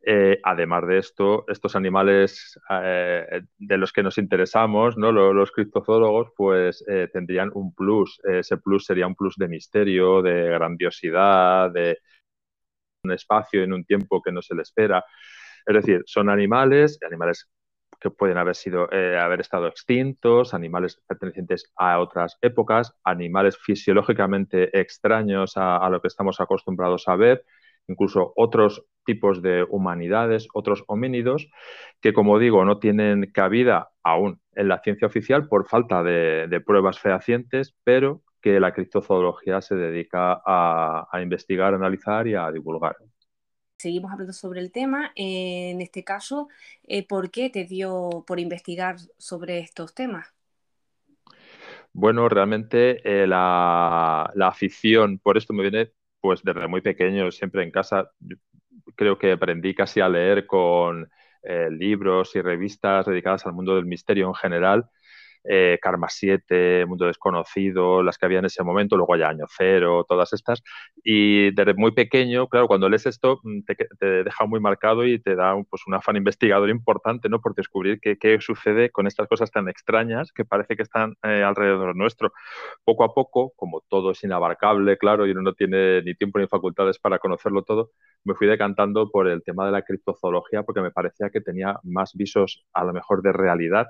[0.06, 5.14] Eh, además de esto, estos animales eh, de los que nos interesamos, ¿no?
[5.14, 8.20] los, criptozoólogos, pues eh, tendrían un plus.
[8.26, 12.00] ese plus sería un plus de misterio, de grandiosidad, de
[13.06, 15.06] un espacio en un tiempo que no se le espera.
[15.66, 17.50] Es decir, son animales, animales
[18.00, 25.54] que pueden haber sido, haber estado extintos, animales pertenecientes a otras épocas, animales fisiológicamente extraños
[25.56, 27.46] a lo que estamos acostumbrados a ver,
[27.88, 31.50] incluso otros tipos de humanidades, otros homínidos,
[32.02, 37.00] que como digo, no tienen cabida aún en la ciencia oficial por falta de, pruebas
[37.00, 42.96] fehacientes, pero que la criptozoología se dedica a, investigar, analizar y a divulgar.
[43.78, 45.12] Seguimos hablando sobre el tema.
[45.16, 46.48] en este caso,
[46.84, 50.34] eh, ¿por qué te dio por investigar sobre estos temas?
[51.94, 55.92] Bueno, realmente eh, la, la, afición por esto me viene
[56.24, 58.10] pues desde muy pequeño, siempre en casa,
[58.96, 61.10] creo que aprendí casi a leer con
[61.44, 64.90] eh, libros y revistas dedicadas al mundo del misterio en general.
[65.44, 70.06] Eh, Karma 7, Mundo Desconocido, las que había en ese momento, luego ya Año Cero,
[70.08, 70.64] todas estas.
[71.04, 73.62] Y desde muy pequeño, claro, cuando lees esto mm,
[74.00, 77.42] te, deja muy marcado y te da pues, un afán investigador importante, ¿no?
[77.42, 81.44] Por descubrir qué, qué sucede con estas cosas tan extrañas que parece que están eh,
[81.44, 82.34] alrededor nuestro.
[82.84, 86.48] Poco a poco, como todo es inabarcable, claro, y uno no tiene ni tiempo ni
[86.48, 87.92] facultades para conocerlo todo,
[88.24, 92.14] me fui decantando por el tema de la criptozoología porque me parecía que tenía más
[92.14, 93.88] visos a lo mejor de realidad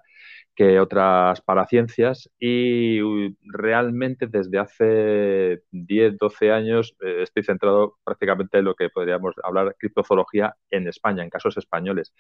[0.56, 3.00] que otras paraciencias y
[3.42, 9.76] realmente desde hace 10, 12 años eh, estoy centrado prácticamente en lo que podríamos hablar
[9.80, 12.14] criptozoología en España, en casos españoles.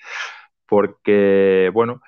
[0.65, 2.01] Porque, bueno,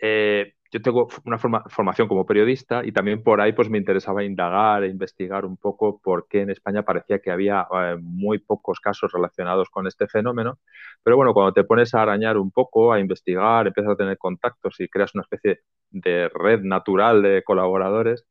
[0.00, 4.84] eh, yo tengo una formación como periodista y también por ahí pues me interesaba indagar
[4.84, 9.12] e investigar un poco por qué en España parecía que había eh, muy pocos casos
[9.12, 10.58] relacionados con este fenómeno.
[11.02, 14.80] Pero bueno, cuando te pones a arañar un poco, a investigar, empiezas a tener contactos
[14.80, 15.60] y creas una especie
[15.90, 18.26] de red natural de colaboradores,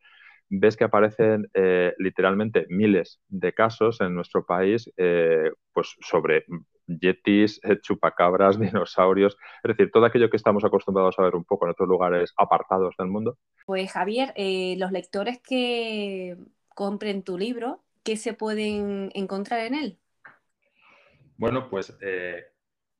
[0.49, 6.45] ves que aparecen eh, literalmente miles de casos en nuestro país eh, pues sobre
[6.87, 11.65] yetis, eh, chupacabras, dinosaurios, es decir, todo aquello que estamos acostumbrados a ver un poco
[11.65, 13.37] en otros lugares apartados del mundo.
[13.65, 16.37] Pues Javier, eh, los lectores que
[16.69, 19.99] compren tu libro, ¿qué se pueden encontrar en él?
[21.37, 22.45] Bueno, pues eh,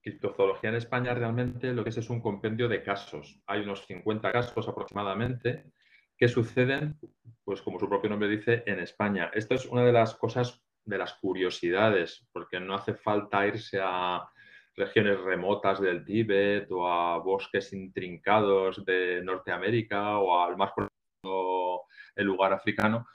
[0.01, 3.41] criptozoología en España realmente lo que es es un compendio de casos.
[3.47, 5.71] Hay unos 50 casos aproximadamente
[6.17, 6.99] que suceden,
[7.43, 9.31] pues como su propio nombre dice, en España.
[9.33, 14.27] Esto es una de las cosas de las curiosidades, porque no hace falta irse a
[14.75, 21.83] regiones remotas del Tíbet o a bosques intrincados de Norteamérica o al más profundo
[22.15, 23.07] el lugar africano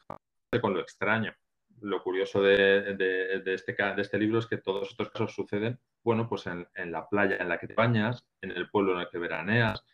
[0.61, 1.35] con lo extraño.
[1.83, 2.91] Lo curioso de,
[3.47, 7.37] este, de este libro es que todos estos casos suceden, bueno, pues en, la playa
[7.37, 9.85] en la que te bañas, en el pueblo en el que veraneas,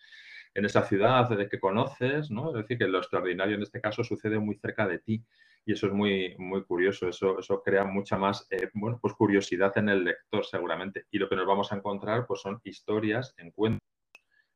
[0.55, 2.49] en esa ciudad de que conoces, ¿no?
[2.49, 5.23] Es decir, que lo extraordinario en este caso sucede muy cerca de ti
[5.67, 9.77] y eso es muy, muy curioso, eso, eso crea mucha más eh, bueno, pues curiosidad
[9.77, 11.07] en el lector seguramente.
[11.11, 13.83] Y lo que nos vamos a encontrar pues son historias, encuentros,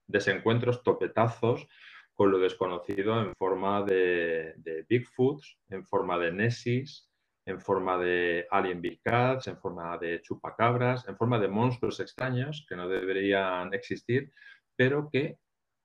[0.06, 1.66] desencuentros, topetazos
[2.14, 7.10] con lo desconocido en forma de, de Bigfoots, en forma de Nessis,
[7.44, 12.64] en forma de Alien Big Cats, en forma de chupacabras, en forma de monstruos extraños
[12.68, 14.32] que no deberían existir,
[14.76, 15.38] pero que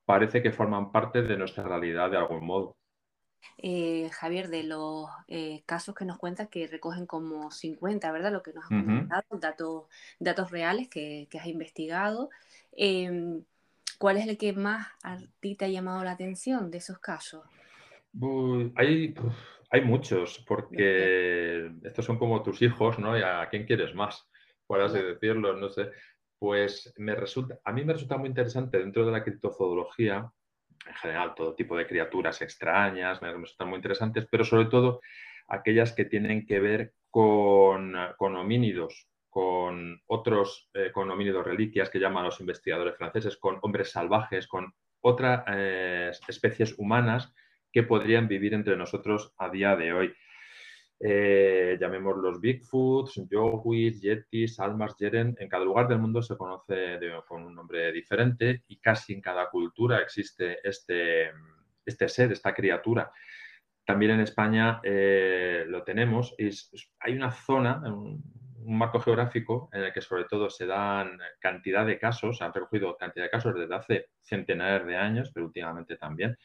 [0.06, 2.78] parece que forman parte de nuestra realidad de algún modo.
[3.58, 8.32] Eh, Javier, de los eh, casos que nos cuentas, que recogen como 50, ¿verdad?
[8.32, 9.84] Lo que nos has comentado, datos,
[10.20, 12.30] datos reales que, has investigado.
[12.72, 13.44] Em,
[13.98, 17.44] ¿Cuál es el que más a ti te ha llamado la atención de esos casos?
[18.76, 19.14] hay,
[19.70, 23.18] hay muchos, porque estos son como tus hijos, ¿no?
[23.18, 24.28] ¿Y a quién quieres más?
[24.68, 25.92] Por así decirlo, no sé.
[26.38, 30.30] Pues me resulta, a mí me resulta muy interesante dentro de la criptozoología
[30.86, 35.02] en general todo tipo de criaturas extrañas, me resultan muy interesantes, pero sobre todo
[35.48, 42.26] aquellas que tienen que ver con, homínidos, con otros, eh, con homínidos reliquias que llaman
[42.26, 47.34] los investigadores franceses, con hombres salvajes, con otras eh, especies humanas
[47.72, 50.16] que podrían vivir entre nosotros a día de hoy
[51.08, 55.36] eh, los Bigfoots, Yowis, Yetis, Almas, Yeren.
[55.40, 59.48] En cada lugar del mundo se conoce con un nombre diferente y casi en cada
[59.52, 61.32] cultura existe este,
[61.86, 63.12] este ser, esta criatura.
[63.86, 66.34] También en España eh, lo tenemos.
[66.40, 68.24] Es, hay una zona, un,
[68.64, 72.54] un, marco geográfico en el que sobre todo se dan cantidad de casos, se han
[72.54, 76.36] recogido cantidad de casos desde hace centenares de años, pero últimamente también,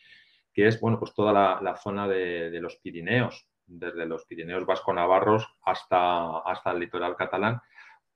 [0.53, 5.47] que es bueno, pues toda la, zona de, de los Pirineos, desde los Pirineos vasco-navarros
[5.65, 7.61] hasta, hasta el litoral catalán.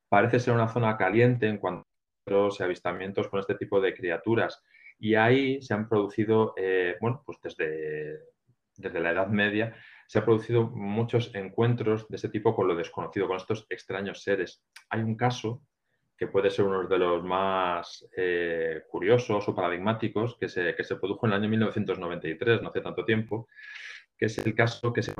[0.08, 1.86] Parece ser una zona caliente en cuanto
[2.26, 4.62] a avistamientos con este tipo de criaturas.
[4.98, 8.18] Y ahí se han producido, eh, bueno, pues desde,
[8.76, 9.74] desde la Edad Media,
[10.06, 14.62] se han producido muchos encuentros de ese tipo con lo desconocido, con estos extraños seres.
[14.90, 15.62] Hay un caso
[16.16, 20.96] que puede ser uno de los más eh, curiosos o paradigmáticos, que se, que se
[20.96, 23.48] produjo en el año 1993, no hace tanto tiempo,
[24.16, 25.12] que es el caso que se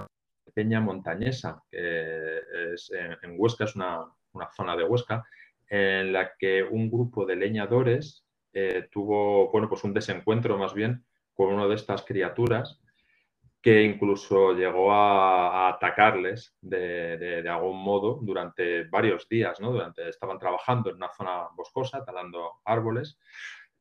[0.55, 2.39] Peña Montañesa, que
[2.73, 2.91] es
[3.23, 4.07] en, Huesca, es una,
[4.57, 5.25] zona de Huesca,
[5.69, 11.05] en la que un grupo de leñadores eh, tuvo bueno, pues un desencuentro más bien
[11.35, 12.81] con una de estas criaturas
[13.65, 19.73] que incluso llegó a, atacarles de, algún modo durante varios días, ¿no?
[19.73, 23.19] Durante, estaban trabajando en una zona boscosa, talando árboles,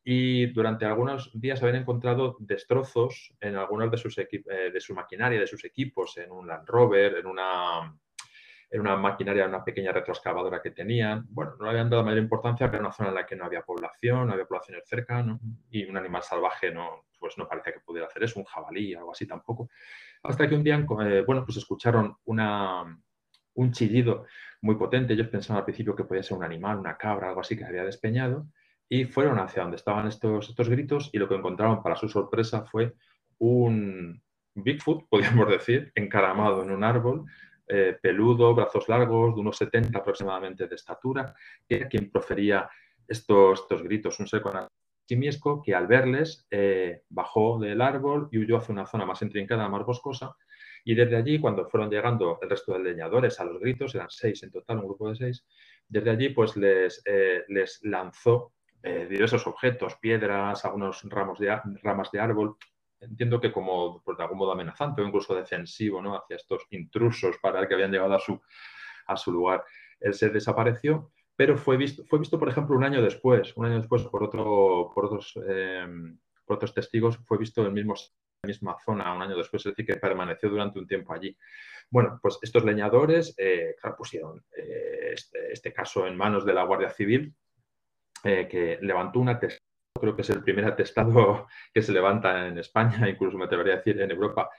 [0.04, 4.30] y durante algunos días habían encontrado destrozos en algunos de sus, eh,
[4.74, 7.96] de su maquinaria, de sus equipos, en un Land Rover, en una,
[8.70, 11.26] era una maquinaria, una pequeña retroexcavadora que tenían.
[11.30, 13.46] Bueno, no le habían dado mayor importancia, pero era una zona en la que no
[13.46, 15.40] había población, no había poblaciones cerca, ¿no?
[15.70, 19.12] y un animal salvaje no, pues no parecía que pudiera hacer eso, un jabalí, algo
[19.12, 19.70] así tampoco.
[20.24, 22.84] Hasta que un día, eh, bueno, pues escucharon una,
[23.54, 24.26] un chillido
[24.62, 25.14] muy potente.
[25.14, 27.70] Ellos pensaban al principio que podía ser un animal, una cabra, algo así que se
[27.70, 28.48] había despeñado.
[28.90, 32.66] Y fueron hacia donde estaban estos, estos gritos y lo que encontraron para su sorpresa
[32.66, 32.94] fue
[33.40, 34.22] un
[34.56, 37.26] Bigfoot, podríamos decir, encaramado en un árbol,
[37.68, 41.34] eh, peludo, brazos largos, de unos 70 aproximadamente de estatura,
[41.68, 42.70] que era quien profería
[43.08, 44.68] estos, estos gritos, un ser con
[45.06, 49.68] simiesco que al verles eh, bajó del árbol y huyó hacia una zona más intrincada,
[49.68, 50.36] más boscosa,
[50.86, 54.44] y desde allí, cuando fueron llegando el resto de leñadores a los gritos, eran seis
[54.44, 55.46] en total, un grupo de seis,
[55.88, 58.54] desde allí pues les, eh, les lanzó
[58.84, 62.58] diversos objetos, piedras, algunos ramos de, ramas de árbol,
[63.04, 66.16] entiendo que como pues, de algún modo amenazante o incluso defensivo ¿no?
[66.16, 68.42] hacia estos intrusos para el que habían llegado a su,
[69.08, 69.64] a su lugar.
[70.00, 73.78] Él se desapareció, pero fue visto, fue visto, por ejemplo, un año después, un año
[73.78, 75.86] después por, otro, por, otros, eh,
[76.46, 77.96] por otros testigos, fue visto en, el mismo,
[78.44, 81.36] misma zona un año después, es decir, que permaneció durante un tiempo allí.
[81.90, 86.90] Bueno, pues estos leñadores, eh, pusieron eh, este, este, caso en manos de la Guardia
[86.90, 87.34] Civil,
[88.24, 89.64] que levantó una testigo
[90.00, 93.78] creo que es el primer atestado que se levanta en España, incluso me atrevería a
[93.78, 94.50] decir en Europa,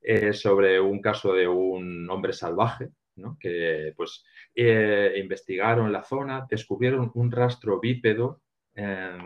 [0.00, 2.90] eh, sobre un caso de un hombre salvaje,
[3.40, 4.24] que pues
[4.54, 8.42] eh, investigaron la zona, descubrieron un rastro bípedo,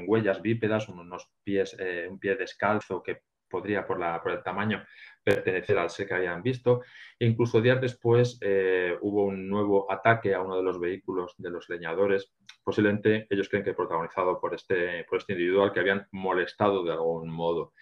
[0.07, 3.21] huellas bípedas, unos pies, eh, un pie descalzo que
[3.51, 4.83] podría por, la, por el tamaño
[5.23, 6.83] pertenecer al ser que habían visto.
[7.19, 11.51] E incluso días después eh, hubo un nuevo ataque a uno de los vehículos de
[11.51, 12.33] los leñadores,
[12.63, 17.31] posiblemente ellos creen que protagonizado por este, por este individual que habían molestado de algún
[17.31, 17.73] modo.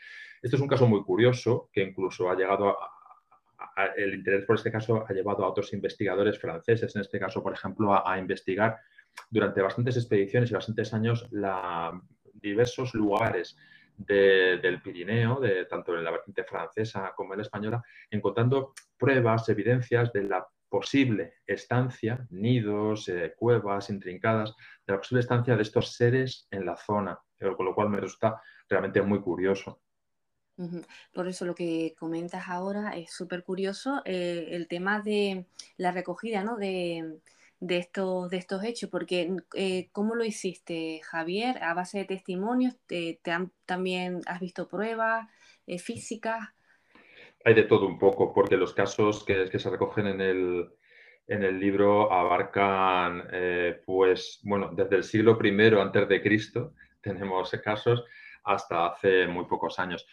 [0.42, 2.96] Este es un caso muy curioso que incluso ha llegado a,
[3.96, 7.52] el interés por este caso ha llevado a otros investigadores franceses, en este caso, por
[7.52, 8.78] ejemplo, a, a investigar
[9.28, 12.00] durante bastantes expediciones y bastantes años la,
[12.40, 13.56] diversos lugares
[14.06, 20.12] del Pirineo, de, tanto en la vertiente francesa como en la española, encontrando pruebas, evidencias
[20.12, 24.54] de la posible estancia, nidos, eh, cuevas intrincadas,
[24.86, 28.00] de la posible estancia de estos seres en la zona, eh, con lo cual me
[28.00, 29.82] resulta realmente muy curioso.
[31.12, 35.46] Por eso lo que comentas ahora es súper curioso, eh, el tema de
[35.78, 36.56] la recogida, ¿no?
[36.56, 37.18] De,
[37.60, 41.62] de estos, de estos hechos, porque eh, ¿cómo lo hiciste, Javier?
[41.62, 42.74] ¿A base de testimonios?
[42.86, 43.20] ¿Te,
[43.66, 45.28] también has visto pruebas
[45.66, 46.48] eh, físicas?
[47.44, 50.70] Hay de todo un poco, porque los casos que, que se recogen en el,
[51.26, 57.50] en el libro abarcan, eh, pues, bueno, desde el siglo I antes de Cristo tenemos
[57.62, 58.04] casos
[58.44, 60.06] hasta hace muy pocos años.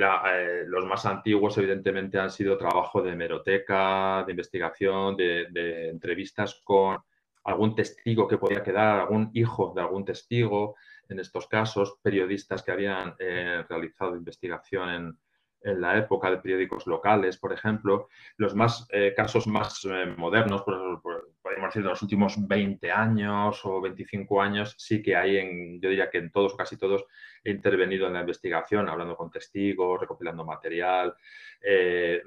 [0.00, 6.98] Eh, los más antiguos, evidentemente, han sido trabajo de hemeroteca, de investigación, de, entrevistas con
[7.44, 10.76] algún testigo que podía quedar, algún hijo de algún testigo,
[11.08, 15.18] en estos casos, periodistas que habían eh, realizado investigación en,
[15.60, 18.06] la época de periódicos locales, por ejemplo.
[18.36, 19.84] Los más, eh, casos más
[20.16, 21.17] modernos, por,
[21.58, 25.88] podemos decir de los últimos 20 años o 25 años, sí que hay, en, yo
[25.88, 27.04] diría que en todos o casi todos,
[27.42, 31.14] he intervenido en la investigación, hablando con testigos, recopilando material,
[31.60, 32.22] eh,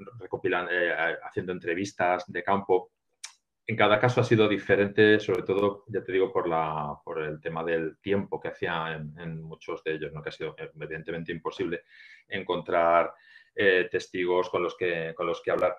[1.24, 2.92] haciendo entrevistas de campo.
[3.66, 7.40] En cada caso ha sido diferente, sobre todo, ya te digo, por, la, por el
[7.40, 10.22] tema del tiempo que hacía en, muchos de ellos, ¿no?
[10.22, 11.84] que ha sido evidentemente imposible
[12.28, 13.14] encontrar
[13.54, 15.76] eh, testigos con los, que, con los que hablar.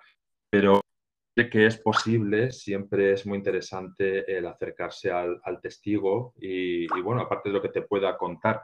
[0.50, 0.80] Pero
[1.36, 7.48] de que es posible, siempre es muy interesante el acercarse al, testigo y, bueno, aparte
[7.48, 8.62] de lo que te pueda contar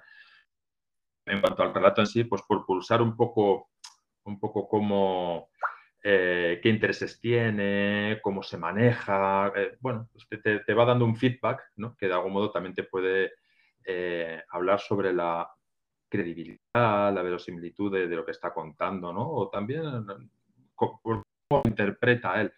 [1.27, 3.71] en cuanto al relato en sí, pues por pulsar un poco,
[4.25, 5.51] un poco cómo
[6.03, 9.53] eh, qué intereses tiene, cómo se maneja.
[9.55, 11.97] Eh, bueno, pues te, va dando un feedback ¿no?
[11.97, 13.33] que de algún modo también te puede
[13.85, 15.49] eh, hablar sobre la
[16.09, 19.31] credibilidad, la verosimilitud de, lo que está contando, ¿no?
[19.31, 19.85] O también
[21.51, 22.53] cómo, interpreta él.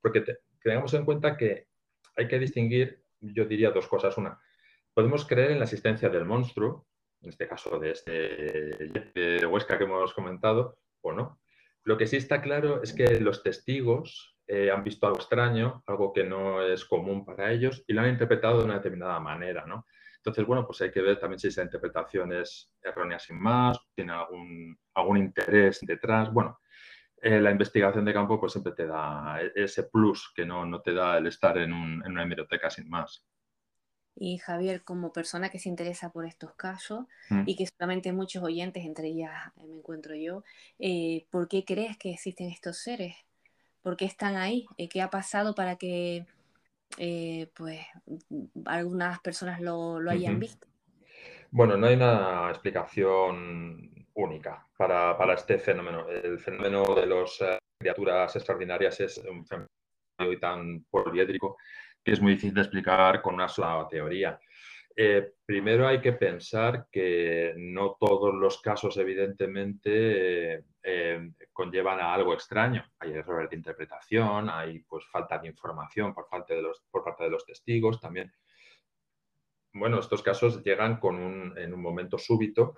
[0.00, 0.24] Porque
[0.62, 1.68] tengamos en cuenta que
[2.16, 4.16] hay que distinguir, yo diría dos cosas.
[4.16, 4.40] Una,
[4.94, 6.86] podemos creer en la existencia del monstruo,
[7.20, 11.40] en este caso de este Huesca que hemos comentado, o no.
[11.84, 16.12] Lo que sí está claro es que los testigos eh, han visto algo extraño, algo
[16.12, 19.86] que no es común para ellos y lo han interpretado de una determinada manera, ¿no?
[20.16, 24.12] Entonces, bueno, pues hay que ver también si esa interpretación es errónea sin más, tiene
[24.12, 26.32] algún, algún interés detrás.
[26.32, 26.58] Bueno,
[27.22, 30.80] eh, la investigación de campo pues siempre te da e-, ese plus que no, no
[30.80, 33.24] te da el estar en, un, en una hemeroteca sin más.
[34.20, 37.42] Y Javier, como persona que se interesa por estos casos mm.
[37.46, 40.42] y que solamente muchos oyentes, entre ellas eh, me encuentro yo,
[40.78, 43.14] eh, ¿por qué crees que existen estos seres?
[43.82, 46.26] por qué están ahí, qué ha pasado para que
[46.98, 47.80] eh, pues
[48.66, 50.66] algunas personas lo, lo hayan visto.
[51.50, 56.08] Bueno, no hay una explicación única para, para este fenómeno.
[56.08, 57.38] El fenómeno de las
[57.78, 59.68] criaturas extraordinarias es un fenómeno
[60.40, 61.56] tan poliédrico
[62.04, 64.38] que es muy difícil de explicar con una sola teoría.
[64.96, 72.12] Eh, primero hay que pensar que no todos los casos, evidentemente, eh, eh, conllevan a
[72.12, 72.84] algo extraño.
[72.98, 77.24] Hay errores de interpretación, hay pues, falta de información por, parte de los, por parte
[77.24, 78.32] de los testigos también.
[79.72, 82.74] Bueno, estos casos llegan con un, en un momento súbito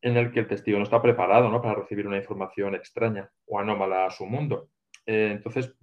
[0.00, 1.60] en el que el testigo no está preparado ¿no?
[1.60, 4.70] para recibir una información extraña o anómala a su mundo.
[5.06, 5.74] Eh, entonces,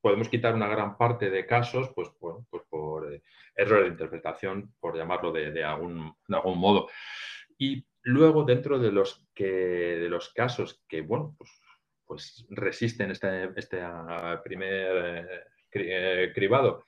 [0.00, 3.22] podemos quitar una gran parte de casos pues, bueno, pues por eh,
[3.54, 6.88] error de interpretación, por llamarlo de, de, algún, de, algún, modo.
[7.58, 11.50] Y luego, dentro de los, que, de los casos que bueno, pues,
[12.06, 13.78] pues resisten este, este
[14.42, 16.84] primer eh, cribado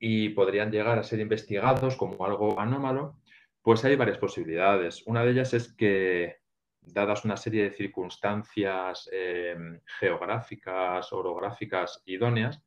[0.00, 3.20] y podrían llegar a ser investigados como algo anómalo,
[3.68, 5.02] pues hay varias posibilidades.
[5.04, 6.38] Una de ellas es que,
[6.80, 9.54] dadas una serie de circunstancias eh,
[10.00, 12.62] geográficas, orográficas idóneas,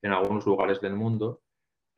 [0.00, 1.42] en algunos lugares del mundo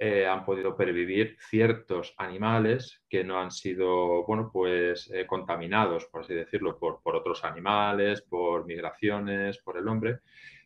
[0.01, 6.23] eh, han podido pervivir ciertos animales que no han sido, bueno, pues eh, contaminados, por
[6.23, 10.23] así decirlo, por, otros animales, por migraciones, por el hombre,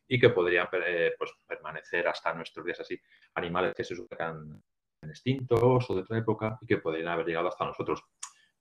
[0.09, 2.99] y que podrían eh, pues, permanecer hasta nuestros días así.
[3.35, 4.63] Animales que se supongan
[5.11, 8.03] extintos o de otra época y que podrían haber llegado hasta nosotros.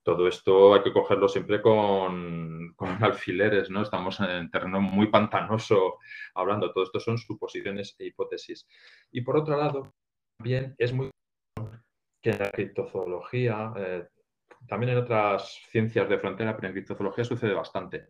[0.02, 3.82] Todo esto hay que cogerlo siempre con, con, alfileres, ¿no?
[3.82, 5.98] Estamos en terreno muy pantanoso
[6.34, 6.72] hablando.
[6.72, 8.66] Todo esto son suposiciones e hipótesis.
[9.10, 9.94] Y por otro lado,
[10.36, 11.10] también es muy
[12.24, 14.08] que en la criptozoología, eh,
[14.66, 18.08] también en otras ciencias de frontera, pero en criptozoología sucede bastante.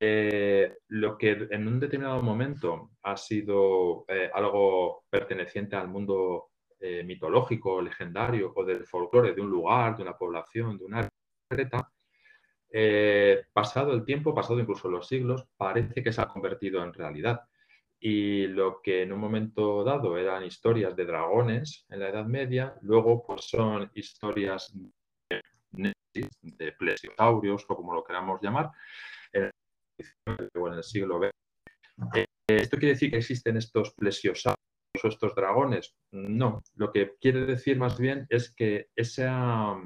[0.00, 6.50] Eh, lo que en un determinado momento ha sido eh, algo perteneciente al mundo
[6.86, 11.08] eh, mitológico, legendario o del folclore de un lugar, de una población, de una
[11.48, 11.90] concreta,
[12.70, 17.40] eh, pasado el tiempo, pasado incluso los siglos, parece que se ha convertido en realidad.
[17.98, 22.74] Y lo que en un momento dado eran historias de dragones en la Edad Media,
[22.82, 24.70] luego pues son historias
[25.70, 25.90] de,
[26.42, 28.70] de plesiosaurios o como lo queramos llamar,
[29.32, 29.50] en
[30.74, 31.30] el siglo XX.
[32.14, 35.96] Eh, ¿Esto quiere decir que existen estos plesiosaurios estos dragones?
[36.12, 39.76] No, lo que quiere decir más bien es que esa,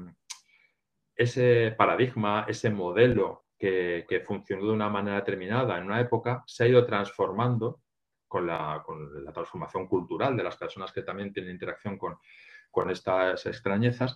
[1.15, 6.63] ese paradigma, ese modelo que, que, funcionó de una manera determinada en una época, se
[6.63, 7.81] ha ido transformando
[8.27, 12.17] con la, con la transformación cultural de las personas que también tienen interacción con,
[12.69, 14.15] con estas extrañezas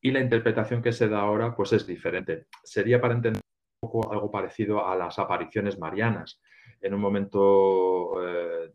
[0.00, 2.46] y la interpretación que se da ahora pues es diferente.
[2.62, 3.42] Sería para entender
[3.82, 6.40] algo parecido a las apariciones marianas.
[6.80, 8.72] En un momento eh,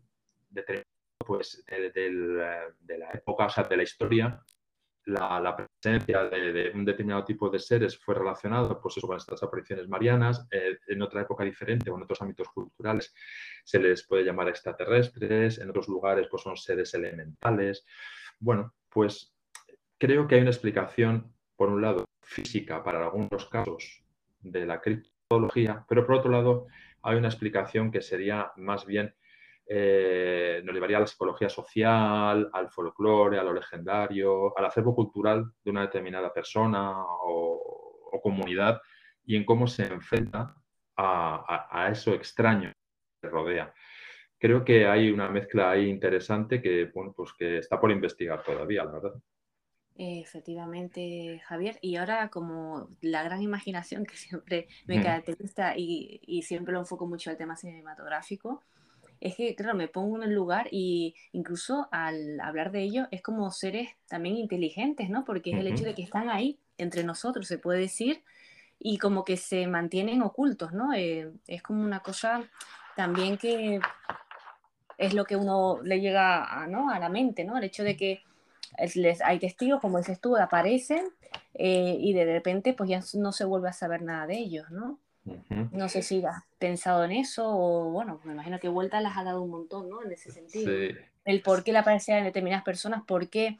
[1.24, 4.44] pues, de, de, la época, o sea, de la historia,
[5.06, 10.46] la, presencia de, un determinado tipo de seres fue relacionado pues con estas apariciones marianas.
[10.50, 13.14] Eh, en otra época diferente o en otros ámbitos culturales
[13.64, 17.84] se les puede llamar extraterrestres, en otros lugares pues son seres elementales.
[18.38, 19.34] Bueno, pues
[19.98, 24.02] creo que hay una explicación, por un lado, física para algunos casos
[24.40, 26.66] de la criptología, pero por otro lado
[27.02, 29.14] hay una explicación que sería más bien
[29.66, 35.52] eh, nos llevaría a la psicología social, al folclore, a lo legendario, al acervo cultural
[35.64, 38.80] de una determinada persona o, o comunidad
[39.24, 40.54] y en cómo se enfrenta
[40.96, 42.72] a, a, a, eso extraño
[43.20, 43.72] que rodea.
[44.38, 48.84] Creo que hay una mezcla ahí interesante que, bueno, pues que está por investigar todavía,
[48.84, 49.14] la verdad.
[49.96, 51.78] Efectivamente, Javier.
[51.80, 57.06] Y ahora, como la gran imaginación que siempre me caracteriza y, y siempre lo enfoco
[57.06, 58.62] mucho al tema cinematográfico,
[59.24, 63.22] es que, claro, me pongo en el lugar y incluso al hablar de ello es
[63.22, 65.24] como seres también inteligentes, ¿no?
[65.24, 68.22] Porque es el hecho de que están ahí entre nosotros, se puede decir,
[68.78, 70.92] y como que se mantienen ocultos, ¿no?
[70.92, 72.44] Eh, es como una cosa
[72.96, 73.80] también que
[74.98, 76.90] es lo que uno le llega a, ¿no?
[76.90, 77.56] a la mente, ¿no?
[77.56, 78.22] El hecho de que
[78.94, 81.08] les, hay testigos, como dices tú, aparecen
[81.54, 84.98] eh, y de repente pues ya no se vuelve a saber nada de ellos, ¿no?
[85.72, 89.24] No sé si has pensado en eso o, bueno, me imagino que vuelta las ha
[89.24, 90.02] dado un montón, ¿no?
[90.02, 90.70] En ese sentido.
[90.70, 90.96] Sí.
[91.24, 93.56] El por qué le aparece en determinadas personas, por qué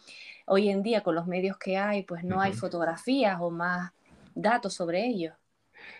[0.46, 2.42] hoy en día con los medios que hay, pues no uh -huh.
[2.42, 3.92] hay fotografías o más
[4.34, 5.34] datos sobre ellos.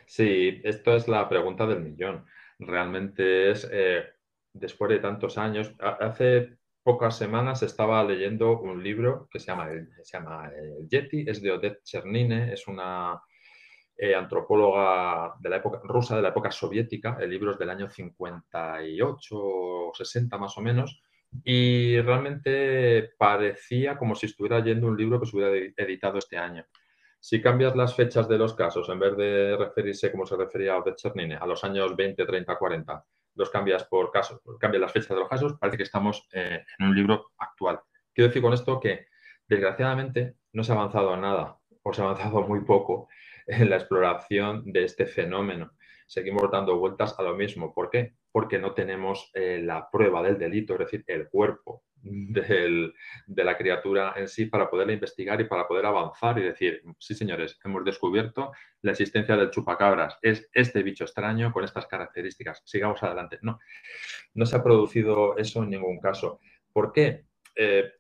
[0.07, 2.27] Sí, esto es la pregunta del millón.
[2.59, 4.05] Realmente es, eh,
[4.53, 9.69] después de tantos años, hace pocas semanas estaba leyendo un libro que se llama,
[10.03, 13.21] se llama El Yeti, es de Odette Chernine, es una
[13.97, 17.17] eh, antropóloga de la época rusa, de la época soviética.
[17.21, 21.03] El libro es del año 58 o 60 más o menos.
[21.43, 26.65] Y realmente parecía como si estuviera leyendo un libro que se hubiera editado este año.
[27.19, 30.83] Si cambias las fechas de los casos, en vez de referirse como se refería a
[30.83, 33.05] de Chernine, a los años 20, 30, 40,
[33.37, 36.87] los cambias por casos, cambias las fechas de los casos, parece que estamos eh, en
[36.87, 37.81] un libro actual.
[38.13, 39.07] Quiero decir con esto que,
[39.49, 43.09] desgraciadamente, no se ha avanzado nada, o se ha avanzado muy poco
[43.47, 45.73] en la exploración de este fenómeno.
[46.07, 47.73] Seguimos dando vueltas a lo mismo.
[47.73, 48.15] ¿Por qué?
[48.31, 54.13] Porque no tenemos eh, la prueba del delito, es decir, el cuerpo de la criatura
[54.17, 58.53] en sí para poderla investigar y para poder avanzar y decir, sí señores, hemos descubierto
[58.83, 63.39] la existencia del chupacabras, es este bicho extraño con estas características, sigamos adelante.
[63.41, 63.59] No,
[64.35, 66.41] no se ha producido eso en ningún caso.
[66.73, 67.25] ¿Por qué?
[67.57, 67.91] Eh,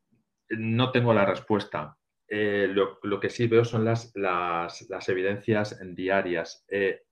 [0.50, 1.96] no tengo la respuesta.
[2.36, 6.66] Eh, lo, que sí veo son las, las, evidencias diarias.
[6.68, 7.04] Eh,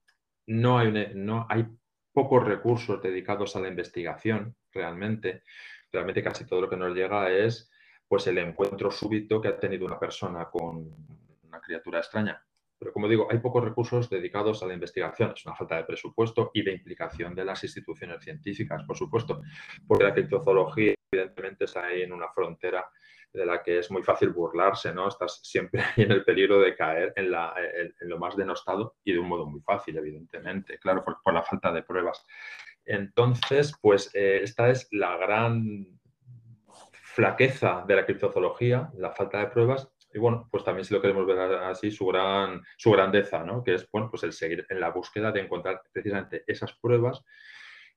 [0.48, 1.64] no, hay, no hay
[2.12, 5.44] pocos recursos dedicados a la investigación realmente.
[5.92, 7.70] Realmente casi todo lo que nos llega es
[8.08, 10.92] pues el encuentro súbito que ha tenido una persona con
[11.44, 12.44] una criatura extraña.
[12.76, 15.34] Pero como digo, hay pocos recursos dedicados a la investigación.
[15.36, 19.40] Es una falta de presupuesto y de implicación de las instituciones científicas, por supuesto,
[19.86, 22.88] porque la criptozoología evidentemente está ahí en una frontera
[23.32, 25.08] de la que es muy fácil burlarse, ¿no?
[25.08, 29.28] Estás siempre ahí en el peligro de caer en, lo más denostado y de un
[29.28, 32.24] modo muy fácil, evidentemente, claro, por, la falta de pruebas.
[32.84, 35.86] Entonces, pues eh, esta es la gran
[36.92, 41.26] flaqueza de la criptozoología, la falta de pruebas, y bueno, pues también si lo queremos
[41.26, 43.62] ver así, su, gran, su grandeza, ¿no?
[43.62, 47.22] Que es, bueno, pues el seguir en la búsqueda de encontrar precisamente esas pruebas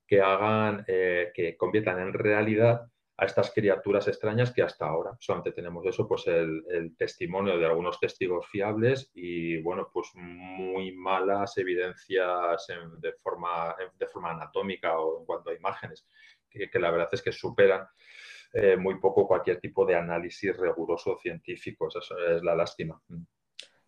[0.06, 2.86] que hagan, eh, que conviertan en realidad
[3.18, 7.98] a estas criaturas extrañas que hasta ahora solamente tenemos eso, pues el, testimonio de algunos
[7.98, 12.66] testigos fiables y bueno, pues muy malas evidencias
[12.98, 16.06] de, forma, de forma anatómica o en cuanto a imágenes,
[16.50, 17.86] que, la verdad es que superan
[18.52, 23.00] eh, muy poco cualquier tipo de análisis riguroso científico, eso es la lástima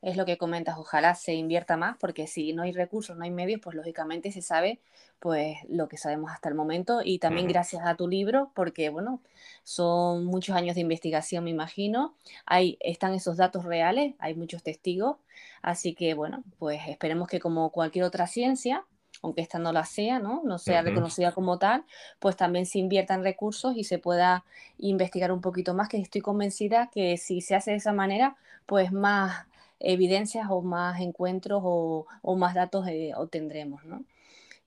[0.01, 3.31] es lo que comentas, ojalá se invierta más, porque si no hay recursos, no hay
[3.31, 4.81] medios, pues lógicamente se sabe
[5.19, 7.01] pues lo que sabemos hasta el momento.
[7.05, 9.21] Y también gracias a tu libro, porque bueno,
[9.65, 12.15] son muchos años de investigación, me imagino,
[12.47, 15.17] hay, están esos datos reales, hay muchos testigos,
[15.63, 18.85] así que bueno, pues esperemos que como cualquier otra ciencia,
[19.21, 20.43] aunque esta no la sea, ¿no?
[20.45, 21.85] No sea reconocida como tal,
[22.21, 24.45] pues también se inviertan recursos y se pueda
[24.79, 28.93] investigar un poquito más, que estoy convencida que si se hace de esa manera, pues
[28.93, 29.49] más
[29.81, 34.05] evidencias o más encuentros o, más datos eh, obtendremos, ¿no?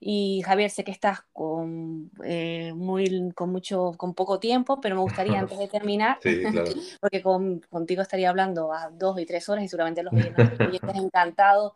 [0.04, 5.02] Y Javier, sé que estás con, eh, muy, con, mucho, con poco tiempo, pero me
[5.02, 6.18] gustaría antes de terminar,
[7.00, 10.12] porque contigo estaría hablando a dos y tres horas y seguramente los
[10.60, 11.74] oyentes encantados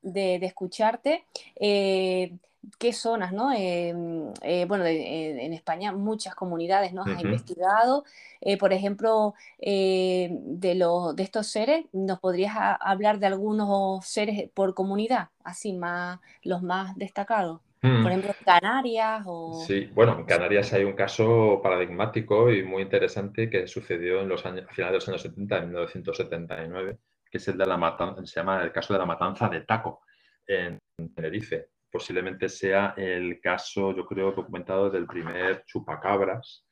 [0.00, 1.24] de, de escucharte.
[1.56, 2.36] Eh,
[2.78, 3.52] qué zonas, ¿no?
[3.52, 7.02] Em, eh, bueno, en España muchas comunidades, ¿no?
[7.02, 8.04] Has investigado,
[8.40, 10.74] eh, por ejemplo, eh, de,
[11.14, 16.96] de estos seres, ¿nos podrías hablar de algunos seres por comunidad, así más, los más
[16.96, 17.60] destacados?
[17.80, 18.06] Por mm.
[18.06, 19.62] ejemplo, Canarias o...
[19.64, 24.44] Sí, bueno, en Canarias hay un caso paradigmático y muy interesante que sucedió en los
[24.44, 26.98] años, a finales de los años 70, en 1979,
[27.30, 30.02] que es el de la matanza, se llama el caso de la matanza de Taco
[30.46, 30.80] en
[31.14, 36.66] Tenerife posiblemente sea el caso, yo creo, documentado del primer chupacabras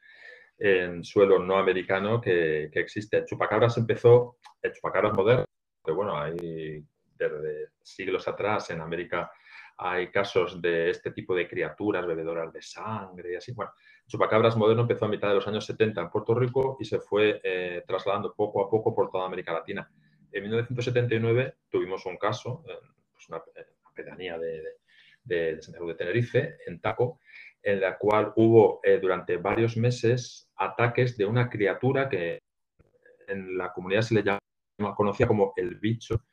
[0.58, 3.16] en suelo no americano que, existe.
[3.16, 5.46] El chupacabras empezó, el chupacabras moderno,
[5.82, 6.84] que bueno, hay
[7.16, 9.32] desde siglos atrás en América
[9.78, 13.52] hay casos de este tipo de criaturas bebedoras de sangre y así.
[13.52, 13.72] Bueno,
[14.06, 17.40] chupacabras moderno empezó a mitad de los años 70 en Puerto Rico y se fue
[17.42, 19.90] eh, trasladando poco a poco por toda América Latina.
[20.30, 23.42] En 1979 tuvimos un caso, pues una,
[23.94, 24.83] pedanía de,
[25.60, 27.20] Santiago de Tenerife, en Taco,
[27.62, 32.40] en la cual hubo eh, durante varios meses ataques de una criatura que
[33.26, 36.24] en la comunidad se le llama, conocía como el bicho,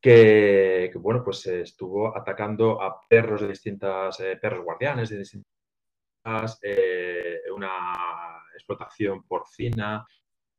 [0.00, 7.40] que, bueno, pues estuvo atacando a perros de distintas, eh, perros guardianes de distintas, eh,
[7.54, 10.06] una explotación porcina,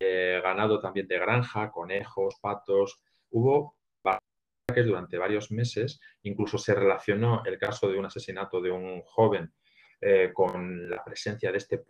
[0.00, 3.02] ganado también de granja, conejos, patos.
[3.30, 3.77] Hubo
[4.74, 6.00] durante varios meses.
[6.22, 9.52] Incluso se relacionó el caso de un asesinato de un joven
[10.00, 11.82] eh, con la presencia de este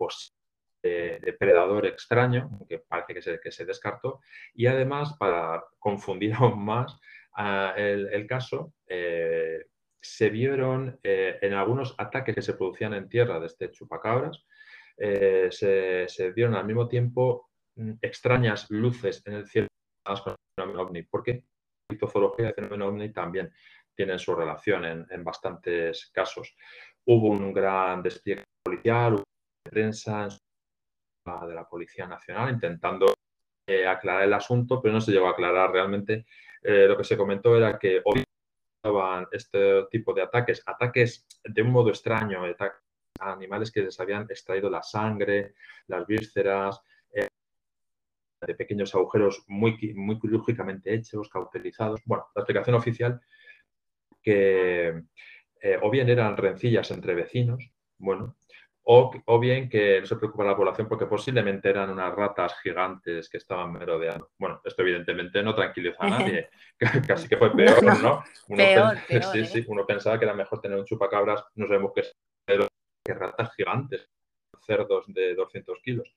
[0.81, 4.21] depredador extraño, que parece que se, que se, descartó.
[4.53, 6.97] Y además, para confundir aún más
[7.35, 9.65] ah, el, caso, eh,
[10.01, 14.45] se vieron eh, en algunos ataques que se producían en tierra de este chupacabras,
[14.97, 19.67] se, se, vieron al mismo tiempo mm, extrañas luces en el cielo
[20.03, 20.35] con
[20.77, 21.03] ovni.
[21.03, 21.45] ¿Por qué?
[21.89, 23.51] Criptozoología fenómeno también
[23.95, 26.55] tienen su relación en, bastantes casos.
[27.05, 29.21] Hubo un gran despliegue policial,
[29.63, 30.29] prensa
[31.25, 33.13] de la Policía Nacional intentando
[33.67, 36.25] eh, aclarar el asunto, pero no se llegó a aclarar realmente.
[36.61, 38.23] Eh, lo que se comentó era que hoy
[38.77, 42.79] estaban este tipo de ataques, ataques de un modo extraño, ataques
[43.19, 45.55] a animales que les habían extraído la sangre,
[45.87, 46.81] las vísceras,
[48.45, 52.01] de pequeños agujeros muy, muy quirúrgicamente hechos, cauterizados.
[52.05, 53.21] Bueno, la explicación oficial
[54.21, 55.03] que
[55.81, 58.37] o bien eran rencillas entre vecinos, bueno,
[58.91, 63.37] o, bien que no se preocupa la población porque posiblemente eran unas ratas gigantes que
[63.37, 64.31] estaban merodeando.
[64.39, 66.49] Bueno, esto evidentemente no tranquiliza a nadie,
[67.07, 68.23] casi que fue peor, ¿no?
[68.47, 68.63] Uno,
[69.07, 69.65] sí, sí, ¿eh?
[69.67, 72.17] uno pensaba que era mejor tener un chupacabras, no sabemos qué es,
[73.05, 74.09] que ratas gigantes,
[74.65, 76.11] cerdos de 200 kilos.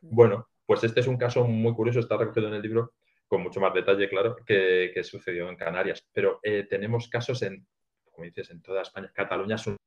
[0.00, 0.14] Mm.
[0.14, 2.92] Bueno, pues este es un caso muy curioso, está recogido en el libro
[3.26, 6.06] con mucho más detalle, claro, que, sucedió en Canarias.
[6.12, 7.66] Pero eh, tenemos casos en,
[8.04, 9.10] como dices, en toda España.
[9.14, 9.78] Cataluña es un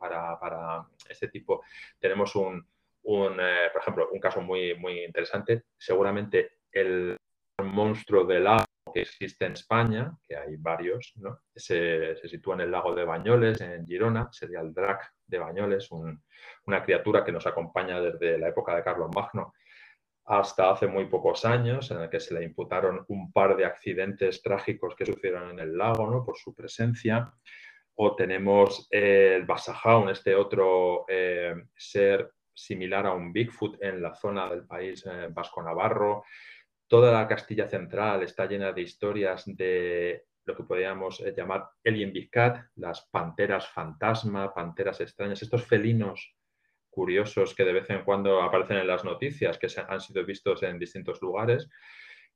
[0.00, 1.62] para, para este tipo.
[1.98, 2.66] Tenemos un,
[3.02, 5.64] un eh, por ejemplo, un caso muy, muy interesante.
[5.76, 7.14] Seguramente el
[7.62, 8.64] monstruo del lago
[8.94, 11.40] que existe en España, que hay varios, ¿no?
[11.54, 15.90] se, se, sitúa en el lago de Bañoles, en Girona, sería el Drac de Bañoles,
[15.90, 19.52] una criatura que nos acompaña desde la época de Carlos Magno
[20.24, 24.42] hasta hace muy pocos años, en el que se le imputaron un par de accidentes
[24.42, 26.24] trágicos que sucedieron en el lago ¿no?
[26.24, 27.32] por su presencia
[27.94, 34.48] o tenemos el Basajaun, este otro eh, ser similar a un Bigfoot en la zona
[34.48, 36.24] del país eh, vasco-navarro.
[36.86, 42.12] Toda la Castilla central está llena de historias de lo que podríamos eh, llamar Alien
[42.12, 46.34] Big Cat, las panteras fantasma, panteras extrañas, estos felinos
[46.92, 50.78] curiosos que de vez en cuando aparecen en las noticias, que han sido vistos en
[50.78, 51.68] distintos lugares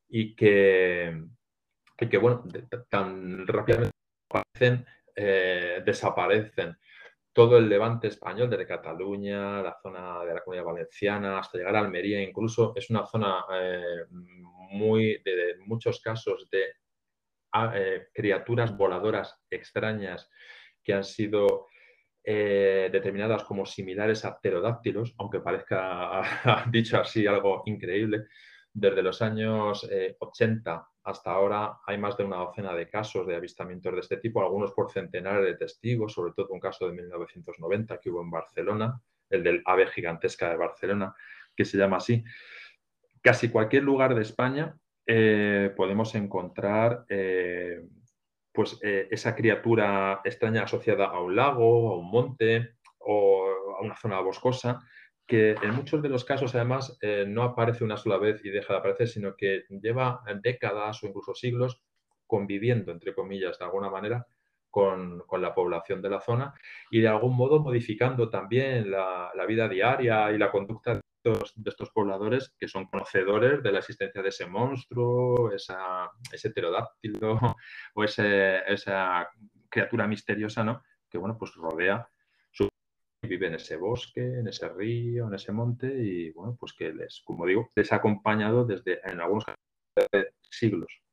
[0.09, 1.23] y que,
[2.01, 2.43] y que bueno,
[2.89, 3.93] tan rápidamente
[4.29, 4.85] aparecen
[5.15, 6.77] eh, desaparecen.
[7.33, 11.81] Todo el levante español, desde Cataluña, la zona de la comunidad valenciana, hasta llegar a
[11.81, 16.65] Almería, incluso es una zona eh, muy, de, muchos casos de
[17.53, 20.31] ah, eh, criaturas voladoras extrañas
[20.83, 21.69] que han sido
[22.27, 26.23] determinadas como similares a pterodáctilos, aunque parezca,
[26.71, 28.25] dicho así, algo increíble.
[28.73, 29.89] Desde los años
[30.19, 34.43] 80 hasta ahora hay más de una docena de casos de avistamientos de este tipo,
[34.43, 39.01] algunos por centenares de testigos, sobre todo un caso de 1990 que hubo en Barcelona,
[39.31, 41.15] el del ave gigantesca de Barcelona,
[41.55, 42.25] que se llama así.
[43.23, 44.77] Casi cualquier lugar de España
[45.07, 47.83] eh, podemos encontrar eh,
[48.57, 53.47] pues, eh, esa criatura extraña asociada a un lago, a un monte o
[53.79, 54.81] a una zona boscosa
[55.27, 58.75] que en muchos de los casos además eh, no aparece una sola vez y deja
[58.75, 61.83] de aparecer, sino que lleva décadas o incluso siglos
[62.27, 64.27] conviviendo, entre comillas, de alguna manera
[64.71, 66.55] con, la población de la zona
[66.91, 71.01] y de algún modo modificando también la, vida diaria y la conducta
[71.33, 77.39] de estos, pobladores que son conocedores de la existencia de ese monstruo, esa, ese pterodáctilo
[77.95, 79.29] o esa
[79.69, 80.83] criatura misteriosa, ¿no?
[81.11, 82.09] Que, bueno, pues rodea
[83.27, 87.23] vive en ese bosque, en ese río, en ese monte y bueno, pues que les,
[87.25, 89.59] como digo, les ha acompañado desde en algunos casos
[90.51, 91.06] siglos.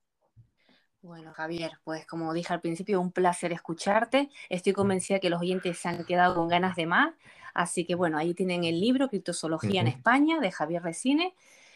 [1.04, 4.30] Bueno, Javier, pues como dije al principio, un placer escucharte.
[4.48, 7.14] Estoy convencida que los oyentes se han quedado con ganas de más.
[7.54, 11.36] Así que bueno, ahí tienen el libro Criptozoología en España de Javier Resine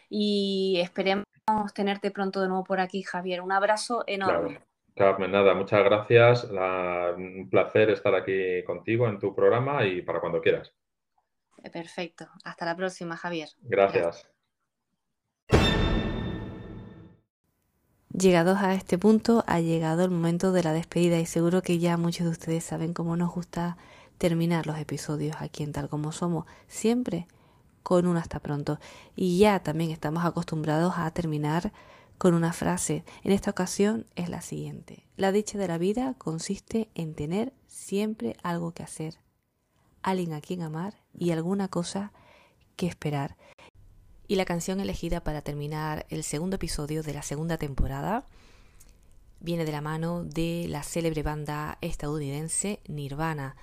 [0.10, 1.26] y esperemos
[1.74, 3.42] tenerte pronto de nuevo por aquí, Javier.
[3.42, 4.62] Un abrazo enorme.
[4.96, 6.46] Carmen, nada, muchas gracias.
[6.46, 10.74] un placer estar aquí contigo en tu programa y para cuando quieras.
[11.74, 12.30] Perfecto.
[12.46, 13.50] Hasta la próxima, Javier.
[13.60, 14.26] Gracias.
[18.18, 21.98] Llegados a este punto, ha llegado el momento de la despedida y seguro que ya
[21.98, 23.78] muchos de ustedes saben cómo nos gusta
[24.18, 27.28] terminar los episodios aquí en Tal como Somos, siempre
[27.84, 28.80] con un hasta pronto.
[29.16, 31.72] Y ya también estamos acostumbrados a terminar
[32.18, 33.04] con una frase.
[33.24, 35.06] En esta ocasión es la siguiente.
[35.16, 39.20] La dicha de la vida consiste en tener siempre algo que hacer,
[40.02, 42.14] alguien a quien amar y alguna cosa
[42.78, 43.38] que esperar.
[44.28, 48.26] Y la canción elegida para terminar el segundo episodio de la segunda temporada
[49.40, 53.56] viene de la mano de la célebre banda estadounidense Nirvana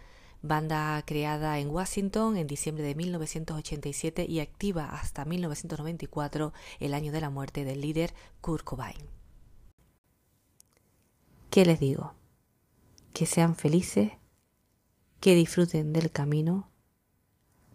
[0.44, 7.20] banda creada en Washington en diciembre de 1987 y activa hasta 1994, el año de
[7.22, 8.12] la muerte del líder
[8.42, 9.08] Kurt Cobain.
[11.48, 12.12] ¿Qué les digo?
[13.14, 14.12] Que sean felices,
[15.20, 16.68] que disfruten del camino,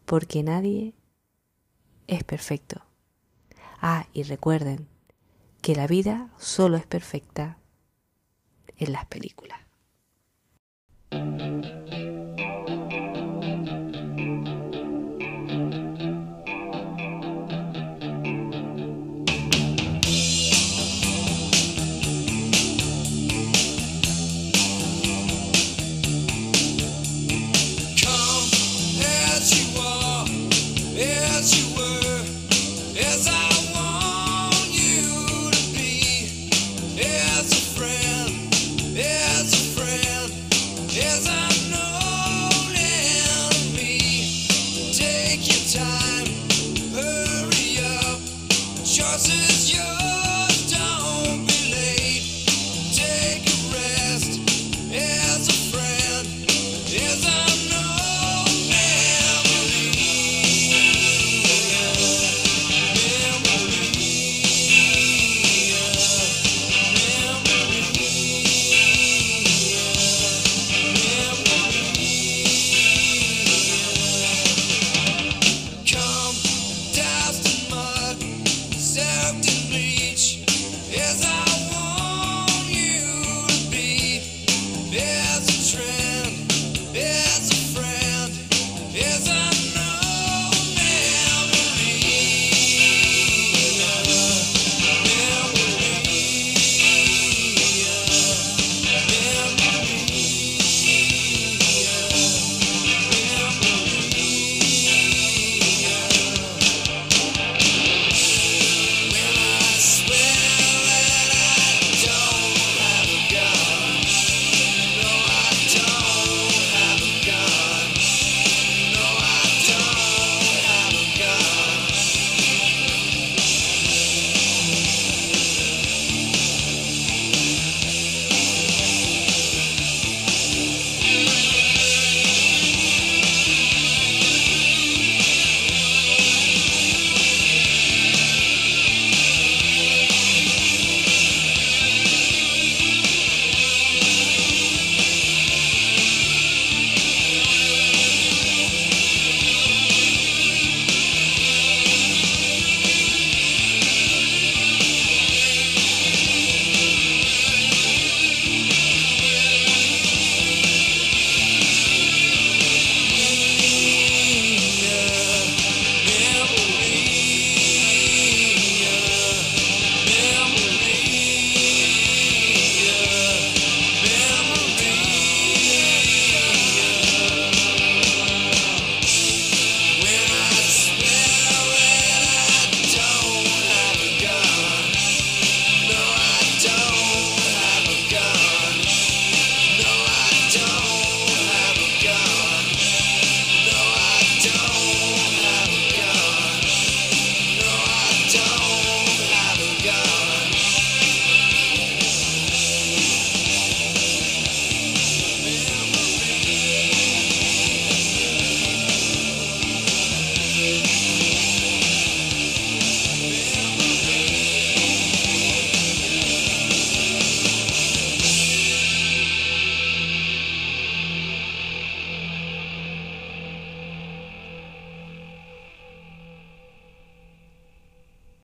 [0.05, 0.93] porque nadie
[2.09, 2.81] es perfecto.
[3.81, 4.87] Ah, y recuerden
[5.61, 7.57] que la vida solo es perfecta
[8.77, 9.59] en las películas.